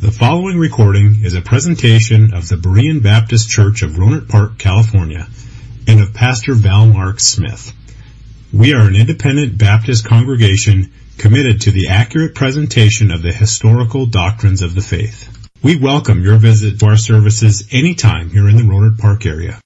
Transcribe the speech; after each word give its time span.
The 0.00 0.10
following 0.10 0.58
recording 0.58 1.24
is 1.24 1.34
a 1.34 1.42
presentation 1.42 2.32
of 2.32 2.48
the 2.48 2.56
Berean 2.56 3.02
Baptist 3.02 3.50
Church 3.50 3.82
of 3.82 3.98
Rohnert 3.98 4.30
Park, 4.30 4.56
California, 4.56 5.28
and 5.86 6.00
of 6.00 6.14
Pastor 6.14 6.54
Val 6.54 6.86
Mark 6.86 7.20
Smith. 7.20 7.74
We 8.50 8.72
are 8.72 8.88
an 8.88 8.96
independent 8.96 9.58
Baptist 9.58 10.06
congregation 10.06 10.90
committed 11.18 11.60
to 11.60 11.70
the 11.70 11.88
accurate 11.88 12.34
presentation 12.34 13.10
of 13.10 13.20
the 13.20 13.30
historical 13.30 14.06
doctrines 14.06 14.62
of 14.62 14.74
the 14.74 14.80
faith. 14.80 15.50
We 15.62 15.76
welcome 15.76 16.24
your 16.24 16.38
visit 16.38 16.80
to 16.80 16.86
our 16.86 16.96
services 16.96 17.68
anytime 17.70 18.30
here 18.30 18.48
in 18.48 18.56
the 18.56 18.62
Rohnert 18.62 18.96
Park 18.96 19.26
area. 19.26 19.60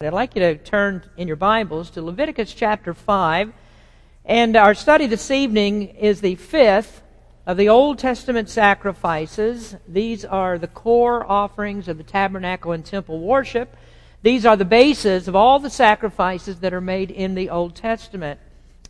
I'd 0.00 0.14
like 0.14 0.36
you 0.36 0.40
to 0.40 0.56
turn 0.56 1.04
in 1.18 1.28
your 1.28 1.36
Bibles 1.36 1.90
to 1.90 2.02
Leviticus 2.02 2.54
chapter 2.54 2.94
5. 2.94 3.52
And 4.24 4.56
our 4.56 4.72
study 4.72 5.06
this 5.06 5.30
evening 5.30 5.82
is 5.82 6.22
the 6.22 6.36
fifth 6.36 7.02
of 7.46 7.56
the 7.56 7.68
Old 7.68 7.98
Testament 7.98 8.48
sacrifices. 8.48 9.76
These 9.86 10.24
are 10.24 10.58
the 10.58 10.66
core 10.66 11.24
offerings 11.30 11.86
of 11.86 11.96
the 11.96 12.02
tabernacle 12.02 12.72
and 12.72 12.84
temple 12.84 13.20
worship. 13.20 13.76
These 14.22 14.44
are 14.44 14.56
the 14.56 14.64
basis 14.64 15.28
of 15.28 15.36
all 15.36 15.60
the 15.60 15.70
sacrifices 15.70 16.58
that 16.60 16.74
are 16.74 16.80
made 16.80 17.12
in 17.12 17.36
the 17.36 17.48
Old 17.50 17.76
Testament. 17.76 18.40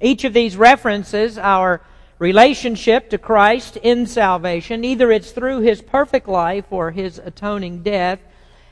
Each 0.00 0.24
of 0.24 0.32
these 0.32 0.56
references 0.56 1.36
our 1.36 1.82
relationship 2.18 3.10
to 3.10 3.18
Christ 3.18 3.76
in 3.76 4.06
salvation. 4.06 4.84
Either 4.84 5.12
it's 5.12 5.32
through 5.32 5.60
his 5.60 5.82
perfect 5.82 6.26
life 6.26 6.64
or 6.70 6.92
his 6.92 7.18
atoning 7.18 7.82
death. 7.82 8.20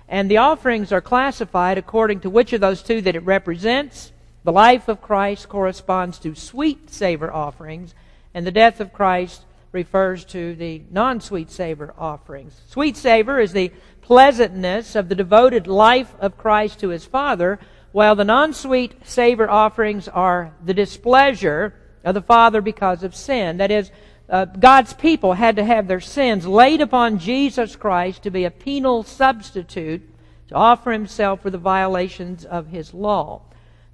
And 0.08 0.30
the 0.30 0.38
offerings 0.38 0.92
are 0.92 1.02
classified 1.02 1.76
according 1.76 2.20
to 2.20 2.30
which 2.30 2.54
of 2.54 2.62
those 2.62 2.82
two 2.82 3.02
that 3.02 3.16
it 3.16 3.22
represents. 3.22 4.12
The 4.44 4.52
life 4.52 4.88
of 4.88 5.02
Christ 5.02 5.50
corresponds 5.50 6.18
to 6.20 6.34
sweet 6.34 6.90
savor 6.90 7.32
offerings, 7.32 7.94
and 8.32 8.46
the 8.46 8.50
death 8.50 8.80
of 8.80 8.92
Christ 8.92 9.42
refers 9.74 10.24
to 10.24 10.54
the 10.54 10.82
non 10.90 11.20
sweet 11.20 11.50
savor 11.50 11.92
offerings. 11.98 12.58
Sweet 12.68 12.96
savor 12.96 13.40
is 13.40 13.52
the 13.52 13.72
pleasantness 14.00 14.94
of 14.94 15.08
the 15.08 15.14
devoted 15.14 15.66
life 15.66 16.14
of 16.20 16.38
Christ 16.38 16.80
to 16.80 16.88
his 16.90 17.04
Father, 17.04 17.58
while 17.92 18.14
the 18.14 18.24
non 18.24 18.54
sweet 18.54 18.94
savor 19.04 19.50
offerings 19.50 20.08
are 20.08 20.54
the 20.64 20.72
displeasure 20.72 21.74
of 22.04 22.14
the 22.14 22.22
Father 22.22 22.60
because 22.60 23.02
of 23.02 23.14
sin. 23.14 23.56
That 23.56 23.72
is, 23.72 23.90
uh, 24.30 24.44
God's 24.44 24.94
people 24.94 25.34
had 25.34 25.56
to 25.56 25.64
have 25.64 25.88
their 25.88 26.00
sins 26.00 26.46
laid 26.46 26.80
upon 26.80 27.18
Jesus 27.18 27.76
Christ 27.76 28.22
to 28.22 28.30
be 28.30 28.44
a 28.44 28.50
penal 28.50 29.02
substitute 29.02 30.08
to 30.48 30.54
offer 30.54 30.92
himself 30.92 31.42
for 31.42 31.50
the 31.50 31.58
violations 31.58 32.44
of 32.44 32.68
his 32.68 32.94
law. 32.94 33.42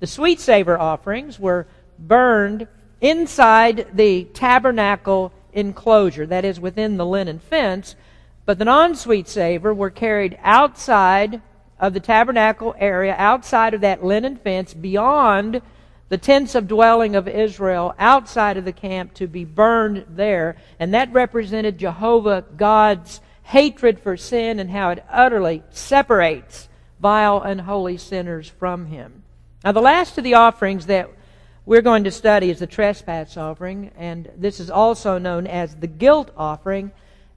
The 0.01 0.07
sweet 0.07 0.41
savor 0.41 0.79
offerings 0.79 1.39
were 1.41 1.67
burned 1.99 2.69
inside 3.01 3.87
the 3.95 4.25
tabernacle 4.25 5.33
enclosure, 5.53 6.27
that 6.27 6.45
is, 6.45 6.61
within 6.61 6.97
the 6.97 7.07
linen 7.07 7.39
fence, 7.39 7.97
but 8.45 8.59
the 8.59 8.65
non 8.65 8.95
sweet 8.95 9.29
savor 9.29 9.73
were 9.73 9.91
carried 9.91 10.39
outside 10.43 11.41
of 11.79 11.95
the 11.95 12.01
tabernacle 12.01 12.75
area, 12.79 13.15
outside 13.19 13.75
of 13.75 13.81
that 13.81 14.05
linen 14.05 14.37
fence, 14.37 14.75
beyond 14.75 15.63
the 16.09 16.19
tents 16.19 16.55
of 16.55 16.67
dwelling 16.69 17.15
of 17.15 17.29
Israel, 17.29 17.95
outside 17.99 18.57
of 18.57 18.65
the 18.65 18.73
camp, 18.73 19.15
to 19.15 19.27
be 19.27 19.45
burned 19.45 20.05
there. 20.09 20.57
And 20.79 20.93
that 20.93 21.13
represented 21.13 21.79
Jehovah 21.79 22.45
God's 22.57 23.21
hatred 23.45 24.01
for 24.01 24.17
sin 24.17 24.59
and 24.59 24.71
how 24.71 24.91
it 24.91 25.05
utterly 25.11 25.63
separates 25.71 26.69
vile 27.01 27.41
and 27.41 27.63
holy 27.63 27.97
sinners 27.97 28.49
from 28.49 28.87
Him. 28.87 29.23
Now, 29.65 29.73
the 29.73 29.81
last 29.81 30.19
of 30.19 30.25
the 30.25 30.35
offerings 30.35 30.87
that 30.87 31.11
we're 31.67 31.83
going 31.83 32.05
to 32.05 32.11
study 32.11 32.51
is 32.51 32.59
the 32.59 32.67
trespass 32.67 33.37
offering, 33.37 33.91
and 33.97 34.31
this 34.37 34.61
is 34.61 34.71
also 34.71 35.19
known 35.19 35.47
as 35.47 35.77
the 35.77 35.87
guilt 35.87 36.31
offering. 36.37 36.91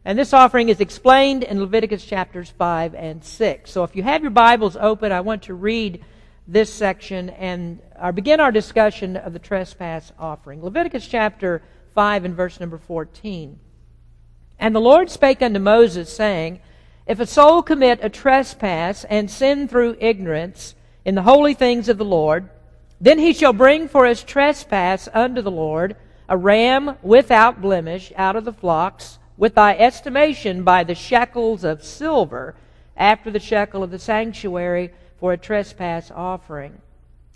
And 0.05 0.17
this 0.17 0.33
offering 0.33 0.69
is 0.69 0.79
explained 0.79 1.43
in 1.43 1.59
Leviticus 1.59 2.05
chapters 2.05 2.49
5 2.49 2.95
and 2.95 3.23
6. 3.23 3.71
So 3.71 3.83
if 3.83 3.95
you 3.95 4.03
have 4.03 4.21
your 4.21 4.31
Bibles 4.31 4.77
open, 4.77 5.11
I 5.11 5.21
want 5.21 5.43
to 5.43 5.53
read 5.53 6.03
this 6.47 6.73
section 6.73 7.29
and 7.31 7.81
uh, 7.97 8.11
begin 8.11 8.39
our 8.39 8.51
discussion 8.51 9.17
of 9.17 9.33
the 9.33 9.39
trespass 9.39 10.11
offering. 10.17 10.63
Leviticus 10.63 11.07
chapter 11.07 11.61
5 11.93 12.25
and 12.25 12.35
verse 12.35 12.59
number 12.59 12.77
14. 12.77 13.59
And 14.59 14.75
the 14.75 14.81
Lord 14.81 15.09
spake 15.09 15.41
unto 15.41 15.59
Moses, 15.59 16.13
saying, 16.13 16.61
If 17.07 17.19
a 17.19 17.25
soul 17.25 17.61
commit 17.61 17.99
a 18.01 18.09
trespass 18.09 19.03
and 19.05 19.29
sin 19.29 19.67
through 19.67 19.97
ignorance 19.99 20.75
in 21.03 21.15
the 21.15 21.23
holy 21.23 21.53
things 21.53 21.89
of 21.89 21.97
the 21.97 22.05
Lord, 22.05 22.49
then 23.03 23.19
he 23.19 23.33
shall 23.33 23.51
bring 23.51 23.89
for 23.89 24.05
his 24.05 24.23
trespass 24.23 25.09
unto 25.13 25.41
the 25.41 25.51
Lord 25.51 25.97
a 26.29 26.37
ram 26.37 26.95
without 27.01 27.61
blemish 27.61 28.13
out 28.15 28.37
of 28.37 28.45
the 28.45 28.53
flocks, 28.53 29.19
with 29.35 29.55
thy 29.55 29.75
estimation 29.75 30.63
by 30.63 30.85
the 30.85 30.95
shekels 30.95 31.65
of 31.65 31.83
silver, 31.83 32.55
after 32.95 33.29
the 33.29 33.41
shekel 33.41 33.83
of 33.83 33.91
the 33.91 33.99
sanctuary 33.99 34.89
for 35.19 35.33
a 35.33 35.37
trespass 35.37 36.11
offering. 36.11 36.81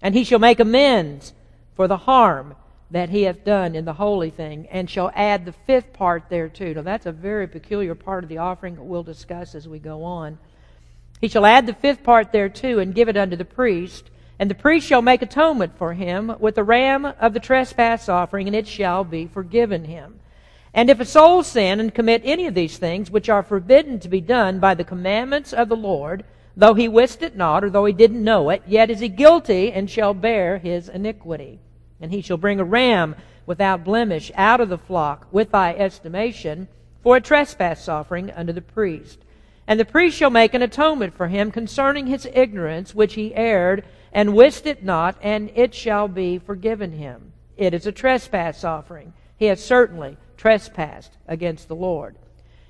And 0.01 0.15
he 0.15 0.23
shall 0.23 0.39
make 0.39 0.61
amends 0.61 1.33
for 1.75 1.85
the 1.89 1.97
harm 1.97 2.55
that 2.89 3.09
he 3.09 3.23
hath 3.23 3.43
done 3.43 3.75
in 3.75 3.83
the 3.83 3.93
holy 3.93 4.29
thing, 4.29 4.67
and 4.71 4.89
shall 4.89 5.11
add 5.15 5.43
the 5.43 5.51
fifth 5.51 5.91
part 5.91 6.29
thereto. 6.29 6.75
Now 6.75 6.83
that's 6.83 7.05
a 7.05 7.11
very 7.11 7.45
peculiar 7.45 7.93
part 7.93 8.23
of 8.23 8.29
the 8.29 8.37
offering 8.37 8.75
that 8.75 8.83
we'll 8.83 9.03
discuss 9.03 9.53
as 9.53 9.67
we 9.67 9.79
go 9.79 10.05
on. 10.05 10.37
He 11.19 11.27
shall 11.27 11.45
add 11.45 11.65
the 11.65 11.73
fifth 11.73 12.03
part 12.03 12.31
thereto, 12.31 12.79
and 12.79 12.95
give 12.95 13.09
it 13.09 13.17
unto 13.17 13.35
the 13.35 13.43
priest 13.43 14.11
and 14.39 14.49
the 14.49 14.55
priest 14.55 14.87
shall 14.87 15.01
make 15.01 15.21
atonement 15.21 15.77
for 15.77 15.93
him 15.93 16.35
with 16.39 16.55
the 16.55 16.63
ram 16.63 17.05
of 17.05 17.33
the 17.33 17.39
trespass 17.39 18.07
offering, 18.07 18.47
and 18.47 18.55
it 18.55 18.67
shall 18.67 19.03
be 19.03 19.25
forgiven 19.25 19.85
him. 19.85 20.19
And 20.73 20.89
if 20.89 20.99
a 20.99 21.05
soul 21.05 21.41
sin 21.41 21.79
and 21.79 21.93
commit 21.93 22.21
any 22.23 22.45
of 22.45 22.53
these 22.53 22.77
things 22.77 23.09
which 23.09 23.29
are 23.29 23.41
forbidden 23.41 23.99
to 23.99 24.09
be 24.09 24.21
done 24.21 24.59
by 24.59 24.75
the 24.75 24.83
commandments 24.83 25.53
of 25.53 25.69
the 25.69 25.75
Lord, 25.75 26.23
though 26.55 26.75
he 26.75 26.87
wist 26.87 27.23
it 27.23 27.35
not, 27.35 27.63
or 27.63 27.69
though 27.71 27.85
he 27.85 27.93
didn't 27.93 28.23
know 28.23 28.51
it, 28.51 28.61
yet 28.67 28.91
is 28.91 28.99
he 28.99 29.09
guilty 29.09 29.71
and 29.71 29.89
shall 29.89 30.13
bear 30.13 30.59
his 30.59 30.87
iniquity. 30.87 31.59
And 31.99 32.11
he 32.11 32.21
shall 32.21 32.37
bring 32.37 32.59
a 32.59 32.63
ram 32.63 33.15
without 33.47 33.83
blemish 33.83 34.31
out 34.35 34.61
of 34.61 34.69
the 34.69 34.77
flock 34.77 35.25
with 35.31 35.51
thy 35.51 35.73
estimation 35.73 36.67
for 37.01 37.15
a 37.17 37.21
trespass 37.21 37.87
offering 37.87 38.29
unto 38.31 38.53
the 38.53 38.61
priest. 38.61 39.19
And 39.65 39.79
the 39.79 39.85
priest 39.85 40.17
shall 40.17 40.29
make 40.29 40.53
an 40.53 40.61
atonement 40.61 41.15
for 41.15 41.27
him 41.27 41.51
concerning 41.51 42.05
his 42.05 42.27
ignorance 42.33 42.93
which 42.93 43.15
he 43.15 43.33
erred 43.33 43.83
and 44.13 44.35
wist 44.35 44.65
it 44.65 44.83
not, 44.83 45.17
and 45.21 45.51
it 45.55 45.73
shall 45.73 46.07
be 46.07 46.37
forgiven 46.37 46.91
him. 46.91 47.33
It 47.57 47.73
is 47.73 47.87
a 47.87 47.91
trespass 47.91 48.63
offering. 48.63 49.13
He 49.37 49.45
has 49.45 49.63
certainly 49.63 50.17
trespassed 50.37 51.17
against 51.27 51.67
the 51.67 51.75
Lord. 51.75 52.15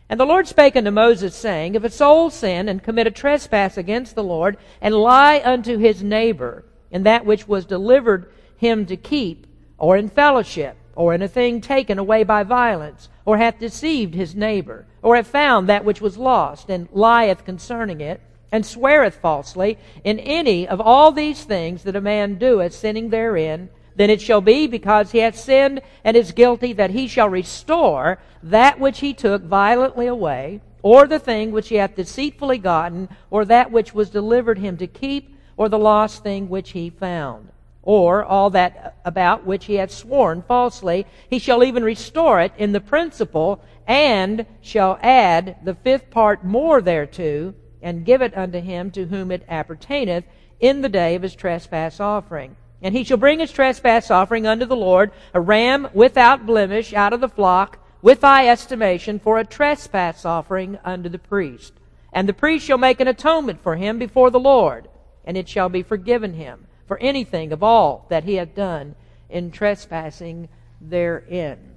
And 0.09 0.19
the 0.19 0.25
Lord 0.25 0.47
spake 0.47 0.75
unto 0.75 0.91
Moses, 0.91 1.35
saying, 1.35 1.75
If 1.75 1.83
a 1.83 1.89
soul 1.89 2.29
sin 2.29 2.69
and 2.69 2.81
commit 2.81 3.07
a 3.07 3.11
trespass 3.11 3.77
against 3.77 4.15
the 4.15 4.23
Lord, 4.23 4.57
and 4.81 4.95
lie 4.95 5.41
unto 5.43 5.77
his 5.77 6.01
neighbor 6.01 6.63
in 6.91 7.03
that 7.03 7.25
which 7.25 7.47
was 7.47 7.65
delivered 7.65 8.31
him 8.55 8.85
to 8.85 8.95
keep, 8.95 9.45
or 9.77 9.97
in 9.97 10.09
fellowship, 10.09 10.77
or 10.95 11.13
in 11.13 11.21
a 11.21 11.27
thing 11.27 11.61
taken 11.61 11.99
away 11.99 12.23
by 12.23 12.43
violence, 12.43 13.09
or 13.25 13.37
hath 13.37 13.59
deceived 13.59 14.15
his 14.15 14.33
neighbor, 14.33 14.85
or 15.01 15.15
hath 15.15 15.27
found 15.27 15.67
that 15.67 15.85
which 15.85 16.01
was 16.01 16.17
lost, 16.17 16.69
and 16.69 16.87
lieth 16.91 17.43
concerning 17.43 17.99
it, 18.01 18.21
and 18.51 18.65
sweareth 18.65 19.15
falsely 19.15 19.77
in 20.03 20.19
any 20.19 20.67
of 20.67 20.79
all 20.79 21.11
these 21.11 21.43
things 21.43 21.83
that 21.83 21.95
a 21.95 22.01
man 22.01 22.37
doeth, 22.37 22.73
sinning 22.73 23.09
therein, 23.09 23.69
then 23.95 24.09
it 24.09 24.21
shall 24.21 24.41
be 24.41 24.67
because 24.67 25.11
he 25.11 25.19
hath 25.19 25.35
sinned 25.35 25.81
and 26.03 26.15
is 26.15 26.31
guilty 26.31 26.71
that 26.73 26.91
he 26.91 27.07
shall 27.07 27.27
restore 27.27 28.19
that 28.43 28.79
which 28.79 28.99
he 28.99 29.13
took 29.13 29.41
violently 29.43 30.07
away, 30.07 30.61
or 30.83 31.07
the 31.07 31.19
thing 31.19 31.51
which 31.51 31.69
he 31.69 31.75
hath 31.75 31.95
deceitfully 31.95 32.59
gotten, 32.59 33.09
or 33.31 33.43
that 33.43 33.71
which 33.71 33.93
was 33.93 34.09
delivered 34.09 34.59
him 34.59 34.77
to 34.77 34.87
keep, 34.87 35.35
or 35.57 35.67
the 35.67 35.79
lost 35.79 36.23
thing 36.23 36.47
which 36.47 36.71
he 36.71 36.89
found. 36.89 37.49
Or 37.81 38.23
all 38.23 38.51
that 38.51 38.97
about 39.03 39.45
which 39.45 39.65
he 39.65 39.75
hath 39.75 39.91
sworn 39.91 40.43
falsely, 40.43 41.07
he 41.29 41.39
shall 41.39 41.63
even 41.63 41.83
restore 41.83 42.39
it 42.41 42.51
in 42.57 42.73
the 42.73 42.81
principal, 42.81 43.61
and 43.87 44.45
shall 44.61 44.99
add 45.01 45.57
the 45.63 45.73
fifth 45.73 46.11
part 46.11 46.43
more 46.43 46.81
thereto, 46.81 47.55
and 47.81 48.05
give 48.05 48.21
it 48.21 48.37
unto 48.37 48.59
him 48.59 48.91
to 48.91 49.05
whom 49.05 49.31
it 49.31 49.45
appertaineth 49.47 50.25
in 50.59 50.81
the 50.81 50.89
day 50.89 51.15
of 51.15 51.21
his 51.21 51.35
trespass 51.35 51.99
offering. 51.99 52.55
And 52.81 52.95
he 52.95 53.03
shall 53.03 53.17
bring 53.17 53.39
his 53.39 53.51
trespass 53.51 54.11
offering 54.11 54.45
unto 54.45 54.65
the 54.65 54.75
Lord, 54.75 55.11
a 55.33 55.41
ram 55.41 55.87
without 55.93 56.45
blemish 56.45 56.93
out 56.93 57.13
of 57.13 57.21
the 57.21 57.29
flock, 57.29 57.79
with 58.01 58.21
thy 58.21 58.47
estimation, 58.47 59.19
for 59.19 59.39
a 59.39 59.45
trespass 59.45 60.25
offering 60.25 60.77
unto 60.85 61.09
the 61.09 61.19
priest. 61.19 61.73
And 62.13 62.29
the 62.29 62.33
priest 62.33 62.65
shall 62.65 62.77
make 62.77 62.99
an 62.99 63.07
atonement 63.07 63.61
for 63.61 63.75
him 63.75 63.97
before 63.99 64.29
the 64.29 64.39
Lord, 64.39 64.87
and 65.25 65.35
it 65.35 65.49
shall 65.49 65.69
be 65.69 65.83
forgiven 65.83 66.33
him 66.33 66.67
for 66.87 66.97
anything 66.99 67.51
of 67.51 67.63
all 67.63 68.05
that 68.09 68.23
he 68.23 68.35
hath 68.35 68.55
done 68.55 68.95
in 69.29 69.51
trespassing 69.51 70.47
therein. 70.79 71.75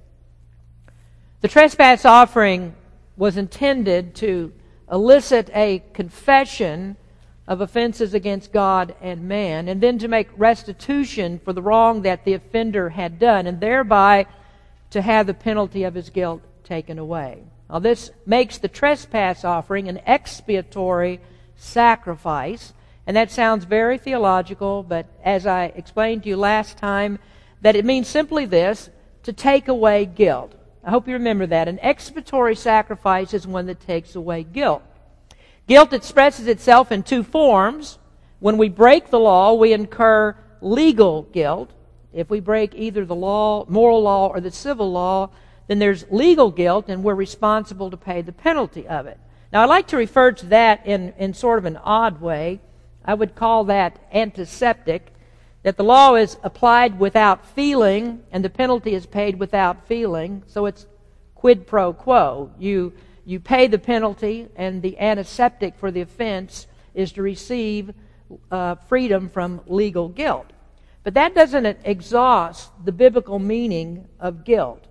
The 1.41 1.47
trespass 1.47 2.05
offering 2.05 2.75
was 3.17 3.35
intended 3.35 4.15
to 4.15 4.53
elicit 4.91 5.49
a 5.53 5.81
confession 5.93 6.97
of 7.47 7.61
offenses 7.61 8.13
against 8.13 8.51
God 8.51 8.95
and 9.01 9.27
man, 9.27 9.67
and 9.67 9.81
then 9.81 9.97
to 9.99 10.07
make 10.07 10.27
restitution 10.37 11.39
for 11.43 11.53
the 11.53 11.61
wrong 11.61 12.01
that 12.03 12.25
the 12.25 12.33
offender 12.33 12.89
had 12.89 13.19
done, 13.19 13.47
and 13.47 13.59
thereby 13.59 14.25
to 14.91 15.01
have 15.01 15.27
the 15.27 15.33
penalty 15.33 15.83
of 15.83 15.95
his 15.95 16.09
guilt 16.09 16.41
taken 16.63 16.99
away. 16.99 17.43
Now, 17.69 17.79
this 17.79 18.11
makes 18.25 18.57
the 18.57 18.67
trespass 18.67 19.45
offering 19.45 19.87
an 19.87 20.01
expiatory 20.05 21.21
sacrifice. 21.55 22.73
And 23.07 23.17
that 23.17 23.31
sounds 23.31 23.65
very 23.65 23.97
theological, 23.97 24.83
but 24.83 25.07
as 25.23 25.47
I 25.47 25.65
explained 25.75 26.23
to 26.23 26.29
you 26.29 26.37
last 26.37 26.77
time, 26.77 27.19
that 27.61 27.75
it 27.75 27.85
means 27.85 28.07
simply 28.07 28.45
this 28.45 28.89
to 29.23 29.33
take 29.33 29.67
away 29.67 30.05
guilt. 30.05 30.53
I 30.83 30.89
hope 30.89 31.07
you 31.07 31.13
remember 31.13 31.45
that. 31.47 31.67
An 31.67 31.79
expiatory 31.81 32.55
sacrifice 32.55 33.33
is 33.33 33.45
one 33.45 33.67
that 33.67 33.79
takes 33.79 34.15
away 34.15 34.43
guilt. 34.43 34.81
Guilt 35.67 35.93
expresses 35.93 36.47
itself 36.47 36.91
in 36.91 37.03
two 37.03 37.23
forms. 37.23 37.99
When 38.39 38.57
we 38.57 38.69
break 38.69 39.09
the 39.09 39.19
law, 39.19 39.53
we 39.53 39.73
incur 39.73 40.35
legal 40.59 41.23
guilt. 41.23 41.71
If 42.13 42.29
we 42.29 42.39
break 42.39 42.73
either 42.75 43.05
the 43.05 43.15
law, 43.15 43.65
moral 43.67 44.01
law, 44.01 44.27
or 44.27 44.41
the 44.41 44.51
civil 44.51 44.91
law, 44.91 45.29
then 45.67 45.79
there's 45.79 46.05
legal 46.09 46.51
guilt 46.51 46.89
and 46.89 47.03
we're 47.03 47.15
responsible 47.15 47.91
to 47.91 47.97
pay 47.97 48.21
the 48.21 48.31
penalty 48.31 48.87
of 48.87 49.05
it. 49.05 49.19
Now, 49.53 49.61
I 49.61 49.65
like 49.65 49.87
to 49.87 49.97
refer 49.97 50.31
to 50.31 50.45
that 50.47 50.85
in, 50.85 51.13
in 51.17 51.33
sort 51.33 51.59
of 51.59 51.65
an 51.65 51.77
odd 51.77 52.21
way. 52.21 52.59
I 53.05 53.13
would 53.13 53.35
call 53.35 53.65
that 53.65 53.99
antiseptic, 54.11 55.13
that 55.63 55.77
the 55.77 55.83
law 55.83 56.15
is 56.15 56.37
applied 56.43 56.99
without 56.99 57.45
feeling 57.45 58.23
and 58.31 58.43
the 58.43 58.49
penalty 58.49 58.93
is 58.93 59.05
paid 59.05 59.39
without 59.39 59.87
feeling. 59.87 60.43
So 60.47 60.65
it's 60.65 60.87
quid 61.35 61.67
pro 61.67 61.93
quo. 61.93 62.51
You, 62.59 62.93
you 63.25 63.39
pay 63.39 63.67
the 63.67 63.79
penalty, 63.79 64.47
and 64.55 64.81
the 64.81 64.99
antiseptic 64.99 65.75
for 65.75 65.91
the 65.91 66.01
offense 66.01 66.67
is 66.93 67.11
to 67.13 67.21
receive 67.21 67.93
uh, 68.51 68.75
freedom 68.75 69.29
from 69.29 69.61
legal 69.67 70.07
guilt. 70.07 70.51
But 71.03 71.15
that 71.15 71.33
doesn't 71.33 71.65
exhaust 71.83 72.71
the 72.83 72.91
biblical 72.91 73.39
meaning 73.39 74.07
of 74.19 74.43
guilt. 74.43 74.85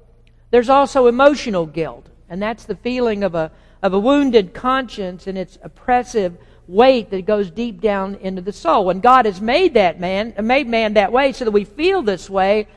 There's 0.50 0.68
also 0.68 1.06
emotional 1.06 1.66
guilt, 1.66 2.08
and 2.28 2.42
that's 2.42 2.64
the 2.64 2.74
feeling 2.74 3.22
of 3.22 3.34
a, 3.34 3.52
of 3.82 3.94
a 3.94 3.98
wounded 3.98 4.52
conscience 4.52 5.26
and 5.26 5.38
its 5.38 5.58
oppressive 5.62 6.36
weight 6.70 7.10
that 7.10 7.26
goes 7.26 7.50
deep 7.50 7.80
down 7.80 8.14
into 8.16 8.40
the 8.40 8.52
soul. 8.52 8.90
And 8.90 9.02
God 9.02 9.26
has 9.26 9.40
made 9.40 9.74
that 9.74 9.98
man, 9.98 10.34
made 10.40 10.68
man 10.68 10.94
that 10.94 11.12
way 11.12 11.32
so 11.32 11.44
that 11.44 11.50
we 11.50 11.64
feel 11.64 12.02
this 12.02 12.30
way, 12.30 12.68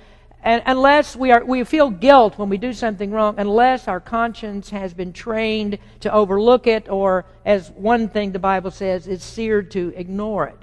and 0.42 0.62
unless 0.66 1.16
we 1.16 1.32
are, 1.32 1.46
we 1.46 1.64
feel 1.64 1.90
guilt 1.90 2.38
when 2.38 2.50
we 2.50 2.58
do 2.58 2.74
something 2.74 3.12
wrong, 3.12 3.36
unless 3.38 3.88
our 3.88 4.02
conscience 4.02 4.70
has 4.72 4.94
been 4.94 5.14
trained 5.14 5.78
to 6.02 6.12
overlook 6.12 6.68
it, 6.68 6.90
or 6.90 7.26
as 7.46 7.72
one 7.72 8.10
thing 8.10 8.32
the 8.32 8.40
Bible 8.40 8.72
says, 8.72 9.08
is 9.08 9.24
seared 9.24 9.72
to 9.72 9.94
ignore 9.96 10.48
it. 10.48 10.58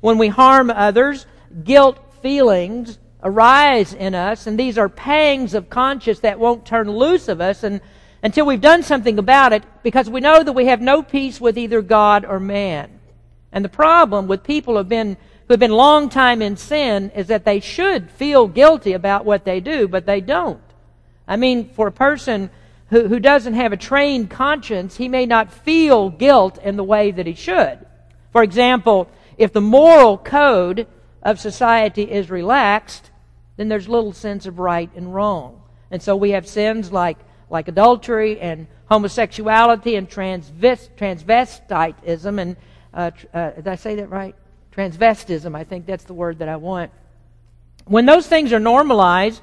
When 0.00 0.18
we 0.18 0.28
harm 0.28 0.70
others, 0.70 1.26
guilt 1.64 1.98
feelings 2.22 2.98
arise 3.24 3.92
in 3.92 4.14
us, 4.14 4.46
and 4.46 4.56
these 4.56 4.78
are 4.78 4.88
pangs 4.88 5.54
of 5.54 5.68
conscience 5.68 6.20
that 6.20 6.38
won't 6.38 6.64
turn 6.64 6.88
loose 6.88 7.26
of 7.26 7.40
us 7.40 7.64
and, 7.64 7.80
until 8.24 8.46
we've 8.46 8.60
done 8.60 8.82
something 8.82 9.18
about 9.18 9.52
it, 9.52 9.62
because 9.82 10.08
we 10.10 10.20
know 10.20 10.42
that 10.42 10.54
we 10.54 10.66
have 10.66 10.80
no 10.80 11.02
peace 11.02 11.40
with 11.40 11.56
either 11.56 11.82
God 11.82 12.24
or 12.24 12.40
man. 12.40 12.98
And 13.52 13.64
the 13.64 13.68
problem 13.68 14.26
with 14.26 14.42
people 14.42 14.74
who 14.74 14.78
have 14.78 14.88
been 14.88 15.16
who 15.46 15.52
have 15.52 15.60
been 15.60 15.72
long 15.72 16.08
time 16.08 16.40
in 16.40 16.56
sin 16.56 17.10
is 17.10 17.26
that 17.26 17.44
they 17.44 17.60
should 17.60 18.10
feel 18.10 18.48
guilty 18.48 18.94
about 18.94 19.26
what 19.26 19.44
they 19.44 19.60
do, 19.60 19.86
but 19.86 20.06
they 20.06 20.22
don't. 20.22 20.62
I 21.28 21.36
mean, 21.36 21.68
for 21.68 21.86
a 21.86 21.92
person 21.92 22.48
who, 22.88 23.08
who 23.08 23.20
doesn't 23.20 23.52
have 23.52 23.70
a 23.70 23.76
trained 23.76 24.30
conscience, 24.30 24.96
he 24.96 25.06
may 25.06 25.26
not 25.26 25.52
feel 25.52 26.08
guilt 26.08 26.56
in 26.62 26.76
the 26.76 26.82
way 26.82 27.10
that 27.10 27.26
he 27.26 27.34
should. 27.34 27.78
For 28.32 28.42
example, 28.42 29.06
if 29.36 29.52
the 29.52 29.60
moral 29.60 30.16
code 30.16 30.86
of 31.22 31.38
society 31.38 32.10
is 32.10 32.30
relaxed, 32.30 33.10
then 33.58 33.68
there's 33.68 33.86
little 33.86 34.14
sense 34.14 34.46
of 34.46 34.58
right 34.58 34.90
and 34.96 35.14
wrong. 35.14 35.60
And 35.90 36.02
so 36.02 36.16
we 36.16 36.30
have 36.30 36.48
sins 36.48 36.90
like, 36.90 37.18
like 37.54 37.68
adultery 37.68 38.38
and 38.40 38.66
homosexuality 38.90 39.96
and 39.96 40.10
transvest, 40.10 40.90
transvestitism. 40.98 42.40
And 42.40 42.56
uh, 42.92 43.10
uh, 43.32 43.50
did 43.52 43.68
I 43.68 43.76
say 43.76 43.94
that 43.94 44.10
right? 44.10 44.34
Transvestism, 44.76 45.56
I 45.56 45.64
think 45.64 45.86
that's 45.86 46.04
the 46.04 46.12
word 46.12 46.40
that 46.40 46.48
I 46.50 46.56
want. 46.56 46.90
When 47.86 48.04
those 48.04 48.26
things 48.26 48.52
are 48.52 48.60
normalized, 48.60 49.40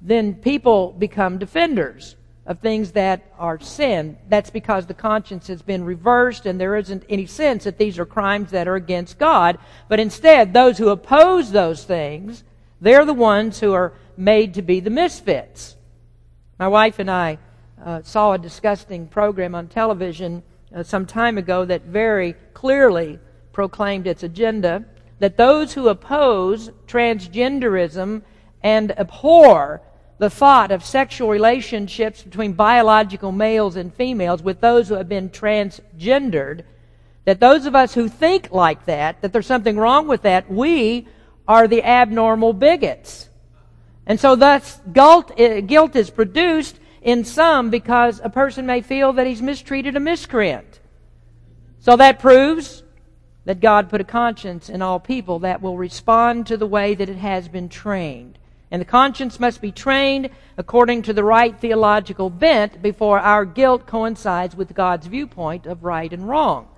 then 0.00 0.34
people 0.34 0.92
become 0.92 1.38
defenders 1.38 2.16
of 2.46 2.60
things 2.60 2.92
that 2.92 3.30
are 3.38 3.60
sin. 3.60 4.16
That's 4.28 4.48
because 4.48 4.86
the 4.86 4.94
conscience 4.94 5.48
has 5.48 5.60
been 5.60 5.84
reversed 5.84 6.46
and 6.46 6.58
there 6.58 6.76
isn't 6.76 7.04
any 7.10 7.26
sense 7.26 7.64
that 7.64 7.76
these 7.76 7.98
are 7.98 8.06
crimes 8.06 8.52
that 8.52 8.68
are 8.68 8.76
against 8.76 9.18
God. 9.18 9.58
But 9.88 10.00
instead, 10.00 10.54
those 10.54 10.78
who 10.78 10.88
oppose 10.88 11.50
those 11.50 11.84
things 11.84 12.44
they're 12.80 13.04
the 13.04 13.14
ones 13.14 13.60
who 13.60 13.72
are 13.72 13.92
made 14.16 14.54
to 14.54 14.62
be 14.62 14.80
the 14.80 14.90
misfits. 14.90 15.76
My 16.58 16.68
wife 16.68 16.98
and 16.98 17.10
I 17.10 17.38
uh, 17.84 18.02
saw 18.02 18.32
a 18.32 18.38
disgusting 18.38 19.06
program 19.06 19.54
on 19.54 19.68
television 19.68 20.42
uh, 20.74 20.82
some 20.82 21.06
time 21.06 21.38
ago 21.38 21.64
that 21.64 21.82
very 21.82 22.34
clearly 22.54 23.18
proclaimed 23.52 24.06
its 24.06 24.22
agenda 24.22 24.84
that 25.18 25.36
those 25.36 25.74
who 25.74 25.88
oppose 25.88 26.70
transgenderism 26.86 28.22
and 28.62 28.98
abhor 28.98 29.82
the 30.18 30.30
thought 30.30 30.70
of 30.70 30.84
sexual 30.84 31.28
relationships 31.28 32.22
between 32.22 32.52
biological 32.52 33.32
males 33.32 33.76
and 33.76 33.94
females 33.94 34.42
with 34.42 34.60
those 34.60 34.88
who 34.88 34.94
have 34.94 35.08
been 35.08 35.30
transgendered, 35.30 36.62
that 37.24 37.40
those 37.40 37.66
of 37.66 37.74
us 37.74 37.94
who 37.94 38.08
think 38.08 38.50
like 38.50 38.84
that, 38.86 39.20
that 39.22 39.32
there's 39.32 39.46
something 39.46 39.76
wrong 39.76 40.08
with 40.08 40.22
that, 40.22 40.50
we 40.50 41.06
are 41.46 41.68
the 41.68 41.82
abnormal 41.84 42.52
bigots. 42.52 43.28
And 44.06 44.18
so 44.18 44.34
thus 44.34 44.80
guilt, 44.92 45.38
uh, 45.38 45.60
guilt 45.60 45.94
is 45.94 46.10
produced 46.10 46.77
in 47.02 47.24
some 47.24 47.70
because 47.70 48.20
a 48.22 48.30
person 48.30 48.66
may 48.66 48.80
feel 48.80 49.12
that 49.14 49.26
he's 49.26 49.42
mistreated 49.42 49.96
a 49.96 50.00
miscreant. 50.00 50.80
So 51.80 51.96
that 51.96 52.18
proves 52.18 52.82
that 53.44 53.60
God 53.60 53.88
put 53.88 54.00
a 54.00 54.04
conscience 54.04 54.68
in 54.68 54.82
all 54.82 55.00
people 55.00 55.38
that 55.40 55.62
will 55.62 55.78
respond 55.78 56.46
to 56.48 56.56
the 56.56 56.66
way 56.66 56.94
that 56.94 57.08
it 57.08 57.16
has 57.16 57.48
been 57.48 57.68
trained. 57.68 58.38
And 58.70 58.80
the 58.80 58.86
conscience 58.86 59.40
must 59.40 59.62
be 59.62 59.72
trained 59.72 60.28
according 60.58 61.02
to 61.02 61.14
the 61.14 61.24
right 61.24 61.58
theological 61.58 62.28
bent 62.28 62.82
before 62.82 63.18
our 63.18 63.46
guilt 63.46 63.86
coincides 63.86 64.54
with 64.54 64.74
God's 64.74 65.06
viewpoint 65.06 65.64
of 65.64 65.84
right 65.84 66.12
and 66.12 66.28
wrong. 66.28 66.68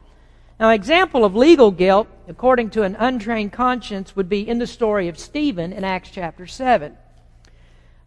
Now, 0.61 0.69
an 0.69 0.75
example 0.75 1.25
of 1.25 1.35
legal 1.35 1.71
guilt, 1.71 2.07
according 2.29 2.71
to 2.71 2.83
an 2.83 2.95
untrained 2.99 3.53
conscience, 3.53 4.15
would 4.15 4.29
be 4.29 4.47
in 4.47 4.59
the 4.59 4.67
story 4.67 5.09
of 5.09 5.19
Stephen 5.19 5.73
in 5.73 5.83
Acts 5.83 6.11
chapter 6.11 6.47
7. 6.47 6.97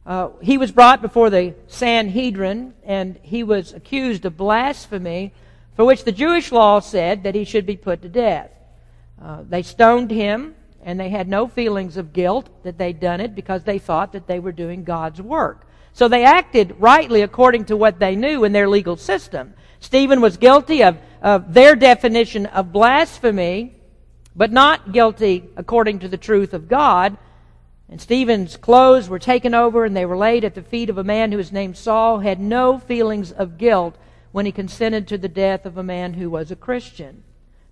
Uh, 0.06 0.30
he 0.42 0.58
was 0.58 0.72
brought 0.72 1.02
before 1.02 1.30
the 1.30 1.54
Sanhedrin, 1.68 2.74
and 2.84 3.18
he 3.22 3.44
was 3.44 3.74
accused 3.74 4.26
of 4.26 4.36
blasphemy, 4.36 5.34
for 5.76 5.86
which 5.86 6.04
the 6.04 6.12
Jewish 6.12 6.52
law 6.52 6.80
said 6.80 7.24
that 7.24 7.36
he 7.36 7.46
should 7.46 7.66
be 7.66 7.78
put 7.78 8.02
to 8.02 8.10
death. 8.10 8.52
Uh, 9.22 9.44
they 9.48 9.62
stoned 9.62 10.12
him, 10.12 10.56
and 10.84 11.00
they 11.00 11.10
had 11.10 11.30
no 11.30 11.48
feelings 11.48 11.96
of 11.96 12.12
guilt 12.12 12.50
that 12.64 12.78
they'd 12.78 13.00
done 13.00 13.22
it 13.22 13.34
because 13.34 13.64
they 13.64 13.80
thought 13.80 14.12
that 14.12 14.28
they 14.28 14.40
were 14.40 14.52
doing 14.52 14.84
God's 14.84 15.22
work. 15.22 15.66
So 15.94 16.08
they 16.08 16.26
acted 16.26 16.76
rightly 16.80 17.22
according 17.22 17.66
to 17.66 17.78
what 17.78 18.00
they 18.00 18.16
knew 18.16 18.44
in 18.44 18.52
their 18.52 18.68
legal 18.68 18.98
system. 18.98 19.54
Stephen 19.80 20.22
was 20.22 20.38
guilty 20.38 20.84
of, 20.84 20.98
of 21.22 21.54
their 21.54 21.76
definition 21.76 22.46
of 22.48 22.74
blasphemy, 22.74 23.76
but 24.36 24.52
not 24.52 24.92
guilty 24.92 25.50
according 25.56 26.00
to 26.00 26.08
the 26.08 26.18
truth 26.18 26.54
of 26.54 26.68
God. 26.68 27.18
And 27.94 28.02
Stephen's 28.02 28.58
clothes 28.58 29.08
were 29.08 29.20
taken 29.20 29.54
over 29.54 29.86
and 29.86 29.96
they 29.96 30.08
were 30.08 30.18
laid 30.18 30.44
at 30.44 30.56
the 30.56 30.64
feet 30.64 30.90
of 30.90 30.98
a 30.98 31.04
man 31.04 31.32
who 31.32 31.38
was 31.38 31.52
named 31.52 31.78
Saul, 31.78 32.22
had 32.22 32.40
no 32.40 32.80
feelings 32.80 33.32
of 33.32 33.60
guilt 33.60 33.96
when 34.32 34.48
he 34.48 34.52
consented 34.52 35.08
to 35.08 35.18
the 35.20 35.28
death 35.28 35.64
of 35.68 35.78
a 35.78 35.84
man 35.84 36.16
who 36.16 36.28
was 36.28 36.50
a 36.50 36.56
Christian. 36.56 37.24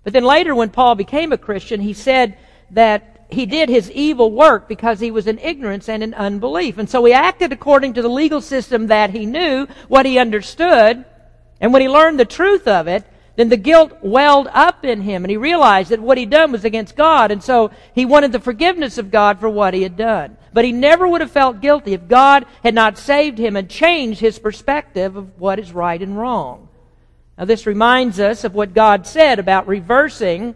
But 0.04 0.12
then 0.12 0.22
later, 0.22 0.54
when 0.54 0.70
Paul 0.70 0.94
became 0.94 1.32
a 1.32 1.36
Christian, 1.36 1.80
he 1.80 1.92
said 1.92 2.38
that 2.70 3.26
he 3.30 3.46
did 3.46 3.68
his 3.68 3.90
evil 3.90 4.30
work 4.30 4.68
because 4.68 5.00
he 5.00 5.10
was 5.10 5.26
in 5.26 5.40
ignorance 5.40 5.88
and 5.88 6.04
in 6.04 6.14
unbelief. 6.14 6.78
And 6.78 6.88
so 6.88 7.04
he 7.04 7.12
acted 7.12 7.50
according 7.50 7.94
to 7.94 8.02
the 8.02 8.08
legal 8.08 8.40
system 8.40 8.86
that 8.86 9.10
he 9.10 9.26
knew, 9.26 9.66
what 9.88 10.06
he 10.06 10.20
understood, 10.20 11.04
and 11.60 11.72
when 11.72 11.82
he 11.82 11.88
learned 11.88 12.20
the 12.20 12.24
truth 12.24 12.68
of 12.68 12.86
it, 12.86 13.04
then 13.36 13.48
the 13.48 13.56
guilt 13.56 13.98
welled 14.02 14.48
up 14.52 14.84
in 14.84 15.00
him 15.00 15.24
and 15.24 15.30
he 15.30 15.36
realized 15.36 15.90
that 15.90 16.00
what 16.00 16.18
he'd 16.18 16.30
done 16.30 16.52
was 16.52 16.64
against 16.64 16.96
God 16.96 17.30
and 17.30 17.42
so 17.42 17.70
he 17.94 18.04
wanted 18.04 18.32
the 18.32 18.40
forgiveness 18.40 18.98
of 18.98 19.10
God 19.10 19.40
for 19.40 19.48
what 19.48 19.74
he 19.74 19.82
had 19.82 19.96
done. 19.96 20.36
But 20.52 20.66
he 20.66 20.72
never 20.72 21.08
would 21.08 21.22
have 21.22 21.30
felt 21.30 21.62
guilty 21.62 21.94
if 21.94 22.08
God 22.08 22.44
had 22.62 22.74
not 22.74 22.98
saved 22.98 23.38
him 23.38 23.56
and 23.56 23.70
changed 23.70 24.20
his 24.20 24.38
perspective 24.38 25.16
of 25.16 25.40
what 25.40 25.58
is 25.58 25.72
right 25.72 26.00
and 26.00 26.18
wrong. 26.18 26.68
Now 27.38 27.46
this 27.46 27.66
reminds 27.66 28.20
us 28.20 28.44
of 28.44 28.54
what 28.54 28.74
God 28.74 29.06
said 29.06 29.38
about 29.38 29.66
reversing 29.66 30.54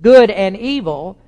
good 0.00 0.30
and 0.30 0.56
evil, 0.56 1.18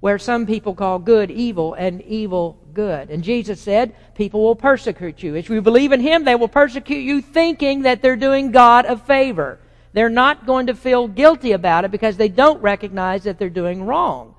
where 0.00 0.18
some 0.18 0.46
people 0.46 0.74
call 0.74 0.98
good 0.98 1.30
evil 1.30 1.74
and 1.74 2.00
evil 2.02 2.56
good. 2.72 3.10
And 3.10 3.22
Jesus 3.22 3.60
said, 3.60 3.94
people 4.14 4.42
will 4.42 4.56
persecute 4.56 5.22
you. 5.22 5.34
If 5.34 5.50
you 5.50 5.60
believe 5.60 5.92
in 5.92 6.00
Him, 6.00 6.24
they 6.24 6.34
will 6.36 6.48
persecute 6.48 7.02
you 7.02 7.20
thinking 7.20 7.82
that 7.82 8.00
they're 8.00 8.16
doing 8.16 8.50
God 8.50 8.86
a 8.86 8.96
favor. 8.96 9.58
They're 9.92 10.08
not 10.08 10.46
going 10.46 10.66
to 10.68 10.74
feel 10.74 11.08
guilty 11.08 11.52
about 11.52 11.84
it 11.84 11.90
because 11.90 12.16
they 12.16 12.28
don't 12.28 12.62
recognize 12.62 13.24
that 13.24 13.38
they're 13.38 13.50
doing 13.50 13.84
wrong. 13.84 14.34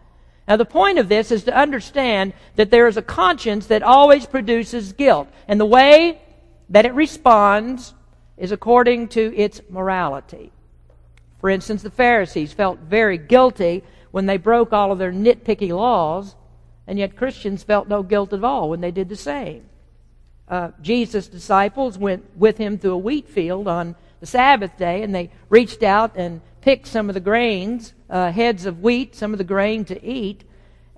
Now, 0.47 0.57
the 0.57 0.65
point 0.65 0.97
of 0.97 1.09
this 1.09 1.31
is 1.31 1.43
to 1.45 1.55
understand 1.55 2.33
that 2.55 2.71
there 2.71 2.87
is 2.87 2.97
a 2.97 3.01
conscience 3.01 3.67
that 3.67 3.83
always 3.83 4.25
produces 4.25 4.93
guilt. 4.93 5.27
And 5.47 5.59
the 5.59 5.65
way 5.65 6.21
that 6.69 6.85
it 6.85 6.93
responds 6.93 7.93
is 8.37 8.51
according 8.51 9.09
to 9.09 9.35
its 9.35 9.61
morality. 9.69 10.51
For 11.39 11.49
instance, 11.49 11.83
the 11.83 11.91
Pharisees 11.91 12.53
felt 12.53 12.79
very 12.79 13.17
guilty 13.17 13.83
when 14.11 14.25
they 14.25 14.37
broke 14.37 14.73
all 14.73 14.91
of 14.91 14.99
their 14.99 15.11
nitpicky 15.11 15.75
laws, 15.75 16.35
and 16.87 16.99
yet 16.99 17.15
Christians 17.15 17.63
felt 17.63 17.87
no 17.87 18.03
guilt 18.03 18.33
at 18.33 18.43
all 18.43 18.69
when 18.69 18.81
they 18.81 18.91
did 18.91 19.09
the 19.09 19.15
same. 19.15 19.63
Uh, 20.47 20.71
Jesus' 20.81 21.27
disciples 21.27 21.97
went 21.97 22.25
with 22.35 22.57
him 22.57 22.77
through 22.77 22.93
a 22.93 22.97
wheat 22.97 23.29
field 23.29 23.67
on 23.67 23.95
the 24.21 24.25
Sabbath 24.27 24.77
day, 24.77 25.03
and 25.03 25.13
they 25.13 25.29
reached 25.49 25.83
out 25.83 26.15
and 26.15 26.39
picked 26.61 26.87
some 26.87 27.09
of 27.09 27.15
the 27.15 27.19
grains, 27.19 27.93
uh, 28.09 28.31
heads 28.31 28.65
of 28.65 28.81
wheat, 28.81 29.15
some 29.15 29.33
of 29.33 29.39
the 29.39 29.43
grain 29.43 29.83
to 29.85 30.05
eat, 30.05 30.45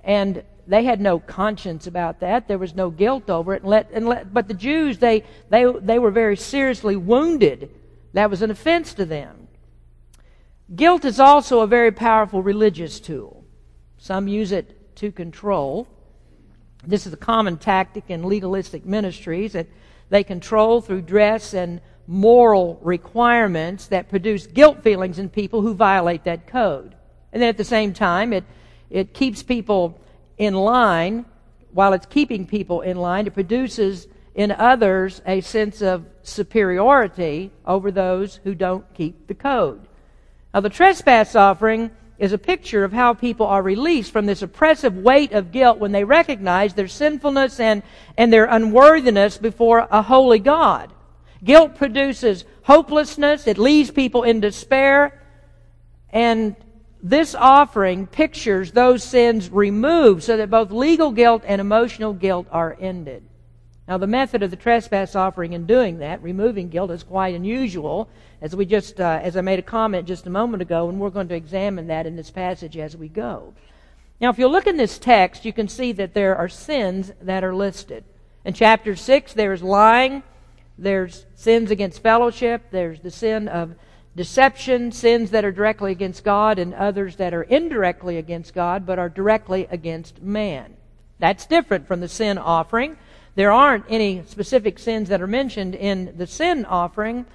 and 0.04 0.44
they 0.68 0.84
had 0.84 1.02
no 1.02 1.20
conscience 1.20 1.88
about 1.88 2.20
that. 2.20 2.48
There 2.48 2.58
was 2.58 2.76
no 2.76 2.90
guilt 2.90 3.30
over 3.30 3.54
it. 3.54 3.64
And 3.64 3.70
let, 3.70 3.90
and 3.92 4.08
let, 4.08 4.34
but 4.34 4.48
the 4.48 4.54
Jews, 4.54 4.98
they, 4.98 5.24
they, 5.50 5.66
they 5.82 6.00
were 6.00 6.12
very 6.12 6.38
seriously 6.38 6.96
wounded. 6.96 7.70
That 8.14 8.30
was 8.30 8.42
an 8.42 8.52
offense 8.52 8.94
to 8.96 9.06
them. 9.06 9.48
Guilt 10.74 11.06
is 11.06 11.20
also 11.20 11.62
a 11.62 11.68
very 11.68 11.92
powerful 11.92 12.42
religious 12.42 13.00
tool. 13.00 13.44
Some 13.98 14.28
use 14.28 14.52
it 14.52 14.96
to 14.98 15.12
control. 15.12 15.88
This 16.86 17.06
is 17.08 17.14
a 17.14 17.18
common 17.18 17.58
tactic 17.58 18.06
in 18.10 18.24
legalistic 18.24 18.86
ministries 18.86 19.54
that 19.54 19.68
they 20.10 20.24
control 20.24 20.82
through 20.82 21.02
dress 21.02 21.54
and 21.54 21.82
moral 22.08 22.80
requirements 22.82 23.88
that 23.88 24.10
produce 24.10 24.48
guilt 24.48 24.84
feelings 24.84 25.20
in 25.20 25.30
people 25.30 25.62
who 25.62 25.74
violate 25.74 26.24
that 26.26 26.48
code. 26.48 26.96
And 27.32 27.42
then 27.42 27.50
at 27.50 27.58
the 27.58 27.64
same 27.64 27.94
time, 27.94 28.34
it, 28.34 28.44
it 28.90 29.14
keeps 29.14 29.42
people 29.42 30.00
in 30.38 30.54
line. 30.54 31.26
While 31.72 31.94
it's 31.94 32.06
keeping 32.06 32.46
people 32.46 32.82
in 32.82 32.98
line, 32.98 33.28
it 33.28 33.34
produces 33.34 34.08
in 34.36 34.52
others 34.52 35.22
a 35.26 35.42
sense 35.42 35.82
of 35.82 36.06
superiority 36.24 37.52
over 37.66 37.92
those 37.92 38.40
who 38.44 38.56
don't 38.56 38.86
keep 38.94 39.28
the 39.28 39.34
code. 39.34 39.88
Now, 40.54 40.60
the 40.60 40.70
trespass 40.70 41.36
offering 41.36 41.92
is 42.20 42.32
a 42.32 42.38
picture 42.38 42.84
of 42.84 42.94
how 42.94 43.14
people 43.14 43.48
are 43.48 43.62
released 43.62 44.12
from 44.12 44.26
this 44.26 44.42
oppressive 44.42 44.96
weight 44.96 45.32
of 45.32 45.52
guilt 45.52 45.80
when 45.80 45.92
they 45.92 46.04
recognize 46.04 46.74
their 46.74 46.88
sinfulness 46.88 47.60
and, 47.60 47.82
and 48.18 48.32
their 48.32 48.46
unworthiness 48.46 49.38
before 49.38 49.88
a 49.90 50.02
holy 50.02 50.40
God. 50.40 50.92
Guilt 51.44 51.76
produces 51.76 52.46
hopelessness, 52.64 53.48
it 53.48 53.58
leaves 53.58 53.92
people 53.92 54.24
in 54.24 54.40
despair, 54.40 55.22
and 56.10 56.56
this 57.02 57.36
offering 57.36 58.08
pictures 58.08 58.72
those 58.72 59.04
sins 59.04 59.50
removed 59.50 60.24
so 60.24 60.38
that 60.38 60.50
both 60.50 60.72
legal 60.72 61.12
guilt 61.12 61.44
and 61.46 61.60
emotional 61.60 62.14
guilt 62.14 62.48
are 62.50 62.78
ended. 62.80 63.24
Now, 63.88 63.98
the 63.98 64.08
method 64.08 64.42
of 64.44 64.52
the 64.52 64.56
trespass 64.56 65.14
offering 65.14 65.52
in 65.52 65.66
doing 65.66 66.00
that, 66.00 66.24
removing 66.24 66.70
guilt, 66.70 66.92
is 66.92 67.04
quite 67.04 67.36
unusual, 67.36 68.08
as 68.42 68.56
we 68.56 68.66
just, 68.66 69.02
uh, 69.02 69.20
as 69.22 69.36
I 69.36 69.42
made 69.42 69.60
a 69.60 69.64
comment 69.64 70.08
just 70.08 70.26
a 70.26 70.30
moment 70.30 70.62
ago, 70.62 70.88
and 70.88 71.00
we're 71.00 71.10
going 71.10 71.28
to 71.28 71.36
examine 71.36 71.88
that 71.88 72.06
in 72.06 72.16
this 72.16 72.32
passage 72.32 72.78
as 72.78 72.96
we 72.96 73.10
go. 73.10 73.54
Now, 74.22 74.30
if 74.30 74.40
you 74.40 74.48
look 74.48 74.68
in 74.68 74.78
this 74.78 74.98
text, 74.98 75.44
you 75.44 75.52
can 75.52 75.68
see 75.68 75.92
that 75.92 76.14
there 76.14 76.38
are 76.38 76.48
sins 76.48 77.12
that 77.22 77.44
are 77.44 77.54
listed. 77.54 78.06
In 78.46 78.54
chapter 78.54 78.96
6, 78.96 79.34
there's 79.34 79.62
lying, 79.62 80.24
there's 80.84 81.26
sins 81.36 81.72
against 81.72 82.04
fellowship, 82.04 82.64
there's 82.72 83.00
the 83.00 83.12
sin 83.12 83.48
of 83.48 83.76
deception, 84.16 84.92
sins 84.92 85.32
that 85.32 85.44
are 85.44 85.52
directly 85.52 85.92
against 85.92 86.24
God, 86.24 86.60
and 86.60 86.74
others 86.74 87.16
that 87.16 87.34
are 87.34 87.44
indirectly 87.44 88.18
against 88.18 88.54
God 88.54 88.86
but 88.86 89.00
are 89.00 89.10
directly 89.10 89.68
against 89.72 90.22
man. 90.22 90.76
That's 91.20 91.46
different 91.46 91.88
from 91.88 92.00
the 92.00 92.08
sin 92.08 92.38
offering. 92.38 92.98
There 93.36 93.52
aren't 93.52 93.86
any 93.90 94.24
specific 94.28 94.78
sins 94.78 95.10
that 95.10 95.22
are 95.22 95.28
mentioned 95.28 95.74
in 95.74 96.14
the 96.18 96.28
sin 96.28 96.66
offering. 96.66 97.26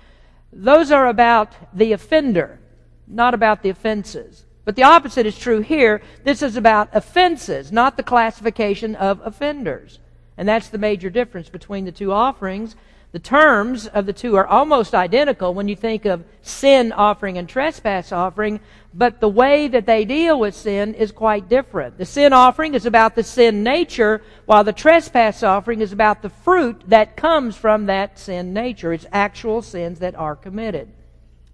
Those 0.52 0.92
are 0.92 1.08
about 1.08 1.54
the 1.76 1.92
offender, 1.92 2.60
not 3.06 3.34
about 3.34 3.62
the 3.62 3.70
offenses. 3.70 4.44
But 4.64 4.76
the 4.76 4.82
opposite 4.82 5.26
is 5.26 5.38
true 5.38 5.60
here. 5.60 6.02
This 6.24 6.42
is 6.42 6.56
about 6.56 6.90
offenses, 6.92 7.72
not 7.72 7.96
the 7.96 8.02
classification 8.02 8.94
of 8.94 9.20
offenders. 9.24 9.98
And 10.36 10.48
that's 10.48 10.68
the 10.68 10.78
major 10.78 11.10
difference 11.10 11.48
between 11.48 11.84
the 11.84 11.92
two 11.92 12.12
offerings. 12.12 12.76
The 13.10 13.18
terms 13.18 13.86
of 13.86 14.04
the 14.04 14.12
two 14.12 14.36
are 14.36 14.46
almost 14.46 14.94
identical 14.94 15.54
when 15.54 15.66
you 15.66 15.76
think 15.76 16.04
of 16.04 16.24
sin 16.42 16.92
offering 16.92 17.38
and 17.38 17.48
trespass 17.48 18.12
offering, 18.12 18.60
but 18.92 19.20
the 19.20 19.28
way 19.30 19.66
that 19.66 19.86
they 19.86 20.04
deal 20.04 20.38
with 20.38 20.54
sin 20.54 20.92
is 20.92 21.10
quite 21.10 21.48
different. 21.48 21.96
The 21.96 22.04
sin 22.04 22.34
offering 22.34 22.74
is 22.74 22.84
about 22.84 23.14
the 23.14 23.22
sin 23.22 23.62
nature, 23.62 24.20
while 24.44 24.62
the 24.62 24.74
trespass 24.74 25.42
offering 25.42 25.80
is 25.80 25.92
about 25.92 26.20
the 26.20 26.28
fruit 26.28 26.82
that 26.88 27.16
comes 27.16 27.56
from 27.56 27.86
that 27.86 28.18
sin 28.18 28.52
nature. 28.52 28.92
It's 28.92 29.06
actual 29.10 29.62
sins 29.62 30.00
that 30.00 30.14
are 30.14 30.36
committed. 30.36 30.92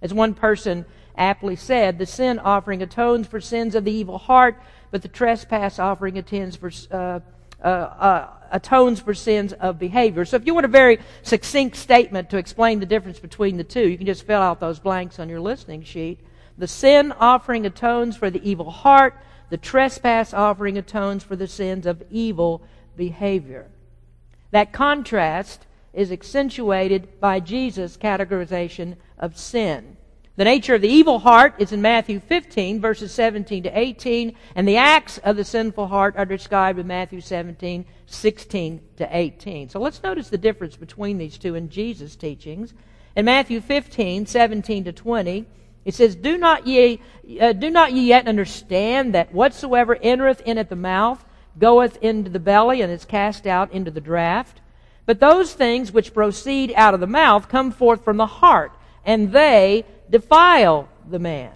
As 0.01 0.13
one 0.13 0.33
person 0.33 0.85
aptly 1.17 1.55
said, 1.55 1.99
the 1.99 2.05
sin 2.05 2.37
offering 2.37 2.81
atones 2.81 3.27
for 3.27 3.39
sins 3.39 3.75
of 3.75 3.85
the 3.85 3.93
evil 3.93 4.17
heart, 4.17 4.61
but 4.91 5.01
the 5.01 5.07
trespass 5.07 5.79
offering 5.79 6.17
attends 6.17 6.57
for 6.57 6.69
uh, 6.91 7.21
uh, 7.65 7.67
uh, 7.67 8.29
atones 8.51 8.99
for 8.99 9.13
sins 9.13 9.51
of 9.53 9.79
behavior. 9.79 10.23
So 10.23 10.37
if 10.37 10.45
you 10.45 10.53
want 10.53 10.65
a 10.65 10.69
very 10.69 10.99
succinct 11.23 11.75
statement 11.75 12.29
to 12.29 12.37
explain 12.37 12.79
the 12.79 12.85
difference 12.85 13.19
between 13.19 13.57
the 13.57 13.63
two, 13.63 13.89
you 13.89 13.97
can 13.97 14.05
just 14.05 14.25
fill 14.25 14.41
out 14.41 14.59
those 14.59 14.79
blanks 14.79 15.19
on 15.19 15.29
your 15.29 15.39
listening 15.39 15.83
sheet. 15.83 16.19
The 16.57 16.67
sin 16.67 17.11
offering 17.11 17.65
atones 17.65 18.15
for 18.15 18.29
the 18.29 18.47
evil 18.47 18.69
heart. 18.69 19.15
The 19.49 19.57
trespass 19.57 20.33
offering 20.33 20.77
atones 20.77 21.23
for 21.23 21.35
the 21.35 21.47
sins 21.47 21.85
of 21.85 22.03
evil 22.09 22.61
behavior. 22.95 23.67
That 24.51 24.71
contrast 24.71 25.65
is 25.91 26.11
accentuated 26.11 27.19
by 27.19 27.39
Jesus' 27.39 27.97
categorization 27.97 28.95
of 29.17 29.37
sin. 29.37 29.97
The 30.37 30.43
nature 30.43 30.75
of 30.75 30.81
the 30.81 30.89
evil 30.89 31.19
heart 31.19 31.55
is 31.59 31.71
in 31.71 31.81
Matthew 31.81 32.19
15, 32.19 32.81
verses 32.81 33.13
17 33.13 33.63
to 33.63 33.79
18, 33.79 34.35
and 34.55 34.67
the 34.67 34.75
acts 34.75 35.17
of 35.19 35.37
the 35.37 35.45
sinful 35.45 35.87
heart 35.87 36.15
are 36.17 36.25
described 36.25 36.77
in 36.77 36.87
Matthew 36.87 37.21
17, 37.21 37.85
16 38.05 38.81
to 38.97 39.17
18. 39.17 39.69
So 39.69 39.79
let's 39.79 40.03
notice 40.03 40.27
the 40.27 40.37
difference 40.37 40.75
between 40.75 41.17
these 41.17 41.37
two 41.37 41.55
in 41.55 41.69
Jesus' 41.69 42.17
teachings. 42.17 42.73
In 43.15 43.23
Matthew 43.23 43.61
15, 43.61 44.25
17 44.25 44.83
to 44.83 44.91
20, 44.91 45.45
it 45.85 45.93
says, 45.93 46.17
Do 46.17 46.37
not 46.37 46.67
ye, 46.67 46.99
uh, 47.39 47.53
do 47.53 47.69
not 47.69 47.93
ye 47.93 48.07
yet 48.07 48.27
understand 48.27 49.13
that 49.13 49.33
whatsoever 49.33 49.97
entereth 50.01 50.41
in 50.41 50.57
at 50.57 50.67
the 50.67 50.75
mouth 50.75 51.23
goeth 51.57 51.95
into 52.03 52.29
the 52.29 52.39
belly 52.39 52.81
and 52.81 52.91
is 52.91 53.05
cast 53.05 53.47
out 53.47 53.71
into 53.71 53.89
the 53.89 54.01
draught? 54.01 54.59
But 55.05 55.21
those 55.21 55.53
things 55.53 55.93
which 55.93 56.13
proceed 56.13 56.73
out 56.75 56.93
of 56.93 56.99
the 56.99 57.07
mouth 57.07 57.47
come 57.47 57.71
forth 57.71 58.03
from 58.03 58.17
the 58.17 58.25
heart, 58.25 58.73
and 59.05 59.31
they 59.31 59.85
defile 60.09 60.89
the 61.09 61.19
man. 61.19 61.53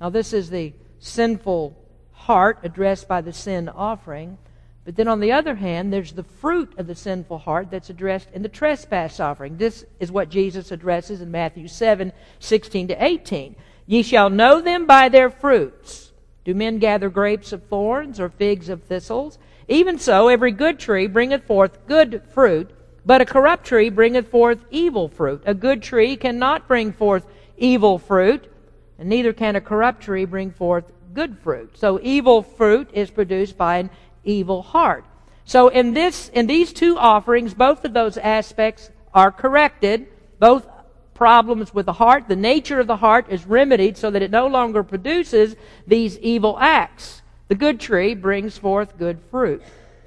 Now, 0.00 0.10
this 0.10 0.32
is 0.32 0.50
the 0.50 0.72
sinful 1.00 1.76
heart 2.12 2.58
addressed 2.62 3.08
by 3.08 3.20
the 3.20 3.32
sin 3.32 3.68
offering. 3.68 4.38
But 4.84 4.96
then 4.96 5.08
on 5.08 5.20
the 5.20 5.32
other 5.32 5.54
hand, 5.54 5.92
there's 5.92 6.12
the 6.12 6.22
fruit 6.22 6.72
of 6.78 6.86
the 6.86 6.94
sinful 6.94 7.38
heart 7.38 7.70
that's 7.70 7.90
addressed 7.90 8.28
in 8.32 8.42
the 8.42 8.48
trespass 8.48 9.20
offering. 9.20 9.56
This 9.56 9.84
is 10.00 10.10
what 10.10 10.30
Jesus 10.30 10.70
addresses 10.70 11.20
in 11.20 11.30
Matthew 11.30 11.68
7 11.68 12.12
16 12.40 12.88
to 12.88 13.04
18. 13.04 13.56
Ye 13.86 14.02
shall 14.02 14.30
know 14.30 14.60
them 14.60 14.86
by 14.86 15.08
their 15.08 15.30
fruits. 15.30 16.12
Do 16.44 16.54
men 16.54 16.78
gather 16.78 17.10
grapes 17.10 17.52
of 17.52 17.64
thorns 17.64 18.18
or 18.18 18.30
figs 18.30 18.68
of 18.68 18.82
thistles? 18.84 19.38
Even 19.68 19.98
so, 19.98 20.28
every 20.28 20.52
good 20.52 20.78
tree 20.78 21.06
bringeth 21.06 21.44
forth 21.44 21.86
good 21.86 22.22
fruit, 22.32 22.70
but 23.04 23.20
a 23.20 23.26
corrupt 23.26 23.66
tree 23.66 23.90
bringeth 23.90 24.28
forth 24.28 24.64
evil 24.70 25.08
fruit. 25.08 25.42
A 25.44 25.52
good 25.52 25.82
tree 25.82 26.16
cannot 26.16 26.66
bring 26.66 26.92
forth 26.92 27.26
evil 27.58 27.98
fruit, 27.98 28.50
and 28.98 29.08
neither 29.08 29.32
can 29.32 29.56
a 29.56 29.60
corrupt 29.60 30.02
tree 30.02 30.24
bring 30.24 30.50
forth 30.50 30.84
good 31.14 31.38
fruit. 31.38 31.76
So 31.76 32.00
evil 32.02 32.42
fruit 32.42 32.90
is 32.92 33.10
produced 33.10 33.56
by 33.56 33.78
an 33.78 33.90
evil 34.24 34.62
heart. 34.62 35.04
So 35.44 35.68
in 35.68 35.94
this 35.94 36.28
in 36.28 36.46
these 36.46 36.72
two 36.72 36.98
offerings, 36.98 37.54
both 37.54 37.84
of 37.84 37.92
those 37.92 38.16
aspects 38.18 38.90
are 39.14 39.32
corrected. 39.32 40.08
Both 40.38 40.66
problems 41.14 41.74
with 41.74 41.86
the 41.86 41.92
heart, 41.94 42.28
the 42.28 42.36
nature 42.36 42.78
of 42.78 42.86
the 42.86 42.96
heart 42.96 43.26
is 43.28 43.44
remedied 43.44 43.96
so 43.96 44.10
that 44.10 44.22
it 44.22 44.30
no 44.30 44.46
longer 44.46 44.84
produces 44.84 45.56
these 45.86 46.18
evil 46.20 46.56
acts. 46.60 47.22
The 47.48 47.56
good 47.56 47.80
tree 47.80 48.14
brings 48.14 48.56
forth 48.56 48.96
good 48.98 49.18
fruit. 49.30 49.62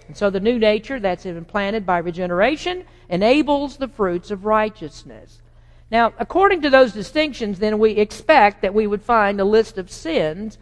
And 0.08 0.16
so 0.16 0.30
the 0.30 0.40
new 0.40 0.58
nature 0.58 1.00
that's 1.00 1.26
implanted 1.26 1.86
by 1.86 1.98
regeneration 1.98 2.86
enables 3.10 3.78
the 3.78 3.88
fruits 3.90 4.32
of 4.32 4.46
righteousness. 4.46 5.41
Now, 5.92 6.14
according 6.18 6.62
to 6.62 6.70
those 6.70 6.94
distinctions, 6.94 7.60
then 7.60 7.78
we 7.78 7.92
expect 7.92 8.62
that 8.62 8.74
we 8.74 8.88
would 8.88 9.02
find 9.02 9.40
a 9.42 9.46
list 9.46 9.78
of 9.78 9.92
sins 9.92 10.58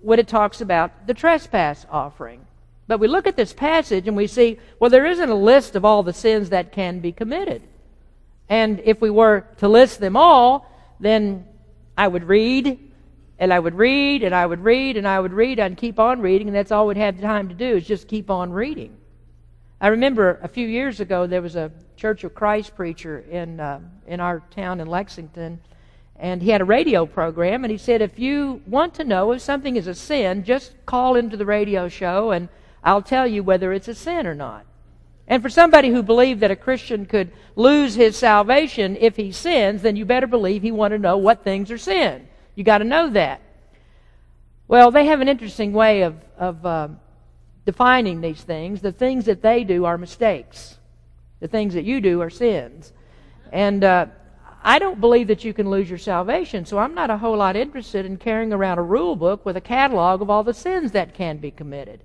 when 0.00 0.18
it 0.18 0.26
talks 0.26 0.60
about 0.60 1.06
the 1.06 1.14
trespass 1.14 1.86
offering. 1.88 2.44
But 2.88 2.98
we 2.98 3.06
look 3.06 3.28
at 3.28 3.36
this 3.36 3.52
passage 3.52 4.08
and 4.08 4.16
we 4.16 4.26
see, 4.26 4.58
well, 4.80 4.90
there 4.90 5.06
isn't 5.06 5.30
a 5.30 5.34
list 5.34 5.76
of 5.76 5.84
all 5.84 6.02
the 6.02 6.12
sins 6.12 6.50
that 6.50 6.72
can 6.72 6.98
be 6.98 7.12
committed. 7.12 7.62
And 8.48 8.80
if 8.84 9.00
we 9.00 9.08
were 9.08 9.46
to 9.58 9.68
list 9.68 10.00
them 10.00 10.16
all, 10.16 10.68
then 10.98 11.46
I 11.96 12.08
would 12.08 12.24
read, 12.24 12.78
and 13.38 13.52
I 13.52 13.58
would 13.60 13.76
read, 13.76 14.24
and 14.24 14.34
I 14.34 14.44
would 14.44 14.60
read, 14.60 14.96
and 14.96 15.06
I 15.06 15.20
would 15.20 15.32
read, 15.32 15.60
and 15.60 15.76
keep 15.76 16.00
on 16.00 16.20
reading, 16.20 16.48
and 16.48 16.56
that's 16.56 16.72
all 16.72 16.88
we'd 16.88 16.96
have 16.96 17.20
time 17.20 17.48
to 17.48 17.54
do 17.54 17.76
is 17.76 17.86
just 17.86 18.08
keep 18.08 18.30
on 18.30 18.50
reading. 18.52 18.96
I 19.82 19.88
remember 19.88 20.38
a 20.40 20.46
few 20.46 20.68
years 20.68 21.00
ago 21.00 21.26
there 21.26 21.42
was 21.42 21.56
a 21.56 21.72
Church 21.96 22.22
of 22.22 22.36
Christ 22.36 22.76
preacher 22.76 23.18
in 23.18 23.58
uh, 23.58 23.80
in 24.06 24.20
our 24.20 24.38
town 24.52 24.78
in 24.78 24.86
Lexington, 24.86 25.58
and 26.14 26.40
he 26.40 26.50
had 26.50 26.60
a 26.60 26.64
radio 26.64 27.04
program, 27.04 27.64
and 27.64 27.70
he 27.72 27.78
said, 27.78 28.00
if 28.00 28.16
you 28.16 28.62
want 28.68 28.94
to 28.94 29.04
know 29.04 29.32
if 29.32 29.42
something 29.42 29.74
is 29.74 29.88
a 29.88 29.94
sin, 29.94 30.44
just 30.44 30.74
call 30.86 31.16
into 31.16 31.36
the 31.36 31.44
radio 31.44 31.88
show, 31.88 32.30
and 32.30 32.48
I'll 32.84 33.02
tell 33.02 33.26
you 33.26 33.42
whether 33.42 33.72
it's 33.72 33.88
a 33.88 33.94
sin 33.94 34.24
or 34.24 34.36
not. 34.36 34.66
And 35.26 35.42
for 35.42 35.48
somebody 35.48 35.88
who 35.88 36.04
believed 36.04 36.42
that 36.42 36.52
a 36.52 36.56
Christian 36.56 37.04
could 37.04 37.32
lose 37.56 37.96
his 37.96 38.16
salvation 38.16 38.96
if 39.00 39.16
he 39.16 39.32
sins, 39.32 39.82
then 39.82 39.96
you 39.96 40.04
better 40.04 40.28
believe 40.28 40.62
he 40.62 40.70
wanted 40.70 40.98
to 40.98 41.02
know 41.02 41.16
what 41.16 41.42
things 41.42 41.72
are 41.72 41.78
sin. 41.78 42.28
You 42.54 42.62
got 42.62 42.78
to 42.78 42.84
know 42.84 43.10
that. 43.10 43.40
Well, 44.68 44.92
they 44.92 45.06
have 45.06 45.20
an 45.20 45.28
interesting 45.28 45.72
way 45.72 46.02
of 46.02 46.14
of 46.38 46.64
um, 46.64 47.00
defining 47.64 48.20
these 48.20 48.42
things. 48.42 48.80
The 48.80 48.92
things 48.92 49.24
that 49.26 49.42
they 49.42 49.64
do 49.64 49.84
are 49.84 49.98
mistakes. 49.98 50.78
The 51.40 51.48
things 51.48 51.74
that 51.74 51.84
you 51.84 52.00
do 52.00 52.20
are 52.20 52.30
sins. 52.30 52.92
And 53.52 53.84
uh, 53.84 54.06
I 54.62 54.78
don't 54.78 55.00
believe 55.00 55.28
that 55.28 55.44
you 55.44 55.52
can 55.52 55.68
lose 55.68 55.88
your 55.88 55.98
salvation, 55.98 56.64
so 56.64 56.78
I'm 56.78 56.94
not 56.94 57.10
a 57.10 57.18
whole 57.18 57.36
lot 57.36 57.56
interested 57.56 58.06
in 58.06 58.16
carrying 58.16 58.52
around 58.52 58.78
a 58.78 58.82
rule 58.82 59.16
book 59.16 59.44
with 59.44 59.56
a 59.56 59.60
catalog 59.60 60.22
of 60.22 60.30
all 60.30 60.44
the 60.44 60.54
sins 60.54 60.92
that 60.92 61.14
can 61.14 61.38
be 61.38 61.50
committed. 61.50 62.00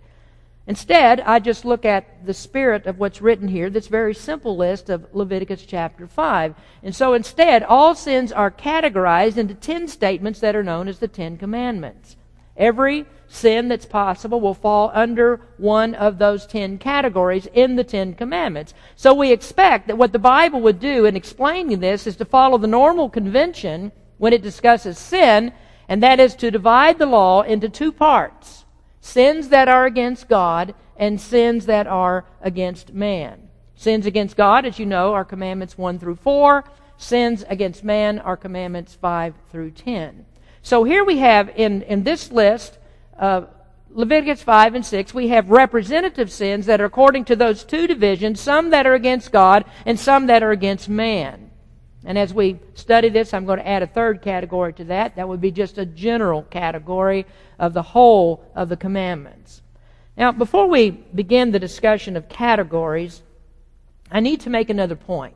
Instead, 0.66 1.22
I 1.22 1.40
just 1.40 1.64
look 1.64 1.86
at 1.86 2.26
the 2.26 2.34
spirit 2.34 2.88
of 2.88 3.00
what's 3.00 3.22
written 3.22 3.48
here, 3.48 3.70
this 3.70 3.88
very 3.88 4.14
simple 4.14 4.58
list 4.58 4.90
of 4.90 5.08
Leviticus 5.14 5.66
chapter 5.66 6.08
5. 6.08 6.56
And 6.84 6.94
so 6.94 7.14
instead, 7.14 7.64
all 7.64 7.96
sins 7.96 8.34
are 8.34 8.52
categorized 8.52 9.38
into 9.38 9.54
10 9.54 9.88
statements 9.88 10.42
that 10.42 10.58
are 10.58 10.64
known 10.64 10.90
as 10.90 11.00
the 11.00 11.08
Ten 11.08 11.38
Commandments. 11.38 12.18
Every 12.58 13.06
sin 13.28 13.68
that's 13.68 13.86
possible 13.86 14.40
will 14.40 14.54
fall 14.54 14.92
under 14.94 15.42
one 15.58 15.94
of 15.96 16.18
those 16.18 16.46
ten 16.46 16.78
categories 16.78 17.48
in 17.54 17.76
the 17.76 17.84
Ten 17.84 18.14
Commandments. 18.14 18.74
So 18.96 19.14
we 19.14 19.32
expect 19.32 19.88
that 19.88 19.98
what 19.98 20.14
the 20.14 20.20
Bible 20.20 20.62
would 20.62 20.80
do 20.80 21.06
in 21.06 21.16
explaining 21.16 21.80
this 21.80 22.08
is 22.08 22.16
to 22.18 22.26
follow 22.26 22.58
the 22.58 22.68
normal 22.68 23.10
convention 23.10 23.92
when 24.18 24.34
it 24.34 24.42
discusses 24.42 24.98
sin, 24.98 25.52
and 25.88 26.02
that 26.04 26.20
is 26.20 26.36
to 26.36 26.52
divide 26.52 26.98
the 26.98 27.06
law 27.06 27.42
into 27.42 27.70
two 27.70 27.92
parts 27.92 28.66
sins 29.00 29.50
that 29.50 29.70
are 29.70 29.86
against 29.86 30.28
God 30.28 30.76
and 30.98 31.22
sins 31.22 31.66
that 31.68 31.88
are 31.88 32.26
against 32.42 32.94
man. 32.94 33.48
Sins 33.76 34.06
against 34.06 34.36
God, 34.36 34.66
as 34.66 34.80
you 34.80 34.86
know, 34.86 35.14
are 35.14 35.24
commandments 35.24 35.78
1 35.78 36.00
through 36.00 36.16
4. 36.16 36.66
Sins 36.98 37.46
against 37.48 37.84
man 37.84 38.20
are 38.20 38.36
commandments 38.36 38.96
5 38.96 39.36
through 39.52 39.72
10. 39.72 40.26
So 40.62 40.84
here 40.84 41.06
we 41.06 41.20
have 41.20 41.50
in, 41.56 41.84
in 41.84 42.04
this 42.04 42.32
list 42.32 42.80
uh, 43.18 43.42
Leviticus 43.90 44.44
5 44.44 44.76
and 44.76 44.86
6, 44.86 45.14
we 45.14 45.30
have 45.30 45.50
representative 45.50 46.32
sins 46.32 46.66
that 46.66 46.82
are 46.82 46.86
according 46.86 47.26
to 47.26 47.36
those 47.36 47.64
two 47.64 47.88
divisions, 47.88 48.40
some 48.40 48.70
that 48.70 48.86
are 48.86 48.94
against 48.94 49.32
God 49.32 49.66
and 49.86 50.00
some 50.00 50.28
that 50.28 50.44
are 50.44 50.52
against 50.52 50.90
man. 50.90 51.50
And 52.06 52.18
as 52.18 52.34
we 52.34 52.60
study 52.74 53.10
this, 53.10 53.34
I'm 53.34 53.46
going 53.46 53.60
to 53.60 53.68
add 53.68 53.84
a 53.84 53.88
third 53.88 54.22
category 54.22 54.74
to 54.74 54.84
that. 54.86 55.16
That 55.16 55.28
would 55.28 55.42
be 55.42 55.52
just 55.52 55.78
a 55.78 55.86
general 55.86 56.44
category 56.44 57.26
of 57.58 57.74
the 57.74 57.82
whole 57.82 58.50
of 58.56 58.70
the 58.70 58.78
commandments. 58.78 59.62
Now, 60.16 60.32
before 60.32 60.68
we 60.68 60.92
begin 60.92 61.52
the 61.52 61.60
discussion 61.60 62.16
of 62.16 62.30
categories, 62.30 63.22
I 64.12 64.20
need 64.20 64.42
to 64.42 64.50
make 64.50 64.70
another 64.70 64.96
point. 64.96 65.36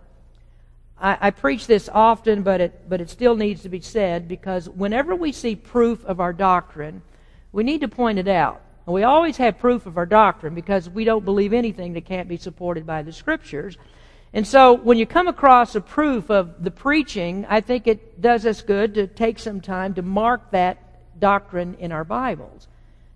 I, 0.99 1.17
I 1.19 1.31
preach 1.31 1.67
this 1.67 1.89
often, 1.91 2.43
but 2.43 2.61
it, 2.61 2.89
but 2.89 3.01
it 3.01 3.09
still 3.09 3.35
needs 3.35 3.63
to 3.63 3.69
be 3.69 3.81
said 3.81 4.27
because 4.27 4.69
whenever 4.69 5.15
we 5.15 5.31
see 5.31 5.55
proof 5.55 6.05
of 6.05 6.19
our 6.19 6.31
doctrine, 6.31 7.01
we 7.51 7.63
need 7.63 7.81
to 7.81 7.87
point 7.87 8.19
it 8.19 8.27
out. 8.27 8.61
And 8.85 8.93
we 8.93 9.03
always 9.03 9.37
have 9.37 9.59
proof 9.59 9.85
of 9.85 9.97
our 9.97 10.05
doctrine 10.05 10.55
because 10.55 10.89
we 10.89 11.03
don't 11.03 11.25
believe 11.25 11.53
anything 11.53 11.93
that 11.93 12.05
can't 12.05 12.27
be 12.27 12.37
supported 12.37 12.85
by 12.85 13.03
the 13.03 13.11
Scriptures. 13.11 13.77
And 14.33 14.47
so 14.47 14.73
when 14.73 14.97
you 14.97 15.05
come 15.05 15.27
across 15.27 15.75
a 15.75 15.81
proof 15.81 16.29
of 16.31 16.63
the 16.63 16.71
preaching, 16.71 17.45
I 17.49 17.61
think 17.61 17.85
it 17.85 18.21
does 18.21 18.45
us 18.45 18.61
good 18.61 18.93
to 18.95 19.07
take 19.07 19.39
some 19.39 19.61
time 19.61 19.93
to 19.95 20.01
mark 20.01 20.51
that 20.51 21.19
doctrine 21.19 21.75
in 21.79 21.91
our 21.91 22.05
Bibles. 22.05 22.67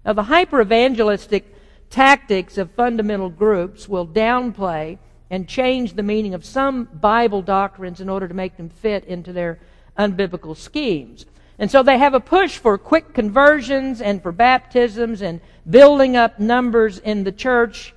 Now, 0.06 0.13
the 0.13 0.24
hyper 0.24 0.62
evangelistic 0.62 1.56
tactics 1.89 2.58
of 2.58 2.71
fundamental 2.71 3.30
groups 3.30 3.88
will 3.88 4.06
downplay 4.06 4.98
and 5.30 5.48
change 5.48 5.93
the 5.93 6.04
meaning 6.04 6.34
of 6.34 6.45
some 6.45 6.84
Bible 6.86 7.41
doctrines 7.41 8.02
in 8.02 8.10
order 8.10 8.28
to 8.28 8.34
make 8.34 8.58
them 8.58 8.69
fit 8.69 9.06
into 9.06 9.34
their 9.34 9.60
unbiblical 9.98 10.56
schemes. 10.56 11.26
And 11.58 11.72
so 11.72 11.84
they 11.84 11.98
have 11.98 12.13
a 12.13 12.20
push 12.20 12.58
for 12.58 12.78
quick 12.78 13.13
conversions 13.13 14.02
and 14.02 14.22
for 14.22 14.32
baptisms 14.32 15.22
and 15.22 15.39
building 15.70 16.18
up 16.18 16.39
numbers 16.39 17.00
in 17.00 17.24
the 17.24 17.32
church, 17.32 17.94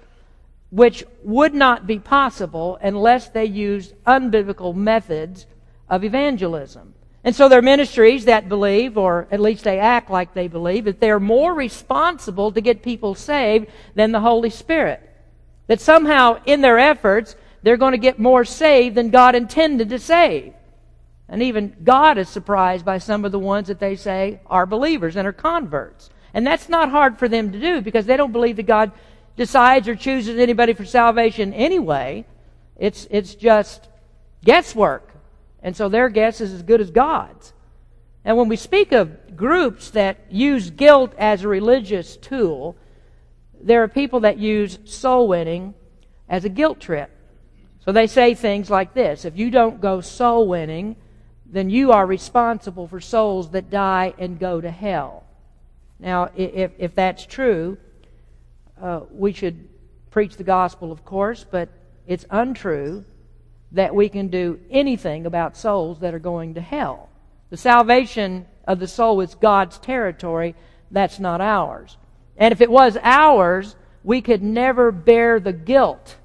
which 0.70 1.04
would 1.22 1.54
not 1.54 1.86
be 1.86 1.98
possible 1.98 2.78
unless 2.80 3.28
they 3.28 3.44
used 3.44 3.94
unbiblical 4.06 4.74
methods 4.74 5.46
of 5.88 6.04
evangelism. 6.04 6.94
And 7.24 7.34
so 7.34 7.48
there 7.48 7.58
are 7.58 7.62
ministries 7.62 8.26
that 8.26 8.48
believe, 8.48 8.96
or 8.96 9.26
at 9.30 9.40
least 9.40 9.64
they 9.64 9.80
act 9.80 10.08
like 10.08 10.34
they 10.34 10.46
believe, 10.46 10.84
that 10.84 11.00
they're 11.00 11.20
more 11.20 11.52
responsible 11.52 12.52
to 12.52 12.60
get 12.60 12.82
people 12.82 13.14
saved 13.14 13.66
than 13.94 14.12
the 14.12 14.20
Holy 14.20 14.50
Spirit. 14.50 15.02
That 15.66 15.80
somehow 15.80 16.40
in 16.46 16.60
their 16.60 16.78
efforts, 16.78 17.34
they're 17.62 17.76
going 17.76 17.92
to 17.92 17.98
get 17.98 18.20
more 18.20 18.44
saved 18.44 18.94
than 18.94 19.10
God 19.10 19.34
intended 19.34 19.88
to 19.90 19.98
save. 19.98 20.54
And 21.28 21.42
even 21.42 21.76
God 21.84 22.16
is 22.16 22.28
surprised 22.28 22.84
by 22.84 22.98
some 22.98 23.24
of 23.24 23.32
the 23.32 23.38
ones 23.38 23.68
that 23.68 23.80
they 23.80 23.96
say 23.96 24.40
are 24.46 24.66
believers 24.66 25.16
and 25.16 25.26
are 25.26 25.32
converts. 25.32 26.10
And 26.32 26.46
that's 26.46 26.68
not 26.68 26.90
hard 26.90 27.18
for 27.18 27.28
them 27.28 27.52
to 27.52 27.60
do 27.60 27.80
because 27.80 28.06
they 28.06 28.16
don't 28.16 28.32
believe 28.32 28.56
that 28.56 28.66
God 28.66 28.92
decides 29.36 29.88
or 29.88 29.94
chooses 29.94 30.38
anybody 30.38 30.72
for 30.72 30.84
salvation 30.84 31.52
anyway. 31.52 32.24
It's, 32.76 33.06
it's 33.10 33.34
just 33.34 33.88
guesswork. 34.44 35.12
And 35.62 35.76
so 35.76 35.88
their 35.88 36.08
guess 36.08 36.40
is 36.40 36.52
as 36.52 36.62
good 36.62 36.80
as 36.80 36.90
God's. 36.90 37.52
And 38.24 38.36
when 38.36 38.48
we 38.48 38.56
speak 38.56 38.92
of 38.92 39.36
groups 39.36 39.90
that 39.90 40.18
use 40.30 40.70
guilt 40.70 41.12
as 41.18 41.44
a 41.44 41.48
religious 41.48 42.16
tool, 42.16 42.76
there 43.60 43.82
are 43.82 43.88
people 43.88 44.20
that 44.20 44.38
use 44.38 44.78
soul 44.84 45.28
winning 45.28 45.74
as 46.28 46.44
a 46.44 46.48
guilt 46.48 46.80
trip. 46.80 47.10
So 47.84 47.92
they 47.92 48.06
say 48.06 48.34
things 48.34 48.70
like 48.70 48.94
this 48.94 49.24
If 49.24 49.36
you 49.36 49.50
don't 49.50 49.80
go 49.80 50.00
soul 50.00 50.46
winning, 50.46 50.96
then 51.50 51.70
you 51.70 51.92
are 51.92 52.06
responsible 52.06 52.86
for 52.86 53.00
souls 53.00 53.50
that 53.50 53.70
die 53.70 54.14
and 54.18 54.38
go 54.38 54.60
to 54.60 54.70
hell. 54.70 55.24
Now, 55.98 56.30
if, 56.36 56.72
if 56.78 56.94
that's 56.94 57.24
true, 57.24 57.78
uh, 58.80 59.00
we 59.10 59.32
should 59.32 59.68
preach 60.10 60.36
the 60.36 60.44
gospel, 60.44 60.92
of 60.92 61.04
course, 61.04 61.44
but 61.50 61.68
it's 62.06 62.24
untrue 62.30 63.04
that 63.72 63.94
we 63.94 64.08
can 64.08 64.28
do 64.28 64.60
anything 64.70 65.26
about 65.26 65.56
souls 65.56 66.00
that 66.00 66.14
are 66.14 66.18
going 66.18 66.54
to 66.54 66.60
hell. 66.60 67.08
The 67.50 67.56
salvation 67.56 68.46
of 68.66 68.78
the 68.78 68.88
soul 68.88 69.20
is 69.20 69.34
God's 69.34 69.78
territory, 69.78 70.54
that's 70.90 71.18
not 71.18 71.40
ours. 71.40 71.96
And 72.36 72.52
if 72.52 72.60
it 72.60 72.70
was 72.70 72.96
ours, 73.02 73.74
we 74.04 74.20
could 74.20 74.42
never 74.42 74.92
bear 74.92 75.40
the 75.40 75.52
guilt 75.52 76.16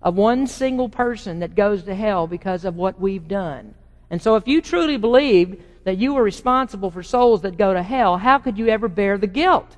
of 0.00 0.14
one 0.14 0.46
single 0.46 0.88
person 0.88 1.40
that 1.40 1.54
goes 1.54 1.82
to 1.84 1.94
hell 1.94 2.26
because 2.26 2.64
of 2.64 2.76
what 2.76 3.00
we've 3.00 3.26
done. 3.26 3.74
And 4.10 4.22
so, 4.22 4.36
if 4.36 4.48
you 4.48 4.60
truly 4.62 4.96
believed 4.96 5.62
that 5.84 5.98
you 5.98 6.14
were 6.14 6.22
responsible 6.22 6.90
for 6.90 7.02
souls 7.02 7.42
that 7.42 7.56
go 7.56 7.72
to 7.74 7.82
hell, 7.82 8.18
how 8.18 8.38
could 8.38 8.58
you 8.58 8.68
ever 8.68 8.88
bear 8.88 9.18
the 9.18 9.26
guilt? 9.26 9.76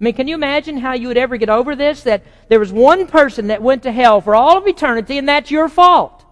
I 0.00 0.04
mean, 0.04 0.14
can 0.14 0.26
you 0.26 0.34
imagine 0.34 0.78
how 0.78 0.94
you 0.94 1.08
would 1.08 1.16
ever 1.16 1.36
get 1.36 1.48
over 1.48 1.76
this? 1.76 2.02
That 2.02 2.24
there 2.48 2.58
was 2.58 2.72
one 2.72 3.06
person 3.06 3.46
that 3.48 3.62
went 3.62 3.84
to 3.84 3.92
hell 3.92 4.20
for 4.20 4.34
all 4.34 4.58
of 4.58 4.66
eternity, 4.66 5.16
and 5.16 5.28
that's 5.28 5.50
your 5.50 5.68
fault. 5.68 6.24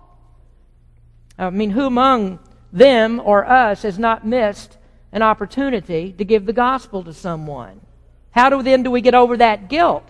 I 1.39 1.51
mean, 1.51 1.71
who 1.71 1.87
among 1.87 2.41
them 2.73 3.21
or 3.25 3.49
us 3.49 3.83
has 3.83 3.99
not 3.99 4.27
missed 4.27 4.77
an 5.13 5.23
opportunity 5.23 6.13
to 6.13 6.25
give 6.25 6.47
the 6.47 6.53
gospel 6.53 7.05
to 7.05 7.13
someone? 7.13 7.81
How 8.33 8.51
do 8.51 8.63
then 8.63 8.83
do 8.83 8.91
we 8.91 9.01
get 9.01 9.15
over 9.15 9.37
that 9.37 9.69
guilt? 9.69 10.09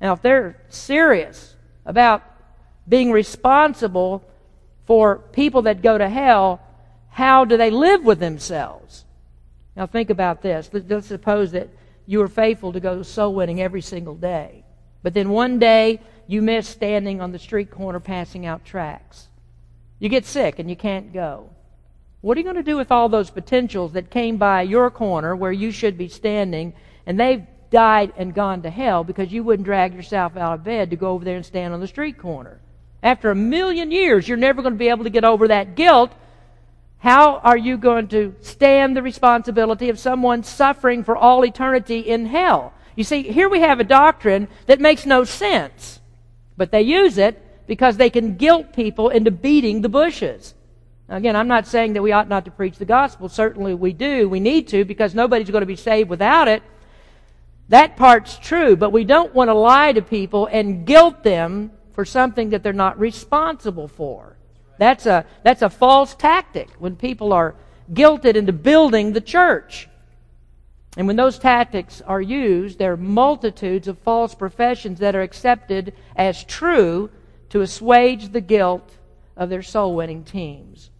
Now, 0.00 0.12
if 0.12 0.22
they're 0.22 0.60
serious 0.68 1.56
about 1.84 2.22
being 2.88 3.10
responsible 3.12 4.24
for 4.88 5.18
people 5.18 5.60
that 5.60 5.82
go 5.82 5.98
to 5.98 6.08
hell, 6.08 6.62
how 7.10 7.44
do 7.44 7.58
they 7.58 7.68
live 7.68 8.02
with 8.04 8.18
themselves? 8.18 9.04
Now 9.76 9.86
think 9.86 10.08
about 10.08 10.40
this. 10.40 10.70
Let's 10.72 11.06
suppose 11.06 11.52
that 11.52 11.68
you 12.06 12.20
were 12.20 12.28
faithful 12.28 12.72
to 12.72 12.80
go 12.80 13.02
soul 13.02 13.34
winning 13.34 13.60
every 13.60 13.82
single 13.82 14.14
day. 14.14 14.64
But 15.02 15.12
then 15.12 15.28
one 15.28 15.58
day 15.58 16.00
you 16.26 16.40
miss 16.40 16.66
standing 16.66 17.20
on 17.20 17.32
the 17.32 17.38
street 17.38 17.70
corner 17.70 18.00
passing 18.00 18.46
out 18.46 18.64
tracts. 18.64 19.28
You 19.98 20.08
get 20.08 20.24
sick 20.24 20.58
and 20.58 20.70
you 20.70 20.76
can't 20.76 21.12
go. 21.12 21.50
What 22.22 22.38
are 22.38 22.40
you 22.40 22.44
going 22.44 22.56
to 22.56 22.62
do 22.62 22.78
with 22.78 22.90
all 22.90 23.10
those 23.10 23.28
potentials 23.28 23.92
that 23.92 24.08
came 24.08 24.38
by 24.38 24.62
your 24.62 24.90
corner 24.90 25.36
where 25.36 25.52
you 25.52 25.70
should 25.70 25.98
be 25.98 26.08
standing 26.08 26.72
and 27.04 27.20
they've 27.20 27.44
died 27.68 28.14
and 28.16 28.32
gone 28.32 28.62
to 28.62 28.70
hell 28.70 29.04
because 29.04 29.30
you 29.30 29.44
wouldn't 29.44 29.66
drag 29.66 29.94
yourself 29.94 30.34
out 30.38 30.54
of 30.54 30.64
bed 30.64 30.88
to 30.88 30.96
go 30.96 31.10
over 31.10 31.26
there 31.26 31.36
and 31.36 31.44
stand 31.44 31.74
on 31.74 31.80
the 31.80 31.86
street 31.86 32.16
corner? 32.16 32.58
After 33.02 33.30
a 33.30 33.34
million 33.34 33.90
years, 33.90 34.26
you're 34.26 34.36
never 34.36 34.62
going 34.62 34.74
to 34.74 34.78
be 34.78 34.88
able 34.88 35.04
to 35.04 35.10
get 35.10 35.24
over 35.24 35.48
that 35.48 35.74
guilt. 35.74 36.12
How 36.98 37.36
are 37.36 37.56
you 37.56 37.76
going 37.76 38.08
to 38.08 38.34
stand 38.40 38.96
the 38.96 39.02
responsibility 39.02 39.88
of 39.88 39.98
someone 39.98 40.42
suffering 40.42 41.04
for 41.04 41.16
all 41.16 41.44
eternity 41.44 42.00
in 42.00 42.26
hell? 42.26 42.72
You 42.96 43.04
see, 43.04 43.22
here 43.22 43.48
we 43.48 43.60
have 43.60 43.78
a 43.78 43.84
doctrine 43.84 44.48
that 44.66 44.80
makes 44.80 45.06
no 45.06 45.22
sense. 45.22 46.00
But 46.56 46.72
they 46.72 46.82
use 46.82 47.18
it 47.18 47.40
because 47.68 47.96
they 47.96 48.10
can 48.10 48.34
guilt 48.34 48.72
people 48.72 49.10
into 49.10 49.30
beating 49.30 49.82
the 49.82 49.88
bushes. 49.88 50.54
Again, 51.08 51.36
I'm 51.36 51.46
not 51.48 51.66
saying 51.66 51.92
that 51.92 52.02
we 52.02 52.12
ought 52.12 52.28
not 52.28 52.44
to 52.46 52.50
preach 52.50 52.76
the 52.76 52.84
gospel. 52.84 53.28
Certainly 53.28 53.74
we 53.74 53.92
do. 53.92 54.28
We 54.28 54.40
need 54.40 54.66
to 54.68 54.84
because 54.84 55.14
nobody's 55.14 55.50
going 55.50 55.62
to 55.62 55.66
be 55.66 55.76
saved 55.76 56.10
without 56.10 56.48
it. 56.48 56.62
That 57.68 57.96
part's 57.96 58.36
true, 58.38 58.76
but 58.76 58.90
we 58.90 59.04
don't 59.04 59.34
want 59.34 59.48
to 59.48 59.54
lie 59.54 59.92
to 59.92 60.02
people 60.02 60.46
and 60.46 60.84
guilt 60.84 61.22
them 61.22 61.70
for 61.98 62.04
something 62.04 62.50
that 62.50 62.62
they're 62.62 62.72
not 62.72 62.96
responsible 62.96 63.88
for. 63.88 64.36
That's 64.78 65.04
a, 65.04 65.26
that's 65.42 65.62
a 65.62 65.68
false 65.68 66.14
tactic 66.14 66.70
when 66.78 66.94
people 66.94 67.32
are 67.32 67.56
guilted 67.92 68.36
into 68.36 68.52
building 68.52 69.14
the 69.14 69.20
church. 69.20 69.88
And 70.96 71.08
when 71.08 71.16
those 71.16 71.40
tactics 71.40 72.00
are 72.02 72.20
used, 72.20 72.78
there 72.78 72.92
are 72.92 72.96
multitudes 72.96 73.88
of 73.88 73.98
false 73.98 74.32
professions 74.32 75.00
that 75.00 75.16
are 75.16 75.22
accepted 75.22 75.92
as 76.14 76.44
true 76.44 77.10
to 77.48 77.62
assuage 77.62 78.28
the 78.28 78.42
guilt 78.42 78.92
of 79.36 79.48
their 79.48 79.64
soul 79.64 79.96
winning 79.96 80.22
teams. 80.22 80.90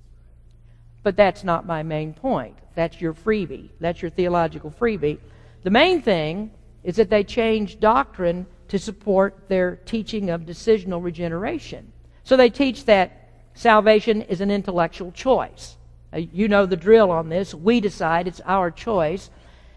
But 1.04 1.16
that's 1.16 1.44
not 1.44 1.64
my 1.64 1.84
main 1.84 2.12
point. 2.12 2.58
That's 2.74 3.00
your 3.00 3.14
freebie. 3.14 3.68
That's 3.78 4.02
your 4.02 4.10
theological 4.10 4.72
freebie. 4.72 5.20
The 5.62 5.70
main 5.70 6.02
thing 6.02 6.50
is 6.82 6.96
that 6.96 7.08
they 7.08 7.22
change 7.22 7.78
doctrine 7.78 8.48
to 8.68 8.78
support 8.78 9.48
their 9.48 9.76
teaching 9.76 10.30
of 10.30 10.42
decisional 10.42 11.02
regeneration. 11.02 11.92
So 12.24 12.36
they 12.36 12.50
teach 12.50 12.84
that 12.84 13.30
salvation 13.54 14.22
is 14.22 14.40
an 14.40 14.50
intellectual 14.50 15.12
choice. 15.12 15.76
Uh, 16.12 16.18
you 16.18 16.48
know 16.48 16.66
the 16.66 16.76
drill 16.76 17.10
on 17.10 17.28
this. 17.28 17.54
We 17.54 17.80
decide 17.80 18.26
it's 18.26 18.40
our 18.44 18.70
choice. 18.70 19.30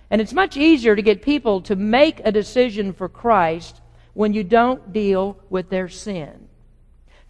And 0.10 0.20
it's 0.20 0.34
much 0.34 0.58
easier 0.58 0.96
to 0.96 1.02
get 1.02 1.22
people 1.22 1.62
to 1.62 1.76
make 1.76 2.22
a 2.24 2.32
decision 2.32 2.92
for 2.94 3.08
Christ 3.08 3.82
when 4.14 4.34
you 4.34 4.44
don't 4.44 4.92
deal 4.92 5.38
with 5.50 5.70
their 5.70 5.88
sin. 5.88 6.50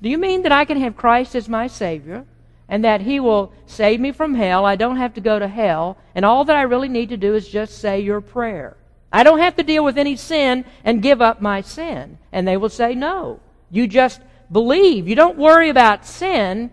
Do 0.01 0.09
you 0.09 0.17
mean 0.17 0.41
that 0.41 0.51
I 0.51 0.65
can 0.65 0.79
have 0.79 0.97
Christ 0.97 1.35
as 1.35 1.47
my 1.47 1.67
Savior 1.67 2.25
and 2.67 2.83
that 2.83 3.01
He 3.01 3.19
will 3.19 3.53
save 3.67 3.99
me 3.99 4.11
from 4.11 4.33
hell? 4.33 4.65
I 4.65 4.75
don't 4.75 4.97
have 4.97 5.13
to 5.13 5.21
go 5.21 5.37
to 5.37 5.47
hell, 5.47 5.97
and 6.15 6.25
all 6.25 6.43
that 6.45 6.55
I 6.55 6.63
really 6.63 6.89
need 6.89 7.09
to 7.09 7.17
do 7.17 7.35
is 7.35 7.47
just 7.47 7.77
say 7.77 7.99
your 7.99 8.21
prayer. 8.21 8.77
I 9.11 9.23
don't 9.23 9.39
have 9.39 9.55
to 9.57 9.63
deal 9.63 9.83
with 9.83 9.97
any 9.97 10.15
sin 10.15 10.65
and 10.83 11.01
give 11.01 11.21
up 11.21 11.41
my 11.41 11.61
sin. 11.61 12.17
And 12.31 12.47
they 12.47 12.57
will 12.57 12.69
say, 12.69 12.95
no. 12.95 13.39
You 13.69 13.87
just 13.87 14.21
believe. 14.51 15.07
You 15.07 15.15
don't 15.15 15.37
worry 15.37 15.69
about 15.69 16.05
sin. 16.05 16.71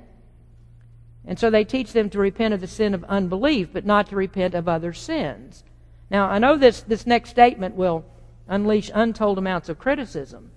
And 1.24 1.38
so 1.38 1.50
they 1.50 1.64
teach 1.64 1.92
them 1.92 2.10
to 2.10 2.18
repent 2.18 2.54
of 2.54 2.60
the 2.60 2.66
sin 2.66 2.94
of 2.94 3.04
unbelief, 3.04 3.68
but 3.72 3.84
not 3.84 4.08
to 4.08 4.16
repent 4.16 4.54
of 4.54 4.68
other 4.68 4.92
sins. 4.92 5.64
Now, 6.10 6.28
I 6.28 6.38
know 6.38 6.56
this, 6.56 6.80
this 6.82 7.06
next 7.06 7.30
statement 7.30 7.74
will 7.74 8.04
unleash 8.48 8.90
untold 8.94 9.36
amounts 9.36 9.68
of 9.68 9.78
criticism. 9.78 10.50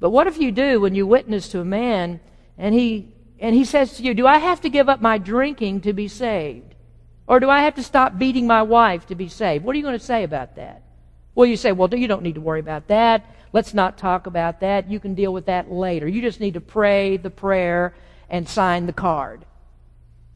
But 0.00 0.10
what 0.10 0.26
if 0.26 0.38
you 0.38 0.50
do 0.50 0.80
when 0.80 0.94
you 0.94 1.06
witness 1.06 1.48
to 1.50 1.60
a 1.60 1.64
man 1.64 2.20
and 2.56 2.74
he, 2.74 3.12
and 3.38 3.54
he 3.54 3.64
says 3.64 3.96
to 3.96 4.02
you, 4.02 4.14
Do 4.14 4.26
I 4.26 4.38
have 4.38 4.60
to 4.62 4.70
give 4.70 4.88
up 4.88 5.00
my 5.00 5.18
drinking 5.18 5.82
to 5.82 5.92
be 5.92 6.08
saved? 6.08 6.74
Or 7.26 7.40
do 7.40 7.50
I 7.50 7.62
have 7.62 7.74
to 7.74 7.82
stop 7.82 8.18
beating 8.18 8.46
my 8.46 8.62
wife 8.62 9.06
to 9.06 9.14
be 9.14 9.28
saved? 9.28 9.64
What 9.64 9.74
are 9.74 9.78
you 9.78 9.82
going 9.82 9.98
to 9.98 10.04
say 10.04 10.22
about 10.22 10.56
that? 10.56 10.82
Well, 11.34 11.46
you 11.46 11.56
say, 11.56 11.72
Well, 11.72 11.92
you 11.94 12.08
don't 12.08 12.22
need 12.22 12.36
to 12.36 12.40
worry 12.40 12.60
about 12.60 12.88
that. 12.88 13.34
Let's 13.52 13.74
not 13.74 13.98
talk 13.98 14.26
about 14.26 14.60
that. 14.60 14.90
You 14.90 14.98
can 14.98 15.14
deal 15.14 15.32
with 15.32 15.46
that 15.46 15.70
later. 15.70 16.08
You 16.08 16.20
just 16.20 16.40
need 16.40 16.54
to 16.54 16.60
pray 16.60 17.16
the 17.16 17.30
prayer 17.30 17.94
and 18.28 18.48
sign 18.48 18.86
the 18.86 18.92
card. 18.92 19.44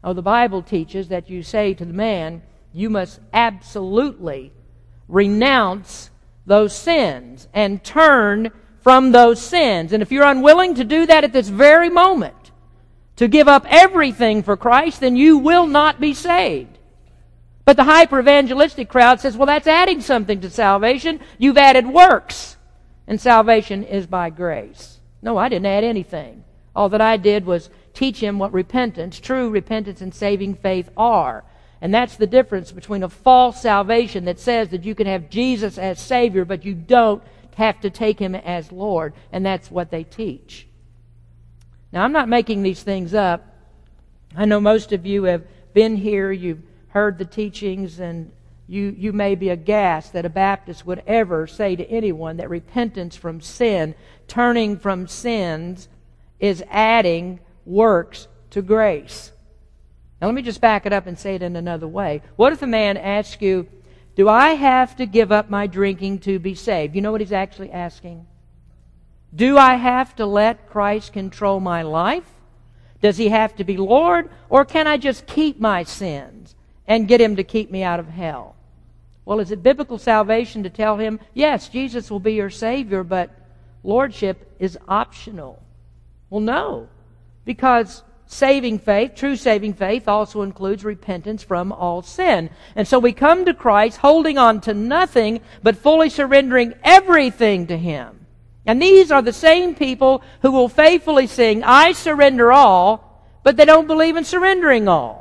Oh, 0.04 0.12
the 0.12 0.22
Bible 0.22 0.62
teaches 0.62 1.08
that 1.08 1.28
you 1.28 1.42
say 1.42 1.74
to 1.74 1.84
the 1.84 1.92
man, 1.92 2.42
You 2.72 2.90
must 2.90 3.20
absolutely 3.32 4.52
renounce 5.08 6.10
those 6.46 6.74
sins 6.74 7.48
and 7.52 7.82
turn 7.82 8.50
from 8.80 9.12
those 9.12 9.40
sins. 9.40 9.92
And 9.92 10.02
if 10.02 10.12
you're 10.12 10.24
unwilling 10.24 10.74
to 10.76 10.84
do 10.84 11.06
that 11.06 11.24
at 11.24 11.32
this 11.32 11.48
very 11.48 11.90
moment, 11.90 12.34
to 13.16 13.26
give 13.26 13.48
up 13.48 13.66
everything 13.68 14.44
for 14.44 14.56
Christ, 14.56 15.00
then 15.00 15.16
you 15.16 15.38
will 15.38 15.66
not 15.66 16.00
be 16.00 16.14
saved. 16.14 16.77
But 17.68 17.76
the 17.76 17.84
hyper 17.84 18.18
evangelistic 18.18 18.88
crowd 18.88 19.20
says, 19.20 19.36
well, 19.36 19.44
that's 19.44 19.66
adding 19.66 20.00
something 20.00 20.40
to 20.40 20.48
salvation. 20.48 21.20
You've 21.36 21.58
added 21.58 21.86
works. 21.86 22.56
And 23.06 23.20
salvation 23.20 23.84
is 23.84 24.06
by 24.06 24.30
grace. 24.30 25.00
No, 25.20 25.36
I 25.36 25.50
didn't 25.50 25.66
add 25.66 25.84
anything. 25.84 26.44
All 26.74 26.88
that 26.88 27.02
I 27.02 27.18
did 27.18 27.44
was 27.44 27.68
teach 27.92 28.20
him 28.20 28.38
what 28.38 28.54
repentance, 28.54 29.20
true 29.20 29.50
repentance 29.50 30.00
and 30.00 30.14
saving 30.14 30.54
faith 30.54 30.88
are. 30.96 31.44
And 31.82 31.92
that's 31.92 32.16
the 32.16 32.26
difference 32.26 32.72
between 32.72 33.02
a 33.02 33.10
false 33.10 33.60
salvation 33.60 34.24
that 34.24 34.40
says 34.40 34.70
that 34.70 34.84
you 34.84 34.94
can 34.94 35.06
have 35.06 35.28
Jesus 35.28 35.76
as 35.76 36.00
Savior, 36.00 36.46
but 36.46 36.64
you 36.64 36.72
don't 36.72 37.22
have 37.56 37.82
to 37.82 37.90
take 37.90 38.18
him 38.18 38.34
as 38.34 38.72
Lord, 38.72 39.12
and 39.30 39.44
that's 39.44 39.70
what 39.70 39.90
they 39.90 40.04
teach. 40.04 40.66
Now, 41.92 42.02
I'm 42.02 42.12
not 42.12 42.30
making 42.30 42.62
these 42.62 42.82
things 42.82 43.12
up. 43.12 43.44
I 44.34 44.46
know 44.46 44.58
most 44.58 44.92
of 44.92 45.04
you 45.04 45.24
have 45.24 45.44
been 45.74 45.96
here, 45.96 46.32
you've 46.32 46.62
heard 46.88 47.18
the 47.18 47.24
teachings, 47.24 48.00
and 48.00 48.32
you, 48.66 48.94
you 48.96 49.12
may 49.12 49.34
be 49.34 49.48
aghast 49.48 50.12
that 50.12 50.26
a 50.26 50.30
Baptist 50.30 50.86
would 50.86 51.02
ever 51.06 51.46
say 51.46 51.76
to 51.76 51.90
anyone 51.90 52.36
that 52.36 52.50
repentance 52.50 53.16
from 53.16 53.40
sin, 53.40 53.94
turning 54.26 54.78
from 54.78 55.06
sins, 55.06 55.88
is 56.38 56.62
adding 56.70 57.40
works 57.64 58.28
to 58.50 58.62
grace. 58.62 59.32
Now, 60.20 60.26
let 60.28 60.34
me 60.34 60.42
just 60.42 60.60
back 60.60 60.84
it 60.84 60.92
up 60.92 61.06
and 61.06 61.18
say 61.18 61.34
it 61.34 61.42
in 61.42 61.56
another 61.56 61.88
way. 61.88 62.22
What 62.36 62.52
if 62.52 62.62
a 62.62 62.66
man 62.66 62.96
asks 62.96 63.40
you, 63.40 63.68
do 64.16 64.28
I 64.28 64.50
have 64.50 64.96
to 64.96 65.06
give 65.06 65.30
up 65.30 65.48
my 65.48 65.66
drinking 65.66 66.20
to 66.20 66.38
be 66.38 66.54
saved? 66.54 66.94
You 66.96 67.02
know 67.02 67.12
what 67.12 67.20
he's 67.20 67.32
actually 67.32 67.70
asking? 67.70 68.26
Do 69.34 69.56
I 69.56 69.74
have 69.74 70.16
to 70.16 70.26
let 70.26 70.68
Christ 70.68 71.12
control 71.12 71.60
my 71.60 71.82
life? 71.82 72.28
Does 73.00 73.16
he 73.16 73.28
have 73.28 73.54
to 73.56 73.64
be 73.64 73.76
Lord? 73.76 74.28
Or 74.48 74.64
can 74.64 74.86
I 74.86 74.96
just 74.96 75.26
keep 75.26 75.60
my 75.60 75.84
sins 75.84 76.56
and 76.88 77.06
get 77.06 77.20
him 77.20 77.36
to 77.36 77.44
keep 77.44 77.70
me 77.70 77.84
out 77.84 78.00
of 78.00 78.08
hell? 78.08 78.56
Well, 79.24 79.40
is 79.40 79.50
it 79.50 79.62
biblical 79.62 79.98
salvation 79.98 80.62
to 80.62 80.70
tell 80.70 80.96
him, 80.96 81.20
yes, 81.34 81.68
Jesus 81.68 82.10
will 82.10 82.18
be 82.18 82.32
your 82.32 82.50
Savior, 82.50 83.04
but 83.04 83.30
Lordship 83.84 84.56
is 84.58 84.78
optional? 84.88 85.62
Well, 86.30 86.40
no. 86.40 86.88
Because 87.44 88.02
saving 88.26 88.78
faith, 88.78 89.14
true 89.14 89.36
saving 89.36 89.74
faith, 89.74 90.08
also 90.08 90.42
includes 90.42 90.84
repentance 90.84 91.42
from 91.42 91.72
all 91.72 92.02
sin. 92.02 92.50
And 92.74 92.88
so 92.88 92.98
we 92.98 93.12
come 93.12 93.44
to 93.44 93.54
Christ 93.54 93.98
holding 93.98 94.38
on 94.38 94.60
to 94.62 94.74
nothing, 94.74 95.40
but 95.62 95.76
fully 95.76 96.08
surrendering 96.10 96.74
everything 96.82 97.66
to 97.66 97.76
Him. 97.76 98.26
And 98.66 98.80
these 98.80 99.10
are 99.10 99.22
the 99.22 99.32
same 99.32 99.74
people 99.74 100.22
who 100.42 100.52
will 100.52 100.68
faithfully 100.68 101.26
sing, 101.26 101.64
I 101.64 101.92
surrender 101.92 102.52
all, 102.52 103.24
but 103.42 103.56
they 103.56 103.64
don't 103.64 103.86
believe 103.86 104.16
in 104.16 104.24
surrendering 104.24 104.88
all. 104.88 105.17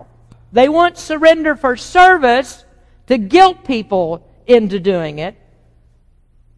They 0.51 0.69
want 0.69 0.97
surrender 0.97 1.55
for 1.55 1.75
service 1.75 2.63
to 3.07 3.17
guilt 3.17 3.65
people 3.65 4.27
into 4.45 4.79
doing 4.79 5.19
it, 5.19 5.35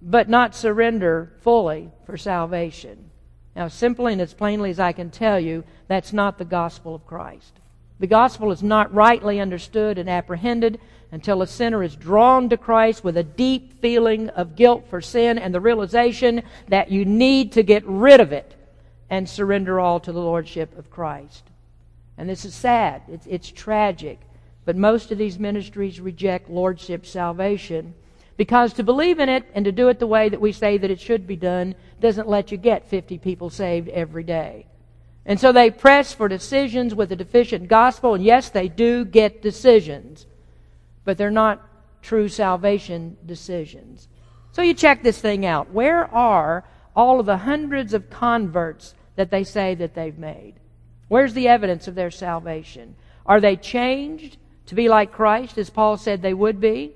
but 0.01 0.29
not 0.29 0.55
surrender 0.55 1.33
fully 1.41 1.91
for 2.05 2.17
salvation. 2.17 3.09
Now, 3.55 3.67
simply 3.67 4.13
and 4.13 4.21
as 4.21 4.33
plainly 4.33 4.69
as 4.69 4.79
I 4.79 4.91
can 4.91 5.09
tell 5.09 5.39
you, 5.39 5.63
that's 5.87 6.13
not 6.13 6.37
the 6.37 6.45
gospel 6.45 6.95
of 6.95 7.05
Christ. 7.05 7.53
The 7.99 8.07
gospel 8.07 8.51
is 8.51 8.63
not 8.63 8.93
rightly 8.93 9.39
understood 9.39 9.97
and 9.97 10.09
apprehended 10.09 10.79
until 11.11 11.41
a 11.41 11.47
sinner 11.47 11.83
is 11.83 11.95
drawn 11.95 12.47
to 12.49 12.57
Christ 12.57 13.03
with 13.03 13.17
a 13.17 13.23
deep 13.23 13.81
feeling 13.81 14.29
of 14.29 14.55
guilt 14.55 14.85
for 14.89 15.01
sin 15.01 15.37
and 15.37 15.53
the 15.53 15.59
realization 15.59 16.43
that 16.69 16.91
you 16.91 17.03
need 17.03 17.51
to 17.53 17.63
get 17.63 17.83
rid 17.85 18.21
of 18.21 18.31
it 18.31 18.55
and 19.09 19.27
surrender 19.27 19.79
all 19.79 19.99
to 19.99 20.11
the 20.11 20.21
Lordship 20.21 20.77
of 20.77 20.91
Christ. 20.91 21.48
And 22.19 22.29
this 22.29 22.43
is 22.43 22.53
sad. 22.53 23.03
It's, 23.07 23.25
it's 23.27 23.49
tragic. 23.49 24.19
But 24.65 24.75
most 24.75 25.09
of 25.09 25.17
these 25.17 25.39
ministries 25.39 26.01
reject 26.01 26.49
Lordship 26.49 27.05
salvation 27.05 27.95
because 28.35 28.73
to 28.73 28.83
believe 28.83 29.19
in 29.19 29.29
it 29.29 29.45
and 29.53 29.63
to 29.63 29.71
do 29.71 29.87
it 29.87 29.99
the 29.99 30.05
way 30.05 30.27
that 30.27 30.41
we 30.41 30.51
say 30.51 30.77
that 30.77 30.91
it 30.91 30.99
should 30.99 31.25
be 31.25 31.37
done 31.37 31.75
doesn't 32.01 32.27
let 32.27 32.51
you 32.51 32.57
get 32.57 32.89
50 32.89 33.17
people 33.19 33.49
saved 33.49 33.87
every 33.89 34.23
day. 34.23 34.67
And 35.25 35.39
so 35.39 35.53
they 35.53 35.71
press 35.71 36.13
for 36.13 36.27
decisions 36.27 36.93
with 36.93 37.11
a 37.13 37.15
deficient 37.15 37.69
gospel, 37.69 38.15
and 38.15 38.23
yes, 38.23 38.49
they 38.49 38.67
do 38.67 39.05
get 39.05 39.41
decisions, 39.41 40.25
but 41.05 41.17
they're 41.17 41.31
not 41.31 41.65
true 42.01 42.27
salvation 42.27 43.15
decisions. 43.25 44.09
So 44.51 44.61
you 44.61 44.73
check 44.73 45.03
this 45.03 45.19
thing 45.19 45.45
out. 45.45 45.71
Where 45.71 46.13
are 46.13 46.65
all 46.95 47.19
of 47.19 47.25
the 47.25 47.37
hundreds 47.37 47.93
of 47.93 48.09
converts 48.09 48.93
that 49.15 49.31
they 49.31 49.43
say 49.43 49.75
that 49.75 49.93
they've 49.93 50.17
made? 50.17 50.55
Where's 51.09 51.33
the 51.33 51.49
evidence 51.49 51.87
of 51.89 51.95
their 51.95 52.11
salvation? 52.11 52.95
Are 53.25 53.41
they 53.41 53.57
changed 53.57 54.37
to 54.67 54.75
be 54.75 54.87
like 54.87 55.11
Christ, 55.11 55.57
as 55.57 55.69
Paul 55.69 55.97
said 55.97 56.21
they 56.21 56.33
would 56.33 56.61
be? 56.61 56.93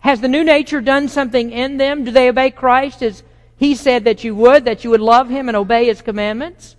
Has 0.00 0.20
the 0.20 0.28
new 0.28 0.44
nature 0.44 0.80
done 0.80 1.08
something 1.08 1.50
in 1.50 1.78
them? 1.78 2.04
Do 2.04 2.10
they 2.10 2.28
obey 2.28 2.50
Christ 2.50 3.02
as 3.02 3.22
He 3.56 3.74
said 3.76 4.04
that 4.04 4.24
you 4.24 4.34
would, 4.34 4.64
that 4.64 4.84
you 4.84 4.90
would 4.90 5.00
love 5.00 5.30
Him 5.30 5.48
and 5.48 5.56
obey 5.56 5.86
His 5.86 6.02
commandments? 6.02 6.76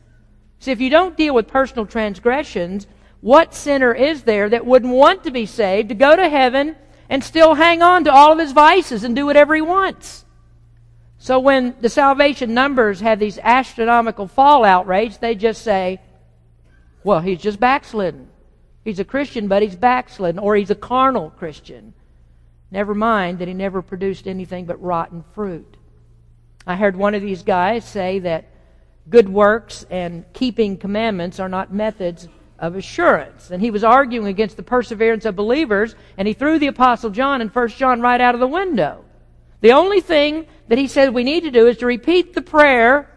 See, 0.60 0.72
if 0.72 0.82
you 0.82 0.90
don't 0.90 1.18
deal 1.18 1.34
with 1.34 1.48
personal 1.48 1.86
transgressions, 1.86 2.88
what 3.22 3.54
sinner 3.54 3.94
is 3.94 4.24
there 4.24 4.50
that 4.50 4.66
wouldn't 4.66 4.94
want 4.94 5.24
to 5.24 5.32
be 5.32 5.46
saved, 5.46 5.90
to 5.90 5.96
go 5.96 6.16
to 6.16 6.28
heaven, 6.28 6.76
and 7.10 7.24
still 7.24 7.54
hang 7.54 7.82
on 7.82 8.04
to 8.04 8.12
all 8.12 8.34
of 8.34 8.40
his 8.40 8.52
vices 8.52 9.06
and 9.06 9.16
do 9.16 9.26
whatever 9.26 9.56
he 9.56 9.62
wants? 9.62 10.26
So 11.18 11.40
when 11.40 11.76
the 11.80 11.90
salvation 11.90 12.54
numbers 12.54 13.00
have 13.00 13.20
these 13.20 13.40
astronomical 13.40 14.28
fallout 14.28 14.88
rates, 14.88 15.18
they 15.18 15.36
just 15.36 15.62
say, 15.62 16.02
well, 17.04 17.20
he's 17.20 17.42
just 17.42 17.60
backslidden. 17.60 18.30
He's 18.84 19.00
a 19.00 19.06
Christian, 19.06 19.48
but 19.48 19.62
he's 19.62 19.76
backslidden, 19.76 20.40
or 20.40 20.56
he's 20.56 20.72
a 20.72 20.76
carnal 20.76 21.30
Christian. 21.32 21.94
Never 22.72 22.96
mind 22.96 23.40
that 23.40 23.48
he 23.48 23.54
never 23.54 23.82
produced 23.82 24.28
anything 24.28 24.66
but 24.66 24.82
rotten 24.82 25.24
fruit. 25.34 25.78
I 26.66 26.76
heard 26.76 26.96
one 26.96 27.16
of 27.16 27.22
these 27.22 27.44
guys 27.44 27.86
say 27.86 28.20
that 28.20 28.50
good 29.10 29.30
works 29.30 29.86
and 29.90 30.26
keeping 30.34 30.78
commandments 30.78 31.40
are 31.40 31.50
not 31.50 31.74
methods 31.74 32.28
of 32.60 32.76
assurance. 32.76 33.52
And 33.52 33.62
he 33.62 33.72
was 33.72 33.84
arguing 33.84 34.28
against 34.28 34.58
the 34.58 34.64
perseverance 34.64 35.26
of 35.26 35.36
believers, 35.36 35.96
and 36.18 36.28
he 36.28 36.34
threw 36.34 36.60
the 36.60 36.68
Apostle 36.68 37.10
John 37.10 37.42
and 37.42 37.54
1 37.54 37.68
John 37.70 38.02
right 38.02 38.22
out 38.22 38.36
of 38.36 38.40
the 38.40 38.48
window. 38.48 39.04
The 39.62 39.74
only 39.74 40.02
thing 40.02 40.48
that 40.68 40.78
he 40.78 40.88
said 40.88 41.14
we 41.14 41.24
need 41.24 41.44
to 41.44 41.52
do 41.52 41.68
is 41.68 41.78
to 41.78 41.86
repeat 41.86 42.34
the 42.34 42.42
prayer, 42.42 43.10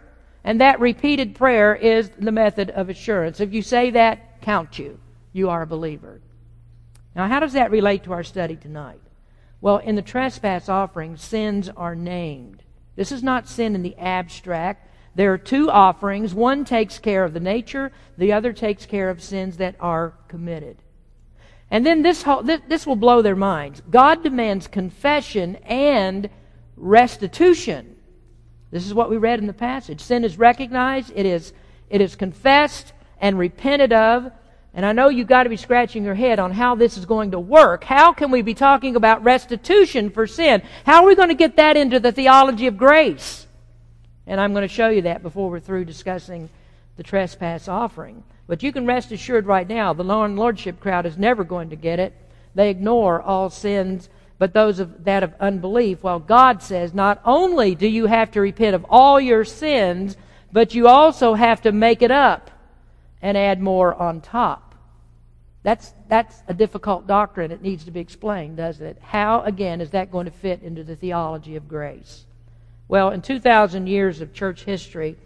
and 0.47 0.61
that 0.61 0.79
repeated 0.79 1.35
prayer 1.35 1.75
is 1.75 2.09
the 2.21 2.31
method 2.31 2.71
of 2.71 2.89
assurance. 2.89 3.41
If 3.41 3.53
you 3.53 3.63
say 3.63 3.91
that, 3.91 4.41
count 4.43 4.79
you. 4.79 5.01
You 5.33 5.51
are 5.51 5.63
a 5.63 5.67
believer. 5.67 6.21
Now, 7.17 7.27
how 7.27 7.41
does 7.41 7.55
that 7.55 7.73
relate 7.73 8.05
to 8.05 8.13
our 8.13 8.23
study 8.23 8.55
tonight? 8.55 9.01
Well, 9.61 9.79
in 9.79 9.97
the 9.97 10.03
trespass 10.03 10.69
offering, 10.69 11.17
sins 11.17 11.69
are 11.77 11.97
named. 11.97 12.63
This 12.95 13.11
is 13.11 13.25
not 13.25 13.49
sin 13.49 13.75
in 13.75 13.83
the 13.83 13.97
abstract. 13.99 14.89
There 15.17 15.33
are 15.33 15.39
two 15.39 15.69
offerings. 15.69 16.33
One 16.33 16.65
takes 16.65 17.01
care 17.01 17.25
of 17.25 17.35
the 17.35 17.41
nature, 17.41 17.91
the 18.17 18.33
other 18.33 18.53
takes 18.53 18.87
care 18.87 19.11
of 19.11 19.21
sins 19.21 19.57
that 19.57 19.75
are 19.81 20.15
committed. 20.29 20.77
And 21.73 21.85
then 21.85 22.03
this, 22.03 22.23
whole, 22.23 22.45
this, 22.45 22.61
this 22.69 22.87
will 22.87 22.95
blow 22.95 23.21
their 23.21 23.35
minds. 23.35 23.83
God 23.91 24.23
demands 24.23 24.69
confession 24.69 25.57
and 25.65 26.31
restitution. 26.77 27.96
This 28.77 28.87
is 28.87 28.93
what 28.93 29.09
we 29.09 29.17
read 29.17 29.39
in 29.39 29.47
the 29.47 29.55
passage. 29.55 30.03
Sin 30.03 30.23
is 30.23 30.39
recognized, 30.39 31.11
it 31.15 31.25
is, 31.25 31.55
it 31.89 32.03
is 32.03 32.15
confessed 32.15 32.93
and 33.19 33.39
repented 33.39 33.91
of, 33.91 34.31
and 34.75 34.85
I 34.85 34.93
know 34.93 35.09
you've 35.09 35.29
got 35.29 35.45
to 35.45 35.49
be 35.49 35.57
scratching 35.57 36.05
your 36.05 36.15
head 36.15 36.39
on 36.39 36.53
how 36.53 36.75
this 36.75 36.99
is 36.99 37.07
going 37.07 37.31
to 37.31 37.41
work. 37.41 37.85
How 37.85 38.13
can 38.13 38.31
we 38.31 38.43
be 38.43 38.53
talking 38.53 38.95
about 38.95 39.25
restitution 39.25 40.11
for 40.11 40.27
sin? 40.27 40.61
How 40.85 41.03
are 41.03 41.07
we 41.07 41.15
going 41.15 41.31
to 41.31 41.35
get 41.35 41.57
that 41.57 41.79
into 41.79 41.99
the 41.99 42.13
theology 42.13 42.67
of 42.67 42.77
grace? 42.77 43.47
And 44.27 44.39
I'm 44.39 44.53
going 44.53 44.69
to 44.69 44.75
show 44.75 44.91
you 44.91 45.01
that 45.03 45.23
before 45.23 45.49
we're 45.49 45.59
through 45.59 45.87
discussing 45.87 46.51
the 46.99 47.03
trespass 47.03 47.69
offering. 47.69 48.23
But 48.47 48.63
you 48.63 48.73
can 48.73 48.85
rest 48.85 49.11
assured 49.11 49.47
right 49.47 49.67
now, 49.67 49.95
the 49.95 50.05
Lordship 50.05 50.81
crowd 50.81 51.07
is 51.07 51.17
never 51.17 51.45
going 51.45 51.71
to 51.71 51.77
get 51.77 51.99
it. 51.99 52.13
They 52.55 52.69
ignore 52.69 53.23
all 53.23 53.49
sins, 53.49 54.11
but 54.39 54.53
those 54.53 54.79
of 54.79 55.05
that 55.05 55.23
of 55.23 55.35
unbelief. 55.41 56.03
While 56.03 56.19
God 56.19 56.63
says, 56.63 56.93
not 56.93 57.21
only 57.25 57.75
do 57.75 57.89
you 57.89 58.07
have 58.07 58.31
to 58.33 58.41
repent 58.41 58.75
of 58.75 58.85
all 58.89 59.21
your 59.21 59.45
sins, 59.45 60.17
but 60.53 60.75
you 60.75 60.89
also 60.89 61.35
have 61.35 61.63
to 61.63 61.73
make 61.73 62.03
it 62.03 62.11
up 62.11 62.51
and 63.23 63.37
add 63.37 63.61
more 63.61 63.95
on 63.95 64.21
top. 64.21 64.75
That's, 65.63 65.93
that's 66.09 66.43
a 66.47 66.55
difficult 66.55 67.07
doctrine. 67.09 67.51
It 67.51 67.61
needs 67.61 67.85
to 67.87 67.91
be 67.91 67.99
explained, 67.99 68.57
doesn't 68.57 68.87
it? 68.87 68.99
How, 69.03 69.43
again, 69.43 69.81
is 69.81 69.91
that 69.91 70.13
going 70.13 70.27
to 70.27 70.31
fit 70.31 70.63
into 70.63 70.85
the 70.85 70.95
theology 70.95 71.57
of 71.57 71.67
grace? 71.67 72.25
Well, 72.89 73.11
in 73.11 73.21
2,000 73.21 73.89
years 73.89 74.21
of 74.21 74.33
church 74.33 74.63
history, 74.63 75.17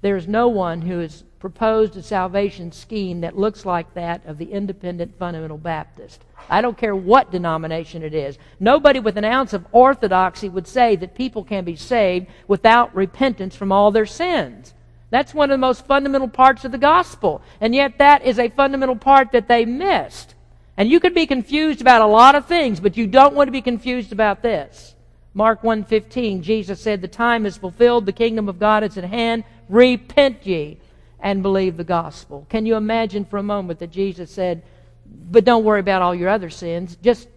there 0.00 0.16
is 0.16 0.28
no 0.28 0.46
one 0.48 0.82
who 0.82 1.00
has 1.00 1.24
proposed 1.40 1.96
a 1.96 2.02
salvation 2.02 2.70
scheme 2.70 3.22
that 3.22 3.36
looks 3.36 3.64
like 3.64 3.92
that 3.94 4.24
of 4.26 4.36
the 4.36 4.52
independent 4.52 5.18
fundamental 5.18 5.56
Baptist. 5.56 6.22
I 6.50 6.60
don't 6.60 6.76
care 6.76 6.94
what 6.94 7.32
denomination 7.32 8.02
it 8.02 8.14
is. 8.14 8.38
Nobody 8.60 9.00
with 9.00 9.16
an 9.16 9.24
ounce 9.24 9.54
of 9.54 9.66
orthodoxy 9.72 10.50
would 10.50 10.68
say 10.68 10.96
that 10.96 11.14
people 11.14 11.42
can 11.42 11.64
be 11.64 11.76
saved 11.76 12.26
without 12.46 12.94
repentance 12.94 13.56
from 13.56 13.72
all 13.72 13.90
their 13.90 14.06
sins. 14.06 14.74
That's 15.08 15.32
one 15.32 15.50
of 15.50 15.54
the 15.54 15.66
most 15.66 15.86
fundamental 15.86 16.28
parts 16.28 16.66
of 16.66 16.72
the 16.72 16.78
gospel. 16.78 17.40
And 17.58 17.74
yet 17.74 17.96
that 17.98 18.22
is 18.22 18.38
a 18.38 18.50
fundamental 18.50 18.96
part 18.96 19.32
that 19.32 19.48
they 19.48 19.64
missed. 19.64 20.34
And 20.76 20.90
you 20.90 21.00
could 21.00 21.14
be 21.14 21.26
confused 21.26 21.80
about 21.80 22.02
a 22.02 22.06
lot 22.06 22.34
of 22.34 22.46
things, 22.46 22.80
but 22.80 22.98
you 22.98 23.06
don't 23.06 23.34
want 23.34 23.48
to 23.48 23.52
be 23.52 23.62
confused 23.62 24.12
about 24.12 24.42
this. 24.42 24.94
Mark 25.32 25.62
1:15 25.62 26.42
Jesus 26.42 26.80
said, 26.80 27.00
"The 27.00 27.08
time 27.08 27.46
is 27.46 27.56
fulfilled, 27.56 28.04
the 28.04 28.12
kingdom 28.12 28.48
of 28.48 28.58
God 28.58 28.82
is 28.82 28.98
at 28.98 29.04
hand. 29.04 29.44
Repent 29.68 30.46
ye 30.46 30.78
and 31.22 31.42
believe 31.42 31.76
the 31.76 31.84
gospel." 31.84 32.46
Can 32.48 32.66
you 32.66 32.76
imagine 32.76 33.24
for 33.24 33.38
a 33.38 33.42
moment 33.42 33.78
that 33.78 33.90
Jesus 33.90 34.30
said, 34.30 34.62
"But 35.06 35.44
don't 35.44 35.64
worry 35.64 35.80
about 35.80 36.02
all 36.02 36.14
your 36.14 36.28
other 36.28 36.50
sins. 36.50 36.96
Just 37.02 37.28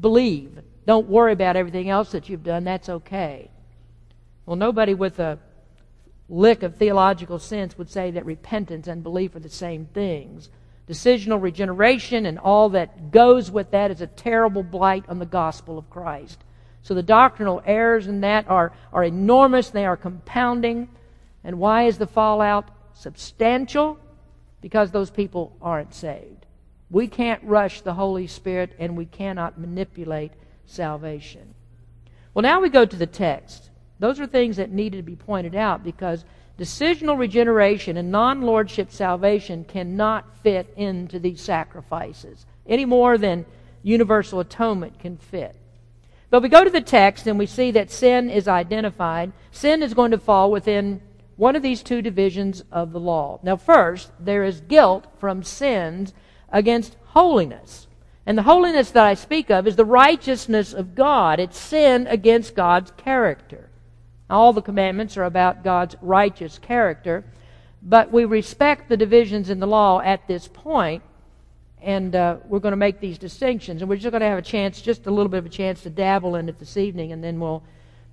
believe. 0.00 0.60
Don't 0.86 1.08
worry 1.08 1.32
about 1.32 1.56
everything 1.56 1.90
else 1.90 2.12
that 2.12 2.28
you've 2.28 2.44
done. 2.44 2.64
That's 2.64 2.88
okay." 2.88 3.50
Well, 4.46 4.56
nobody 4.56 4.94
with 4.94 5.18
a 5.20 5.38
lick 6.28 6.62
of 6.62 6.76
theological 6.76 7.38
sense 7.38 7.76
would 7.78 7.90
say 7.90 8.10
that 8.10 8.24
repentance 8.24 8.86
and 8.86 9.02
belief 9.02 9.34
are 9.34 9.40
the 9.40 9.48
same 9.48 9.86
things. 9.86 10.50
Decisional 10.86 11.40
regeneration 11.40 12.24
and 12.24 12.38
all 12.38 12.70
that 12.70 13.10
goes 13.10 13.50
with 13.50 13.70
that 13.72 13.90
is 13.90 14.00
a 14.00 14.06
terrible 14.06 14.62
blight 14.62 15.04
on 15.08 15.18
the 15.18 15.26
gospel 15.26 15.76
of 15.76 15.90
Christ. 15.90 16.38
So 16.82 16.94
the 16.94 17.02
doctrinal 17.02 17.60
errors 17.66 18.06
in 18.06 18.22
that 18.22 18.48
are, 18.48 18.72
are 18.92 19.04
enormous, 19.04 19.68
they 19.68 19.84
are 19.84 19.96
compounding. 19.96 20.88
And 21.44 21.58
why 21.58 21.84
is 21.84 21.98
the 21.98 22.06
fallout 22.06 22.70
substantial? 22.98 23.98
Because 24.60 24.90
those 24.90 25.10
people 25.10 25.56
aren't 25.62 25.94
saved. 25.94 26.46
We 26.90 27.06
can't 27.06 27.42
rush 27.44 27.80
the 27.80 27.94
Holy 27.94 28.26
Spirit 28.26 28.74
and 28.78 28.96
we 28.96 29.06
cannot 29.06 29.58
manipulate 29.58 30.32
salvation. 30.66 31.54
Well, 32.34 32.42
now 32.42 32.60
we 32.60 32.68
go 32.68 32.84
to 32.84 32.96
the 32.96 33.06
text. 33.06 33.70
Those 33.98 34.20
are 34.20 34.26
things 34.26 34.56
that 34.56 34.70
needed 34.70 34.98
to 34.98 35.02
be 35.02 35.16
pointed 35.16 35.54
out 35.54 35.84
because 35.84 36.24
decisional 36.58 37.18
regeneration 37.18 37.96
and 37.96 38.10
non 38.10 38.42
lordship 38.42 38.90
salvation 38.90 39.64
cannot 39.64 40.36
fit 40.38 40.72
into 40.76 41.18
these 41.18 41.40
sacrifices 41.40 42.46
any 42.66 42.84
more 42.84 43.18
than 43.18 43.46
universal 43.82 44.40
atonement 44.40 44.98
can 44.98 45.16
fit. 45.16 45.56
But 46.30 46.42
we 46.42 46.48
go 46.48 46.62
to 46.62 46.70
the 46.70 46.80
text 46.80 47.26
and 47.26 47.38
we 47.38 47.46
see 47.46 47.70
that 47.72 47.90
sin 47.90 48.28
is 48.28 48.46
identified. 48.46 49.32
Sin 49.50 49.82
is 49.82 49.94
going 49.94 50.10
to 50.10 50.18
fall 50.18 50.50
within 50.50 51.00
one 51.38 51.54
of 51.54 51.62
these 51.62 51.84
two 51.84 52.02
divisions 52.02 52.64
of 52.72 52.92
the 52.92 53.00
law. 53.00 53.38
Now, 53.44 53.56
first, 53.56 54.10
there 54.18 54.42
is 54.42 54.60
guilt 54.60 55.06
from 55.18 55.44
sins 55.44 56.12
against 56.50 56.96
holiness. 57.06 57.86
And 58.26 58.36
the 58.36 58.42
holiness 58.42 58.90
that 58.90 59.06
I 59.06 59.14
speak 59.14 59.48
of 59.48 59.66
is 59.66 59.76
the 59.76 59.84
righteousness 59.84 60.74
of 60.74 60.96
God. 60.96 61.38
It's 61.38 61.56
sin 61.56 62.08
against 62.08 62.56
God's 62.56 62.90
character. 62.96 63.70
All 64.28 64.52
the 64.52 64.60
commandments 64.60 65.16
are 65.16 65.24
about 65.24 65.62
God's 65.62 65.94
righteous 66.02 66.58
character, 66.58 67.24
but 67.82 68.12
we 68.12 68.24
respect 68.24 68.88
the 68.88 68.96
divisions 68.96 69.48
in 69.48 69.60
the 69.60 69.66
law 69.66 70.00
at 70.00 70.26
this 70.26 70.48
point, 70.48 71.04
and 71.80 72.16
uh, 72.16 72.38
we're 72.46 72.58
going 72.58 72.72
to 72.72 72.76
make 72.76 72.98
these 72.98 73.16
distinctions. 73.16 73.80
And 73.80 73.88
we're 73.88 73.96
just 73.96 74.10
going 74.10 74.20
to 74.22 74.26
have 74.26 74.38
a 74.38 74.42
chance, 74.42 74.82
just 74.82 75.06
a 75.06 75.10
little 75.12 75.30
bit 75.30 75.38
of 75.38 75.46
a 75.46 75.50
chance 75.50 75.82
to 75.84 75.90
dabble 75.90 76.34
in 76.34 76.48
it 76.48 76.58
this 76.58 76.76
evening, 76.76 77.12
and 77.12 77.22
then 77.22 77.38
we'll 77.38 77.62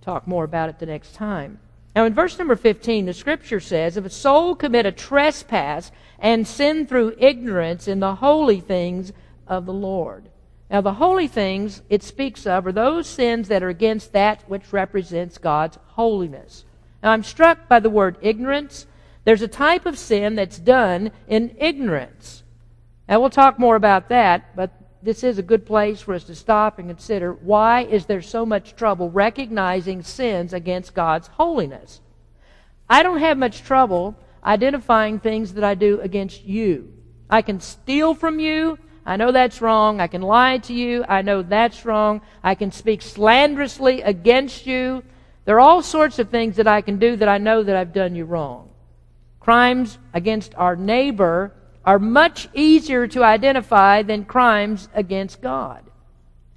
talk 0.02 0.28
more 0.28 0.44
about 0.44 0.70
it 0.70 0.78
the 0.78 0.86
next 0.86 1.16
time. 1.16 1.60
Now, 1.96 2.04
in 2.04 2.14
verse 2.14 2.38
number 2.38 2.58
15, 2.58 3.06
the 3.06 3.14
scripture 3.14 3.62
says, 3.62 3.96
If 3.96 4.06
a 4.06 4.10
soul 4.10 4.54
commit 4.54 4.86
a 4.86 4.92
trespass 4.92 5.92
and 6.20 6.46
sin 6.46 6.86
through 6.86 7.16
ignorance 7.18 7.88
in 7.88 8.02
the 8.02 8.16
holy 8.16 8.60
things 8.60 9.14
of 9.48 9.66
the 9.66 9.74
Lord. 9.74 10.30
Now, 10.70 10.82
the 10.82 10.96
holy 10.96 11.28
things 11.28 11.84
it 11.90 12.04
speaks 12.04 12.46
of 12.46 12.68
are 12.68 12.72
those 12.72 13.08
sins 13.08 13.48
that 13.48 13.64
are 13.64 13.70
against 13.70 14.12
that 14.14 14.44
which 14.50 14.74
represents 14.74 15.38
God's 15.38 15.78
holiness. 15.86 16.66
Now, 17.02 17.12
I'm 17.12 17.24
struck 17.24 17.70
by 17.70 17.80
the 17.80 17.90
word 17.90 18.18
ignorance. 18.22 18.88
There's 19.24 19.44
a 19.44 19.48
type 19.48 19.86
of 19.86 19.98
sin 19.98 20.36
that's 20.36 20.58
done 20.58 21.12
in 21.28 21.56
ignorance. 21.60 22.44
Now, 23.08 23.22
we'll 23.22 23.30
talk 23.30 23.58
more 23.58 23.76
about 23.76 24.10
that, 24.10 24.56
but 24.56 24.72
this 25.06 25.24
is 25.24 25.38
a 25.38 25.44
good 25.44 25.68
place 25.68 26.02
for 26.02 26.16
us 26.16 26.24
to 26.24 26.34
stop 26.34 26.80
and 26.80 26.90
consider 26.90 27.32
why 27.32 27.84
is 27.84 28.08
there 28.08 28.24
so 28.24 28.44
much 28.44 28.76
trouble 28.76 29.12
recognizing 29.12 30.02
sins 30.02 30.52
against 30.52 30.96
God's 30.96 31.28
holiness? 31.28 32.02
I 32.90 33.04
don't 33.04 33.20
have 33.20 33.38
much 33.38 33.64
trouble 33.64 34.16
identifying 34.44 35.20
things 35.20 35.54
that 35.54 35.64
I 35.64 35.76
do 35.76 36.02
against 36.02 36.44
you. 36.44 36.92
I 37.30 37.44
can 37.44 37.60
steal 37.60 38.16
from 38.16 38.40
you. 38.40 38.80
I 39.06 39.18
know 39.18 39.32
that's 39.32 39.62
wrong. 39.62 40.02
I 40.02 40.08
can 40.08 40.24
lie 40.24 40.58
to 40.60 40.74
you. 40.74 41.06
I 41.08 41.22
know 41.22 41.44
that's 41.44 41.86
wrong. 41.86 42.22
I 42.44 42.56
can 42.56 42.72
speak 42.72 43.04
slanderously 43.04 44.02
against 44.02 44.66
you. 44.66 45.04
There 45.46 45.58
are 45.58 45.60
all 45.60 45.84
sorts 45.84 46.18
of 46.18 46.30
things 46.30 46.56
that 46.56 46.68
I 46.68 46.82
can 46.82 46.98
do 46.98 47.16
that 47.18 47.30
I 47.30 47.38
know 47.38 47.62
that 47.62 47.76
I've 47.76 47.94
done 47.94 48.16
you 48.16 48.26
wrong. 48.26 48.72
Crimes 49.40 50.00
against 50.16 50.56
our 50.56 50.76
neighbor 50.76 51.54
are 51.86 52.00
much 52.00 52.50
easier 52.54 53.08
to 53.08 53.24
identify 53.24 54.02
than 54.02 54.26
crimes 54.26 54.90
against 54.94 55.42
God. 55.42 55.84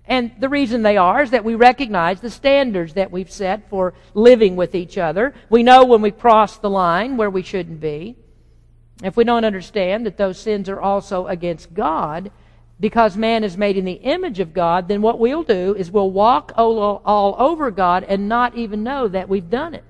And 0.06 0.32
the 0.40 0.48
reason 0.48 0.82
they 0.82 0.96
are 0.96 1.22
is 1.22 1.32
that 1.32 1.44
we 1.44 1.54
recognize 1.54 2.20
the 2.20 2.30
standards 2.30 2.94
that 2.94 3.10
we've 3.10 3.30
set 3.30 3.68
for 3.68 3.92
living 4.14 4.56
with 4.56 4.74
each 4.74 4.96
other. 4.96 5.34
We 5.50 5.62
know 5.62 5.84
when 5.84 6.00
we 6.00 6.10
cross 6.10 6.56
the 6.56 6.70
line 6.70 7.18
where 7.18 7.28
we 7.28 7.42
shouldn't 7.42 7.80
be. 7.80 8.16
If 9.04 9.16
we 9.16 9.24
don't 9.24 9.44
understand 9.44 10.06
that 10.06 10.16
those 10.16 10.38
sins 10.38 10.68
are 10.70 10.80
also 10.80 11.26
against 11.26 11.74
God, 11.74 12.30
because 12.80 13.16
man 13.16 13.44
is 13.44 13.56
made 13.56 13.76
in 13.76 13.84
the 13.84 13.92
image 13.92 14.40
of 14.40 14.54
God, 14.54 14.88
then 14.88 15.02
what 15.02 15.18
we'll 15.18 15.42
do 15.42 15.74
is 15.74 15.90
we'll 15.90 16.10
walk 16.10 16.52
all, 16.56 17.02
over 17.38 17.70
God 17.70 18.04
and 18.04 18.28
not 18.28 18.56
even 18.56 18.82
know 18.82 19.08
that 19.08 19.28
we've 19.28 19.50
done 19.50 19.74
it. 19.74 19.84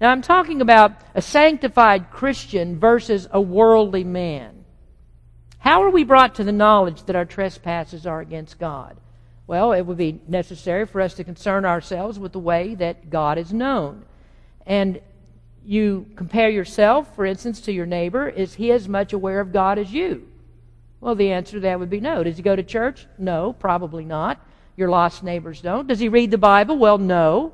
Now, 0.00 0.10
I'm 0.10 0.22
talking 0.22 0.60
about 0.60 0.92
a 1.14 1.22
sanctified 1.22 2.10
Christian 2.10 2.78
versus 2.78 3.28
a 3.30 3.40
worldly 3.40 4.04
man. 4.04 4.64
How 5.58 5.82
are 5.82 5.90
we 5.90 6.04
brought 6.04 6.34
to 6.36 6.44
the 6.44 6.52
knowledge 6.52 7.04
that 7.04 7.16
our 7.16 7.24
trespasses 7.24 8.06
are 8.06 8.20
against 8.20 8.58
God? 8.58 8.98
Well, 9.46 9.72
it 9.72 9.82
would 9.82 9.96
be 9.96 10.20
necessary 10.28 10.86
for 10.86 11.00
us 11.00 11.14
to 11.14 11.24
concern 11.24 11.64
ourselves 11.64 12.18
with 12.18 12.32
the 12.32 12.38
way 12.38 12.74
that 12.74 13.10
God 13.10 13.38
is 13.38 13.52
known. 13.52 14.04
And 14.66 15.00
you 15.64 16.06
compare 16.14 16.50
yourself, 16.50 17.14
for 17.14 17.24
instance, 17.24 17.60
to 17.62 17.72
your 17.72 17.86
neighbor. 17.86 18.28
Is 18.28 18.54
he 18.54 18.72
as 18.72 18.88
much 18.88 19.12
aware 19.12 19.40
of 19.40 19.52
God 19.52 19.78
as 19.78 19.92
you? 19.92 20.28
Well, 21.00 21.14
the 21.14 21.32
answer 21.32 21.52
to 21.52 21.60
that 21.60 21.78
would 21.78 21.90
be 21.90 22.00
no. 22.00 22.22
Does 22.22 22.36
he 22.36 22.42
go 22.42 22.56
to 22.56 22.62
church? 22.62 23.06
No, 23.18 23.52
probably 23.52 24.04
not. 24.04 24.44
Your 24.76 24.90
lost 24.90 25.22
neighbors 25.22 25.60
don't. 25.60 25.86
Does 25.86 26.00
he 26.00 26.08
read 26.08 26.30
the 26.30 26.38
Bible? 26.38 26.76
Well, 26.76 26.98
no. 26.98 27.52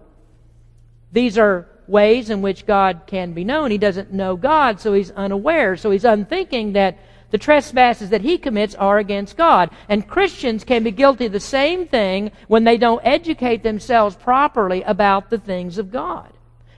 These 1.12 1.38
are 1.38 1.68
ways 1.86 2.30
in 2.30 2.42
which 2.42 2.66
God 2.66 3.02
can 3.06 3.32
be 3.32 3.44
known. 3.44 3.70
He 3.70 3.78
doesn't 3.78 4.12
know 4.12 4.36
God, 4.36 4.80
so 4.80 4.92
he's 4.92 5.10
unaware. 5.12 5.76
So 5.76 5.90
he's 5.90 6.04
unthinking 6.04 6.72
that 6.72 6.98
the 7.30 7.38
trespasses 7.38 8.10
that 8.10 8.20
he 8.20 8.38
commits 8.38 8.74
are 8.74 8.98
against 8.98 9.36
God. 9.36 9.70
And 9.88 10.06
Christians 10.06 10.64
can 10.64 10.84
be 10.84 10.90
guilty 10.90 11.26
of 11.26 11.32
the 11.32 11.40
same 11.40 11.86
thing 11.86 12.30
when 12.46 12.64
they 12.64 12.76
don't 12.76 13.00
educate 13.04 13.62
themselves 13.62 14.16
properly 14.16 14.82
about 14.82 15.30
the 15.30 15.38
things 15.38 15.78
of 15.78 15.90
God. 15.90 16.30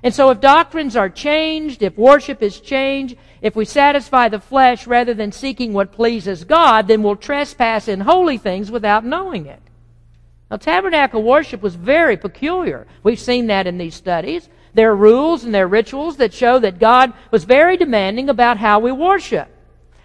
And 0.02 0.14
so 0.14 0.30
if 0.30 0.40
doctrines 0.40 0.96
are 0.96 1.08
changed, 1.08 1.82
if 1.82 1.96
worship 1.96 2.42
is 2.42 2.60
changed, 2.60 3.16
if 3.40 3.56
we 3.56 3.64
satisfy 3.64 4.28
the 4.28 4.38
flesh 4.38 4.86
rather 4.86 5.14
than 5.14 5.32
seeking 5.32 5.72
what 5.72 5.92
pleases 5.92 6.44
God, 6.44 6.88
then 6.88 7.02
we'll 7.02 7.16
trespass 7.16 7.88
in 7.88 8.00
holy 8.00 8.38
things 8.38 8.70
without 8.70 9.04
knowing 9.04 9.46
it. 9.46 9.60
Now, 10.50 10.58
tabernacle 10.58 11.22
worship 11.22 11.62
was 11.62 11.74
very 11.74 12.16
peculiar. 12.16 12.86
We've 13.02 13.18
seen 13.18 13.46
that 13.48 13.66
in 13.66 13.78
these 13.78 13.94
studies. 13.94 14.48
There 14.74 14.90
are 14.90 14.96
rules 14.96 15.44
and 15.44 15.54
their 15.54 15.68
rituals 15.68 16.16
that 16.16 16.34
show 16.34 16.58
that 16.58 16.78
God 16.78 17.12
was 17.30 17.44
very 17.44 17.76
demanding 17.76 18.28
about 18.28 18.58
how 18.58 18.80
we 18.80 18.92
worship. 18.92 19.48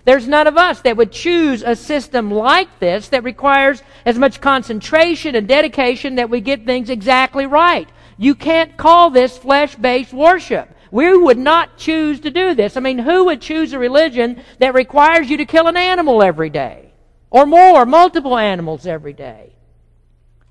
There's 0.06 0.28
none 0.28 0.48
of 0.48 0.58
us 0.58 0.82
that 0.82 0.98
would 0.98 1.12
choose 1.12 1.62
a 1.62 1.76
system 1.76 2.32
like 2.32 2.80
this 2.80 3.10
that 3.10 3.24
requires 3.24 3.84
as 4.06 4.18
much 4.18 4.42
concentration 4.42 5.36
and 5.36 5.48
dedication 5.48 6.16
that 6.16 6.30
we 6.30 6.42
get 6.42 6.66
things 6.66 6.90
exactly 6.90 7.46
right. 7.46 7.90
You 8.18 8.36
can't 8.36 8.78
call 8.78 9.10
this 9.10 9.38
flesh 9.38 9.76
based 9.76 10.14
worship. 10.14 10.74
We 10.92 11.16
would 11.16 11.38
not 11.38 11.78
choose 11.78 12.20
to 12.22 12.32
do 12.32 12.56
this. 12.56 12.76
I 12.76 12.80
mean, 12.80 13.00
who 13.00 13.26
would 13.26 13.42
choose 13.42 13.74
a 13.74 13.80
religion 13.80 14.42
that 14.60 14.74
requires 14.74 15.30
you 15.30 15.38
to 15.38 15.46
kill 15.46 15.68
an 15.68 15.78
animal 15.78 16.24
every 16.24 16.50
day? 16.50 16.92
Or 17.30 17.46
more, 17.46 17.86
multiple 17.86 18.38
animals 18.38 18.88
every 18.88 19.14
day? 19.14 19.54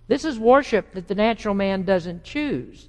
This 0.06 0.24
is 0.24 0.38
worship 0.38 0.92
that 0.92 1.08
the 1.08 1.14
natural 1.14 1.54
man 1.54 1.82
doesn't 1.82 2.24
choose. 2.24 2.88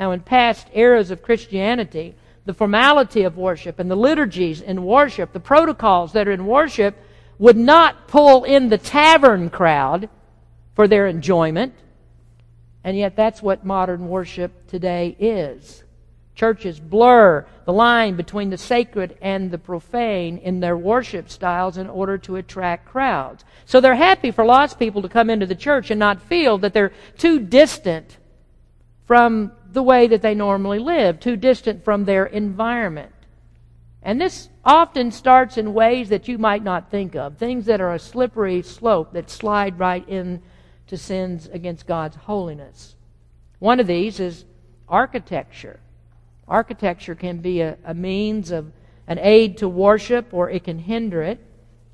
Now, 0.00 0.12
in 0.12 0.20
past 0.20 0.66
eras 0.72 1.10
of 1.10 1.20
Christianity, 1.20 2.14
the 2.46 2.54
formality 2.54 3.24
of 3.24 3.36
worship 3.36 3.78
and 3.78 3.90
the 3.90 3.96
liturgies 3.96 4.62
in 4.62 4.82
worship, 4.82 5.34
the 5.34 5.40
protocols 5.40 6.14
that 6.14 6.26
are 6.26 6.32
in 6.32 6.46
worship, 6.46 6.96
would 7.38 7.58
not 7.58 8.08
pull 8.08 8.44
in 8.44 8.70
the 8.70 8.78
tavern 8.78 9.50
crowd 9.50 10.08
for 10.74 10.88
their 10.88 11.06
enjoyment. 11.06 11.74
And 12.82 12.96
yet, 12.96 13.14
that's 13.14 13.42
what 13.42 13.66
modern 13.66 14.08
worship 14.08 14.66
today 14.68 15.14
is. 15.18 15.84
Churches 16.34 16.80
blur 16.80 17.46
the 17.66 17.72
line 17.74 18.16
between 18.16 18.48
the 18.48 18.56
sacred 18.56 19.18
and 19.20 19.50
the 19.50 19.58
profane 19.58 20.38
in 20.38 20.60
their 20.60 20.78
worship 20.78 21.28
styles 21.28 21.76
in 21.76 21.90
order 21.90 22.16
to 22.16 22.36
attract 22.36 22.86
crowds. 22.86 23.44
So 23.66 23.82
they're 23.82 23.96
happy 23.96 24.30
for 24.30 24.46
lost 24.46 24.78
people 24.78 25.02
to 25.02 25.10
come 25.10 25.28
into 25.28 25.44
the 25.44 25.54
church 25.54 25.90
and 25.90 25.98
not 25.98 26.22
feel 26.22 26.56
that 26.58 26.72
they're 26.72 26.92
too 27.18 27.38
distant 27.38 28.16
from 29.04 29.52
the 29.72 29.82
way 29.82 30.06
that 30.06 30.22
they 30.22 30.34
normally 30.34 30.78
live, 30.78 31.20
too 31.20 31.36
distant 31.36 31.84
from 31.84 32.04
their 32.04 32.26
environment. 32.26 33.12
And 34.02 34.20
this 34.20 34.48
often 34.64 35.10
starts 35.10 35.58
in 35.58 35.74
ways 35.74 36.08
that 36.08 36.26
you 36.26 36.38
might 36.38 36.64
not 36.64 36.90
think 36.90 37.14
of, 37.14 37.36
things 37.36 37.66
that 37.66 37.80
are 37.80 37.94
a 37.94 37.98
slippery 37.98 38.62
slope 38.62 39.12
that 39.12 39.30
slide 39.30 39.78
right 39.78 40.06
into 40.08 40.96
sins 40.96 41.48
against 41.52 41.86
God's 41.86 42.16
holiness. 42.16 42.96
One 43.58 43.78
of 43.78 43.86
these 43.86 44.18
is 44.18 44.44
architecture. 44.88 45.80
Architecture 46.48 47.14
can 47.14 47.38
be 47.38 47.60
a, 47.60 47.76
a 47.84 47.94
means 47.94 48.50
of 48.50 48.72
an 49.06 49.18
aid 49.18 49.58
to 49.58 49.68
worship 49.68 50.32
or 50.32 50.50
it 50.50 50.64
can 50.64 50.78
hinder 50.78 51.22
it. 51.22 51.38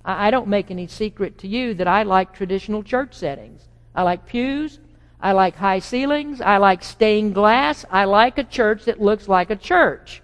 I, 0.05 0.29
I 0.29 0.31
don't 0.31 0.49
make 0.49 0.71
any 0.71 0.87
secret 0.87 1.39
to 1.39 1.49
you 1.49 1.75
that 1.75 1.89
I 1.89 2.05
like 2.05 2.33
traditional 2.33 2.83
church 2.83 3.15
settings. 3.15 3.69
I 3.95 4.03
like 4.03 4.27
pews. 4.27 4.79
I 5.21 5.33
like 5.33 5.57
high 5.57 5.79
ceilings. 5.79 6.41
I 6.41 6.59
like 6.59 6.83
stained 6.83 7.35
glass. 7.35 7.85
I 7.91 8.05
like 8.05 8.39
a 8.39 8.45
church 8.45 8.85
that 8.85 9.01
looks 9.01 9.29
like 9.29 9.51
a 9.51 9.57
church. 9.57 10.23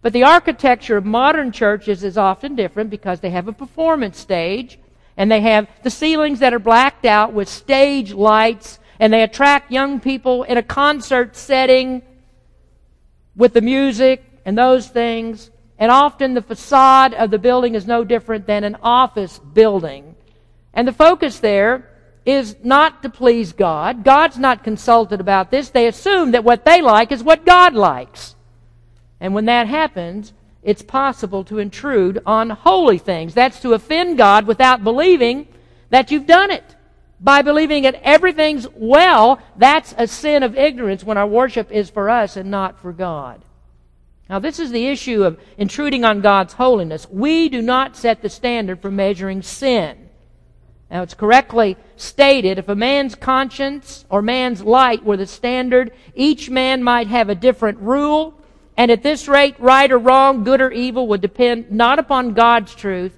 But 0.00 0.12
the 0.12 0.24
architecture 0.24 0.96
of 0.96 1.04
modern 1.04 1.52
churches 1.52 2.02
is 2.02 2.18
often 2.18 2.56
different 2.56 2.90
because 2.90 3.20
they 3.20 3.30
have 3.30 3.48
a 3.48 3.52
performance 3.52 4.18
stage 4.18 4.78
and 5.16 5.30
they 5.30 5.40
have 5.40 5.68
the 5.82 5.90
ceilings 5.90 6.40
that 6.40 6.54
are 6.54 6.58
blacked 6.58 7.04
out 7.04 7.32
with 7.32 7.48
stage 7.48 8.12
lights 8.12 8.78
and 8.98 9.12
they 9.12 9.22
attract 9.22 9.70
young 9.70 10.00
people 10.00 10.42
in 10.44 10.56
a 10.56 10.62
concert 10.62 11.36
setting 11.36 12.02
with 13.36 13.52
the 13.52 13.60
music 13.60 14.24
and 14.44 14.56
those 14.56 14.88
things. 14.88 15.50
And 15.78 15.90
often 15.90 16.34
the 16.34 16.42
facade 16.42 17.14
of 17.14 17.30
the 17.30 17.38
building 17.38 17.74
is 17.74 17.86
no 17.86 18.04
different 18.04 18.46
than 18.46 18.64
an 18.64 18.76
office 18.82 19.38
building. 19.38 20.14
And 20.74 20.86
the 20.86 20.92
focus 20.92 21.40
there 21.40 21.88
is 22.24 22.56
not 22.62 23.02
to 23.02 23.10
please 23.10 23.52
God. 23.52 24.04
God's 24.04 24.38
not 24.38 24.64
consulted 24.64 25.20
about 25.20 25.50
this. 25.50 25.70
They 25.70 25.86
assume 25.86 26.32
that 26.32 26.44
what 26.44 26.64
they 26.64 26.80
like 26.80 27.10
is 27.10 27.22
what 27.22 27.44
God 27.44 27.74
likes. 27.74 28.36
And 29.20 29.34
when 29.34 29.46
that 29.46 29.66
happens, 29.66 30.32
it's 30.62 30.82
possible 30.82 31.44
to 31.44 31.58
intrude 31.58 32.22
on 32.24 32.50
holy 32.50 32.98
things. 32.98 33.34
That's 33.34 33.60
to 33.60 33.72
offend 33.72 34.18
God 34.18 34.46
without 34.46 34.84
believing 34.84 35.48
that 35.90 36.10
you've 36.10 36.26
done 36.26 36.50
it. 36.50 36.76
By 37.20 37.42
believing 37.42 37.84
that 37.84 38.00
everything's 38.02 38.66
well, 38.74 39.40
that's 39.56 39.94
a 39.96 40.08
sin 40.08 40.42
of 40.42 40.56
ignorance 40.56 41.04
when 41.04 41.18
our 41.18 41.26
worship 41.26 41.70
is 41.70 41.88
for 41.88 42.10
us 42.10 42.36
and 42.36 42.50
not 42.50 42.80
for 42.80 42.92
God. 42.92 43.44
Now, 44.28 44.38
this 44.38 44.58
is 44.58 44.70
the 44.70 44.88
issue 44.88 45.24
of 45.24 45.38
intruding 45.58 46.04
on 46.04 46.20
God's 46.20 46.54
holiness. 46.54 47.06
We 47.10 47.48
do 47.48 47.60
not 47.60 47.96
set 47.96 48.22
the 48.22 48.28
standard 48.28 48.80
for 48.80 48.90
measuring 48.90 49.42
sin. 49.42 50.08
Now, 50.92 51.00
it's 51.00 51.14
correctly 51.14 51.78
stated 51.96 52.58
if 52.58 52.68
a 52.68 52.74
man's 52.74 53.14
conscience 53.14 54.04
or 54.10 54.20
man's 54.20 54.62
light 54.62 55.02
were 55.02 55.16
the 55.16 55.26
standard, 55.26 55.90
each 56.14 56.50
man 56.50 56.82
might 56.82 57.06
have 57.06 57.30
a 57.30 57.34
different 57.34 57.78
rule, 57.78 58.34
and 58.76 58.90
at 58.90 59.02
this 59.02 59.26
rate, 59.26 59.58
right 59.58 59.90
or 59.90 59.96
wrong, 59.96 60.44
good 60.44 60.60
or 60.60 60.70
evil 60.70 61.08
would 61.08 61.22
depend 61.22 61.72
not 61.72 61.98
upon 61.98 62.34
God's 62.34 62.74
truth, 62.74 63.14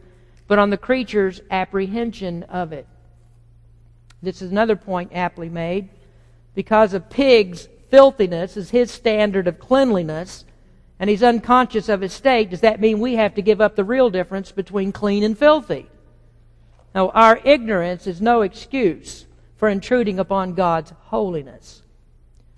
but 0.46 0.60
on 0.60 0.70
the 0.70 0.76
creature's 0.76 1.40
apprehension 1.50 2.44
of 2.44 2.72
it. 2.72 2.86
This 4.22 4.40
is 4.40 4.52
another 4.52 4.76
point 4.76 5.10
aptly 5.12 5.48
made. 5.48 5.88
Because 6.54 6.94
a 6.94 7.00
pig's 7.00 7.68
filthiness 7.90 8.56
is 8.56 8.70
his 8.70 8.92
standard 8.92 9.48
of 9.48 9.58
cleanliness, 9.58 10.44
and 11.00 11.10
he's 11.10 11.24
unconscious 11.24 11.88
of 11.88 12.02
his 12.02 12.12
state, 12.12 12.50
does 12.50 12.60
that 12.60 12.80
mean 12.80 13.00
we 13.00 13.16
have 13.16 13.34
to 13.34 13.42
give 13.42 13.60
up 13.60 13.74
the 13.74 13.82
real 13.82 14.10
difference 14.10 14.52
between 14.52 14.92
clean 14.92 15.24
and 15.24 15.36
filthy? 15.36 15.88
Now, 16.94 17.08
our 17.08 17.40
ignorance 17.44 18.06
is 18.06 18.20
no 18.20 18.42
excuse 18.42 19.26
for 19.56 19.68
intruding 19.68 20.18
upon 20.18 20.54
God's 20.54 20.92
holiness. 21.06 21.82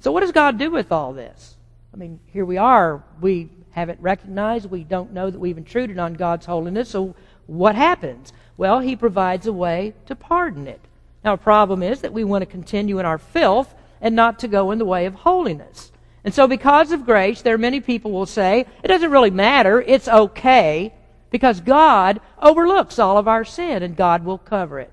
So, 0.01 0.13
what 0.13 0.21
does 0.21 0.33
God 0.33 0.59
do 0.59 0.71
with 0.71 0.93
all 0.93 1.13
this? 1.13 1.57
I 1.93 1.97
mean, 1.97 2.21
here 2.27 2.45
we 2.45 2.59
are. 2.59 3.03
We 3.21 3.49
haven't 3.71 4.01
recognized, 4.01 4.71
we 4.71 4.85
don't 4.85 5.13
know 5.13 5.31
that 5.31 5.39
we've 5.39 5.57
intruded 5.57 5.99
on 5.99 6.15
God's 6.15 6.47
holiness. 6.47 6.91
So, 6.91 7.15
what 7.47 7.75
happens? 7.75 8.33
Well, 8.59 8.81
He 8.81 8.95
provides 8.95 9.47
a 9.47 9.53
way 9.53 9.95
to 10.07 10.15
pardon 10.15 10.67
it. 10.67 10.81
Now, 11.25 11.33
a 11.33 11.39
problem 11.39 11.83
is 11.83 12.03
that 12.03 12.13
we 12.13 12.25
want 12.25 12.43
to 12.43 12.47
continue 12.47 12.99
in 12.99 13.07
our 13.07 13.19
filth 13.19 13.75
and 14.01 14.15
not 14.15 14.39
to 14.41 14.49
go 14.49 14.71
in 14.71 14.79
the 14.79 14.85
way 14.85 15.07
of 15.07 15.15
holiness. 15.15 15.93
And 16.25 16.35
so, 16.35 16.47
because 16.47 16.93
of 16.93 17.07
grace, 17.07 17.41
there 17.41 17.55
are 17.55 17.59
many 17.59 17.81
people 17.81 18.11
will 18.11 18.27
say, 18.27 18.67
it 18.83 18.89
doesn't 18.89 19.11
really 19.11 19.31
matter, 19.31 19.81
it's 19.81 20.09
okay 20.09 20.93
because 21.37 21.61
God 21.61 22.19
overlooks 22.41 22.99
all 22.99 23.19
of 23.19 23.29
our 23.29 23.45
sin 23.45 23.83
and 23.83 23.95
God 23.95 24.25
will 24.25 24.39
cover 24.39 24.81
it. 24.81 24.91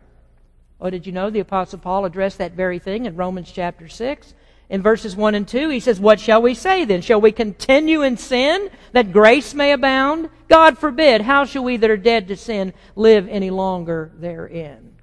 Oh, 0.81 0.89
did 0.89 1.07
you 1.07 1.13
know 1.13 1.29
the 1.29 1.39
Apostle 1.39 1.79
Paul 1.79 2.03
addressed 2.03 2.39
that 2.39 2.51
very 2.51 2.79
thing 2.79 3.05
in 3.05 3.15
Romans 3.15 3.49
chapter 3.49 3.87
6? 3.87 4.33
In 4.69 4.81
verses 4.81 5.15
1 5.15 5.35
and 5.35 5.47
2, 5.47 5.69
he 5.69 5.79
says, 5.79 6.01
What 6.01 6.19
shall 6.19 6.41
we 6.41 6.53
say 6.53 6.83
then? 6.83 7.01
Shall 7.01 7.21
we 7.21 7.31
continue 7.31 8.01
in 8.01 8.17
sin 8.17 8.69
that 8.91 9.13
grace 9.13 9.53
may 9.53 9.71
abound? 9.71 10.29
God 10.49 10.77
forbid. 10.77 11.21
How 11.21 11.45
shall 11.45 11.63
we 11.63 11.77
that 11.77 11.89
are 11.89 11.95
dead 11.95 12.27
to 12.27 12.35
sin 12.35 12.73
live 12.93 13.25
any 13.29 13.49
longer 13.49 14.11
therein? 14.17 14.97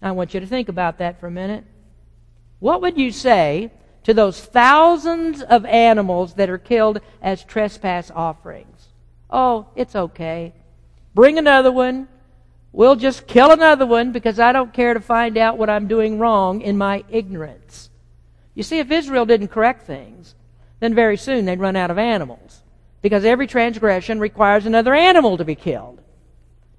I 0.00 0.12
want 0.12 0.32
you 0.32 0.40
to 0.40 0.46
think 0.46 0.70
about 0.70 0.96
that 0.96 1.20
for 1.20 1.26
a 1.26 1.30
minute. 1.30 1.64
What 2.58 2.80
would 2.80 2.96
you 2.96 3.10
say 3.10 3.70
to 4.04 4.14
those 4.14 4.42
thousands 4.42 5.42
of 5.42 5.66
animals 5.66 6.32
that 6.34 6.48
are 6.48 6.56
killed 6.56 7.02
as 7.20 7.44
trespass 7.44 8.10
offerings? 8.10 8.77
Oh, 9.30 9.66
it's 9.76 9.94
okay. 9.94 10.52
Bring 11.14 11.38
another 11.38 11.72
one. 11.72 12.08
We'll 12.72 12.96
just 12.96 13.26
kill 13.26 13.50
another 13.50 13.86
one 13.86 14.12
because 14.12 14.38
I 14.38 14.52
don't 14.52 14.72
care 14.72 14.94
to 14.94 15.00
find 15.00 15.36
out 15.36 15.58
what 15.58 15.70
I'm 15.70 15.88
doing 15.88 16.18
wrong 16.18 16.60
in 16.60 16.78
my 16.78 17.04
ignorance. 17.08 17.90
You 18.54 18.62
see, 18.62 18.78
if 18.78 18.90
Israel 18.90 19.26
didn't 19.26 19.48
correct 19.48 19.86
things, 19.86 20.34
then 20.80 20.94
very 20.94 21.16
soon 21.16 21.44
they'd 21.44 21.60
run 21.60 21.76
out 21.76 21.90
of 21.90 21.98
animals. 21.98 22.62
Because 23.00 23.24
every 23.24 23.46
transgression 23.46 24.20
requires 24.20 24.66
another 24.66 24.94
animal 24.94 25.36
to 25.36 25.44
be 25.44 25.54
killed. 25.54 26.00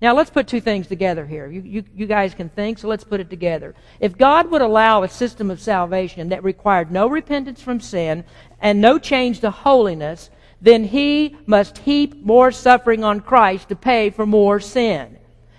Now 0.02 0.16
let's 0.16 0.30
put 0.30 0.48
two 0.48 0.62
things 0.62 0.88
together 0.88 1.26
here. 1.26 1.48
You, 1.48 1.62
you, 1.62 1.84
you, 1.94 2.06
guys 2.06 2.34
can 2.34 2.48
think, 2.50 2.80
so 2.80 2.88
let's 2.88 3.04
put 3.04 3.20
it 3.20 3.30
together. 3.30 3.76
If 4.00 4.18
God 4.18 4.50
would 4.50 4.62
allow 4.62 5.04
a 5.04 5.10
system 5.10 5.52
of 5.52 5.60
salvation 5.60 6.30
that 6.30 6.44
required 6.44 6.90
no 6.92 7.08
repentance 7.08 7.62
from 7.62 7.82
sin 7.82 8.24
and 8.62 8.80
no 8.80 8.98
change 8.98 9.42
to 9.42 9.52
holiness, 9.52 10.30
then 10.62 10.84
He 10.84 11.36
must 11.46 11.80
heap 11.80 12.24
more 12.24 12.52
suffering 12.52 13.04
on 13.04 13.22
Christ 13.22 13.70
to 13.70 13.76
pay 13.76 14.10
for 14.10 14.26
more 14.26 14.60
sin. 14.60 15.18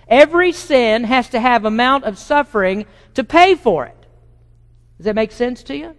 Every 0.09 0.53
sin 0.53 1.05
has 1.05 1.29
to 1.31 1.41
have 1.41 1.65
amount 1.65 2.05
of 2.05 2.19
suffering 2.19 2.87
to 3.15 3.25
pay 3.25 3.55
for 3.55 3.87
it. 3.87 3.97
Does 4.99 5.07
that 5.07 5.15
make 5.15 5.33
sense 5.33 5.63
to 5.65 5.77
you? 5.77 5.97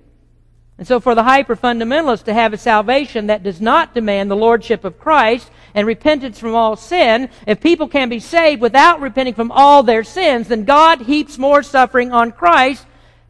And 0.78 0.88
so 0.88 1.00
for 1.00 1.14
the 1.16 1.24
hyper 1.24 1.56
fundamentalist 1.56 2.24
to 2.24 2.34
have 2.34 2.54
a 2.54 2.58
salvation 2.58 3.28
that 3.28 3.44
does 3.44 3.62
not 3.62 3.94
demand 3.94 4.32
the 4.32 4.36
lordship 4.36 4.84
of 4.84 5.00
Christ 5.00 5.52
and 5.76 5.86
repentance 5.86 6.40
from 6.40 6.56
all 6.56 6.76
sin, 6.76 7.30
if 7.46 7.62
people 7.62 7.88
can 7.88 8.10
be 8.10 8.20
saved 8.20 8.62
without 8.62 9.00
repenting 9.00 9.36
from 9.36 9.52
all 9.52 9.84
their 9.84 10.04
sins, 10.04 10.48
then 10.48 10.66
God 10.66 11.02
heaps 11.02 11.38
more 11.38 11.62
suffering 11.62 12.12
on 12.12 12.32
Christ 12.32 12.86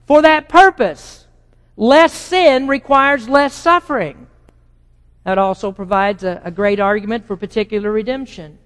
for 0.07 0.22
that 0.22 0.49
purpose. 0.49 1.28
Less 1.76 2.13
sin 2.13 2.67
requires 2.67 3.28
less 3.28 3.53
suffering. 3.53 4.28
That 5.24 5.38
also 5.38 5.72
provides 5.72 6.24
a, 6.24 6.41
a 6.43 6.51
great 6.51 6.80
argument 6.80 7.28
for 7.28 7.38
particular 7.38 7.91
redemption. 7.91 8.57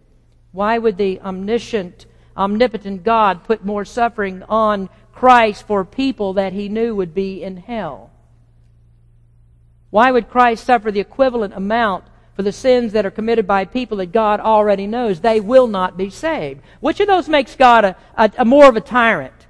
Why 0.51 0.77
would 0.77 0.97
the 0.97 1.19
omniscient, 1.21 2.05
omnipotent 2.37 3.03
God 3.03 3.43
put 3.43 3.65
more 3.65 3.83
suffering 3.83 4.41
on 4.43 4.89
Christ 5.11 5.67
for 5.67 5.83
people 5.83 6.33
that 6.33 6.53
he 6.53 6.69
knew 6.69 6.95
would 6.95 7.13
be 7.13 7.43
in 7.43 7.57
hell? 7.57 8.11
Why 9.89 10.11
would 10.11 10.29
Christ 10.29 10.65
suffer 10.65 10.91
the 10.91 10.99
equivalent 10.99 11.53
amount 11.53 12.05
for 12.35 12.43
the 12.43 12.51
sins 12.51 12.91
that 12.93 13.05
are 13.05 13.11
committed 13.11 13.47
by 13.47 13.63
people 13.65 13.97
that 13.97 14.11
God 14.11 14.39
already 14.39 14.87
knows 14.87 15.19
they 15.19 15.39
will 15.39 15.67
not 15.67 15.97
be 15.97 16.09
saved? 16.09 16.61
Which 16.79 16.99
of 16.99 17.07
those 17.07 17.29
makes 17.29 17.55
God 17.55 17.85
a, 17.85 17.95
a, 18.17 18.31
a 18.39 18.45
more 18.45 18.67
of 18.67 18.75
a 18.75 18.81
tyrant? 18.81 19.47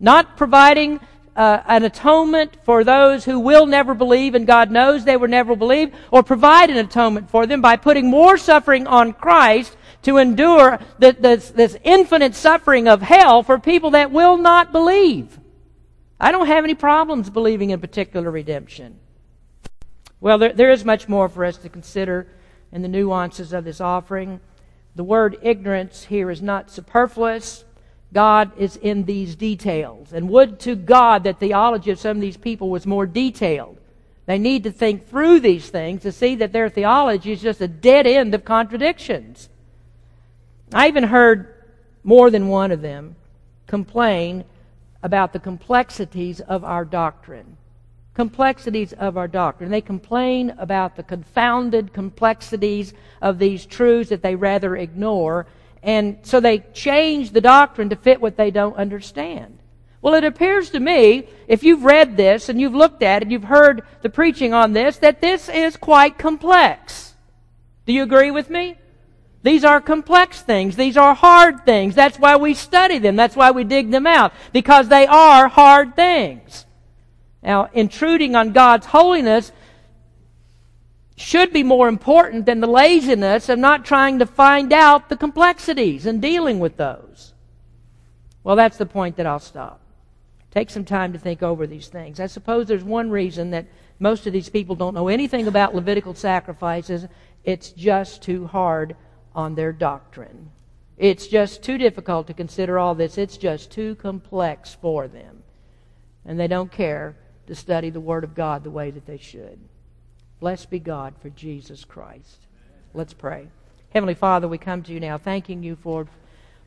Not 0.00 0.36
providing 0.36 1.00
uh, 1.36 1.62
an 1.66 1.84
atonement 1.84 2.56
for 2.64 2.84
those 2.84 3.24
who 3.24 3.38
will 3.38 3.66
never 3.66 3.94
believe 3.94 4.34
and 4.34 4.46
God 4.46 4.70
knows 4.70 5.04
they 5.04 5.16
will 5.16 5.28
never 5.28 5.56
believe, 5.56 5.94
or 6.10 6.22
provide 6.22 6.70
an 6.70 6.76
atonement 6.76 7.30
for 7.30 7.46
them 7.46 7.60
by 7.60 7.76
putting 7.76 8.08
more 8.08 8.36
suffering 8.36 8.86
on 8.86 9.12
Christ 9.12 9.76
to 10.02 10.18
endure 10.18 10.78
the, 10.98 11.16
this, 11.18 11.50
this 11.50 11.76
infinite 11.84 12.34
suffering 12.34 12.88
of 12.88 13.02
hell 13.02 13.42
for 13.42 13.58
people 13.58 13.90
that 13.90 14.10
will 14.10 14.36
not 14.36 14.72
believe. 14.72 15.38
I 16.20 16.32
don't 16.32 16.46
have 16.46 16.64
any 16.64 16.74
problems 16.74 17.30
believing 17.30 17.70
in 17.70 17.80
particular 17.80 18.30
redemption. 18.30 18.98
Well, 20.20 20.38
there, 20.38 20.52
there 20.52 20.70
is 20.70 20.84
much 20.84 21.08
more 21.08 21.28
for 21.28 21.44
us 21.44 21.56
to 21.58 21.68
consider 21.68 22.28
in 22.70 22.82
the 22.82 22.88
nuances 22.88 23.52
of 23.52 23.64
this 23.64 23.80
offering. 23.80 24.40
The 24.94 25.04
word 25.04 25.38
ignorance 25.42 26.04
here 26.04 26.30
is 26.30 26.42
not 26.42 26.70
superfluous. 26.70 27.64
God 28.12 28.52
is 28.58 28.76
in 28.76 29.04
these 29.04 29.34
details. 29.34 30.12
And 30.12 30.28
would 30.28 30.60
to 30.60 30.74
God 30.74 31.24
that 31.24 31.40
theology 31.40 31.90
of 31.90 31.98
some 31.98 32.16
of 32.18 32.20
these 32.20 32.36
people 32.36 32.70
was 32.70 32.86
more 32.86 33.06
detailed. 33.06 33.78
They 34.26 34.38
need 34.38 34.64
to 34.64 34.72
think 34.72 35.08
through 35.08 35.40
these 35.40 35.68
things 35.68 36.02
to 36.02 36.12
see 36.12 36.36
that 36.36 36.52
their 36.52 36.68
theology 36.68 37.32
is 37.32 37.42
just 37.42 37.60
a 37.60 37.68
dead 37.68 38.06
end 38.06 38.34
of 38.34 38.44
contradictions. 38.44 39.48
I 40.72 40.88
even 40.88 41.04
heard 41.04 41.54
more 42.04 42.30
than 42.30 42.48
one 42.48 42.70
of 42.70 42.82
them 42.82 43.16
complain 43.66 44.44
about 45.02 45.32
the 45.32 45.38
complexities 45.38 46.40
of 46.40 46.64
our 46.64 46.84
doctrine 46.84 47.56
complexities 48.14 48.92
of 48.94 49.16
our 49.16 49.28
doctrine. 49.28 49.70
They 49.70 49.80
complain 49.80 50.54
about 50.58 50.96
the 50.96 51.02
confounded 51.02 51.92
complexities 51.92 52.92
of 53.20 53.38
these 53.38 53.64
truths 53.64 54.10
that 54.10 54.22
they 54.22 54.34
rather 54.34 54.76
ignore, 54.76 55.46
and 55.82 56.18
so 56.22 56.40
they 56.40 56.58
change 56.72 57.30
the 57.30 57.40
doctrine 57.40 57.88
to 57.90 57.96
fit 57.96 58.20
what 58.20 58.36
they 58.36 58.50
don't 58.50 58.76
understand. 58.76 59.58
Well, 60.00 60.14
it 60.14 60.24
appears 60.24 60.70
to 60.70 60.80
me, 60.80 61.28
if 61.46 61.62
you've 61.62 61.84
read 61.84 62.16
this 62.16 62.48
and 62.48 62.60
you've 62.60 62.74
looked 62.74 63.02
at 63.02 63.22
it, 63.22 63.24
and 63.24 63.32
you've 63.32 63.44
heard 63.44 63.82
the 64.02 64.10
preaching 64.10 64.52
on 64.52 64.72
this, 64.72 64.98
that 64.98 65.20
this 65.20 65.48
is 65.48 65.76
quite 65.76 66.18
complex. 66.18 67.14
Do 67.86 67.92
you 67.92 68.02
agree 68.02 68.30
with 68.30 68.50
me? 68.50 68.78
These 69.44 69.64
are 69.64 69.80
complex 69.80 70.40
things. 70.40 70.76
These 70.76 70.96
are 70.96 71.14
hard 71.14 71.64
things. 71.64 71.94
That's 71.94 72.18
why 72.18 72.36
we 72.36 72.54
study 72.54 72.98
them. 72.98 73.16
That's 73.16 73.36
why 73.36 73.50
we 73.50 73.64
dig 73.64 73.90
them 73.90 74.06
out. 74.06 74.32
Because 74.52 74.88
they 74.88 75.06
are 75.06 75.48
hard 75.48 75.96
things. 75.96 76.64
Now, 77.42 77.68
intruding 77.72 78.36
on 78.36 78.52
God's 78.52 78.86
holiness 78.86 79.50
should 81.16 81.52
be 81.52 81.62
more 81.62 81.88
important 81.88 82.46
than 82.46 82.60
the 82.60 82.66
laziness 82.66 83.48
of 83.48 83.58
not 83.58 83.84
trying 83.84 84.18
to 84.18 84.26
find 84.26 84.72
out 84.72 85.08
the 85.08 85.16
complexities 85.16 86.06
and 86.06 86.22
dealing 86.22 86.58
with 86.58 86.76
those. 86.76 87.34
Well, 88.44 88.56
that's 88.56 88.78
the 88.78 88.86
point 88.86 89.16
that 89.16 89.26
I'll 89.26 89.38
stop. 89.38 89.80
Take 90.50 90.70
some 90.70 90.84
time 90.84 91.12
to 91.12 91.18
think 91.18 91.42
over 91.42 91.66
these 91.66 91.88
things. 91.88 92.20
I 92.20 92.26
suppose 92.26 92.66
there's 92.66 92.84
one 92.84 93.10
reason 93.10 93.50
that 93.50 93.66
most 93.98 94.26
of 94.26 94.32
these 94.32 94.48
people 94.48 94.74
don't 94.74 94.94
know 94.94 95.08
anything 95.08 95.46
about 95.46 95.74
Levitical 95.74 96.14
sacrifices. 96.14 97.06
It's 97.44 97.70
just 97.70 98.22
too 98.22 98.46
hard 98.46 98.96
on 99.34 99.54
their 99.54 99.72
doctrine. 99.72 100.50
It's 100.98 101.26
just 101.26 101.62
too 101.62 101.78
difficult 101.78 102.26
to 102.26 102.34
consider 102.34 102.78
all 102.78 102.94
this. 102.94 103.16
It's 103.16 103.36
just 103.36 103.70
too 103.70 103.94
complex 103.94 104.74
for 104.74 105.08
them. 105.08 105.42
And 106.24 106.38
they 106.38 106.48
don't 106.48 106.70
care 106.70 107.16
to 107.46 107.54
study 107.54 107.90
the 107.90 108.00
Word 108.00 108.24
of 108.24 108.34
God 108.34 108.62
the 108.62 108.70
way 108.70 108.90
that 108.90 109.06
they 109.06 109.18
should. 109.18 109.58
Blessed 110.42 110.70
be 110.70 110.80
God 110.80 111.14
for 111.22 111.30
Jesus 111.30 111.84
Christ. 111.84 112.48
Let's 112.94 113.12
pray. 113.14 113.46
Heavenly 113.90 114.14
Father, 114.14 114.48
we 114.48 114.58
come 114.58 114.82
to 114.82 114.92
you 114.92 114.98
now 114.98 115.16
thanking 115.16 115.62
you 115.62 115.76
for, 115.76 116.08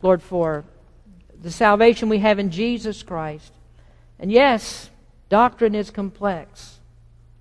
Lord, 0.01 0.21
for 0.21 0.63
the 1.41 1.51
salvation 1.51 2.07
we 2.07 2.19
have 2.19 2.39
in 2.39 2.51
Jesus 2.51 3.03
Christ. 3.03 3.51
And 4.17 4.31
yes, 4.31 4.91
doctrine 5.27 5.75
is 5.75 5.91
complex. 5.91 6.79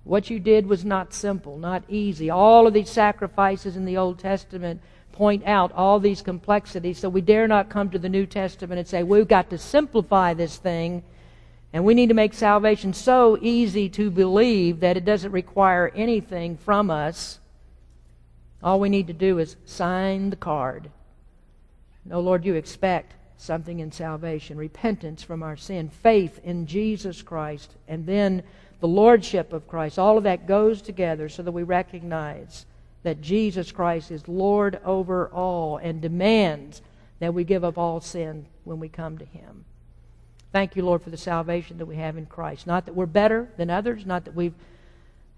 What 0.03 0.29
you 0.29 0.41
did 0.41 0.67
was 0.67 0.83
not 0.83 1.13
simple, 1.13 1.57
not 1.57 1.85
easy. 1.87 2.29
All 2.29 2.67
of 2.67 2.73
these 2.73 2.89
sacrifices 2.89 3.77
in 3.77 3.85
the 3.85 3.95
Old 3.95 4.19
Testament 4.19 4.81
point 5.13 5.41
out 5.45 5.71
all 5.71 6.01
these 6.01 6.21
complexities, 6.21 6.99
so 6.99 7.07
we 7.07 7.21
dare 7.21 7.47
not 7.47 7.69
come 7.69 7.89
to 7.91 7.97
the 7.97 8.09
New 8.09 8.25
Testament 8.25 8.77
and 8.77 8.85
say, 8.85 9.03
we've 9.03 9.29
got 9.29 9.49
to 9.51 9.57
simplify 9.57 10.33
this 10.33 10.57
thing 10.57 11.01
and 11.75 11.83
we 11.83 11.93
need 11.93 12.07
to 12.07 12.15
make 12.15 12.33
salvation 12.33 12.93
so 12.93 13.37
easy 13.41 13.89
to 13.89 14.09
believe 14.09 14.79
that 14.79 14.95
it 14.95 15.03
doesn't 15.03 15.33
require 15.33 15.91
anything 15.93 16.55
from 16.55 16.89
us. 16.89 17.37
All 18.63 18.79
we 18.79 18.87
need 18.87 19.07
to 19.07 19.13
do 19.13 19.39
is 19.39 19.57
sign 19.65 20.29
the 20.29 20.37
card. 20.37 20.89
No, 22.05 22.21
Lord, 22.21 22.45
you 22.45 22.55
expect 22.55 23.15
something 23.35 23.81
in 23.81 23.91
salvation 23.91 24.57
repentance 24.57 25.21
from 25.21 25.43
our 25.43 25.57
sin, 25.57 25.89
faith 25.89 26.39
in 26.45 26.65
Jesus 26.65 27.21
Christ, 27.21 27.75
and 27.89 28.05
then 28.05 28.43
the 28.79 28.87
lordship 28.87 29.51
of 29.51 29.67
Christ. 29.67 29.99
All 29.99 30.17
of 30.17 30.23
that 30.23 30.47
goes 30.47 30.81
together 30.81 31.27
so 31.27 31.43
that 31.43 31.51
we 31.51 31.63
recognize 31.63 32.65
that 33.03 33.19
Jesus 33.19 33.73
Christ 33.73 34.11
is 34.11 34.29
Lord 34.29 34.79
over 34.85 35.27
all 35.27 35.75
and 35.75 35.99
demands 35.99 36.81
that 37.19 37.33
we 37.33 37.43
give 37.43 37.65
up 37.65 37.77
all 37.77 37.99
sin 37.99 38.45
when 38.63 38.79
we 38.79 38.87
come 38.87 39.17
to 39.17 39.25
Him. 39.25 39.65
Thank 40.55 40.77
you, 40.77 40.85
Lord, 40.85 41.01
for 41.01 41.09
the 41.09 41.17
salvation 41.17 41.79
that 41.79 41.85
we 41.85 41.97
have 41.97 42.15
in 42.15 42.27
Christ. 42.27 42.65
Not 42.65 42.85
that 42.85 42.95
we're 42.95 43.07
better 43.07 43.49
than 43.57 43.69
others, 43.69 44.05
not 44.05 44.23
that 44.23 44.35
we 44.35 44.53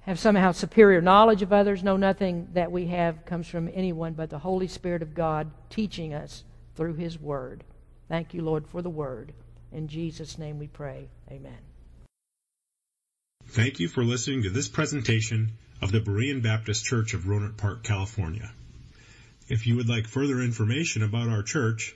have 0.01 0.19
somehow 0.19 0.51
superior 0.51 1.01
knowledge 1.01 1.41
of 1.41 1.51
others. 1.51 1.81
No, 1.83 1.97
nothing 1.97 2.49
that 2.53 2.71
we 2.71 2.85
have 2.85 3.25
comes 3.25 3.47
from 3.47 3.67
anyone 3.73 4.13
but 4.13 4.29
the 4.29 4.37
Holy 4.37 4.67
Spirit 4.67 5.01
of 5.01 5.15
God 5.15 5.49
teaching 5.71 6.13
us 6.13 6.43
through 6.75 6.93
His 6.93 7.19
Word. 7.19 7.63
Thank 8.07 8.35
you, 8.35 8.43
Lord, 8.43 8.67
for 8.67 8.83
the 8.83 8.91
Word. 8.91 9.33
In 9.71 9.87
Jesus' 9.87 10.37
name 10.37 10.59
we 10.59 10.67
pray. 10.67 11.09
Amen. 11.31 11.57
Thank 13.47 13.79
you 13.79 13.87
for 13.87 14.03
listening 14.03 14.43
to 14.43 14.51
this 14.51 14.67
presentation 14.67 15.53
of 15.81 15.91
the 15.91 15.99
Berean 15.99 16.43
Baptist 16.43 16.85
Church 16.85 17.15
of 17.15 17.21
Rohnert 17.21 17.57
Park, 17.57 17.81
California. 17.81 18.51
If 19.49 19.65
you 19.65 19.77
would 19.77 19.89
like 19.89 20.05
further 20.05 20.39
information 20.41 21.01
about 21.01 21.27
our 21.27 21.41
church, 21.41 21.95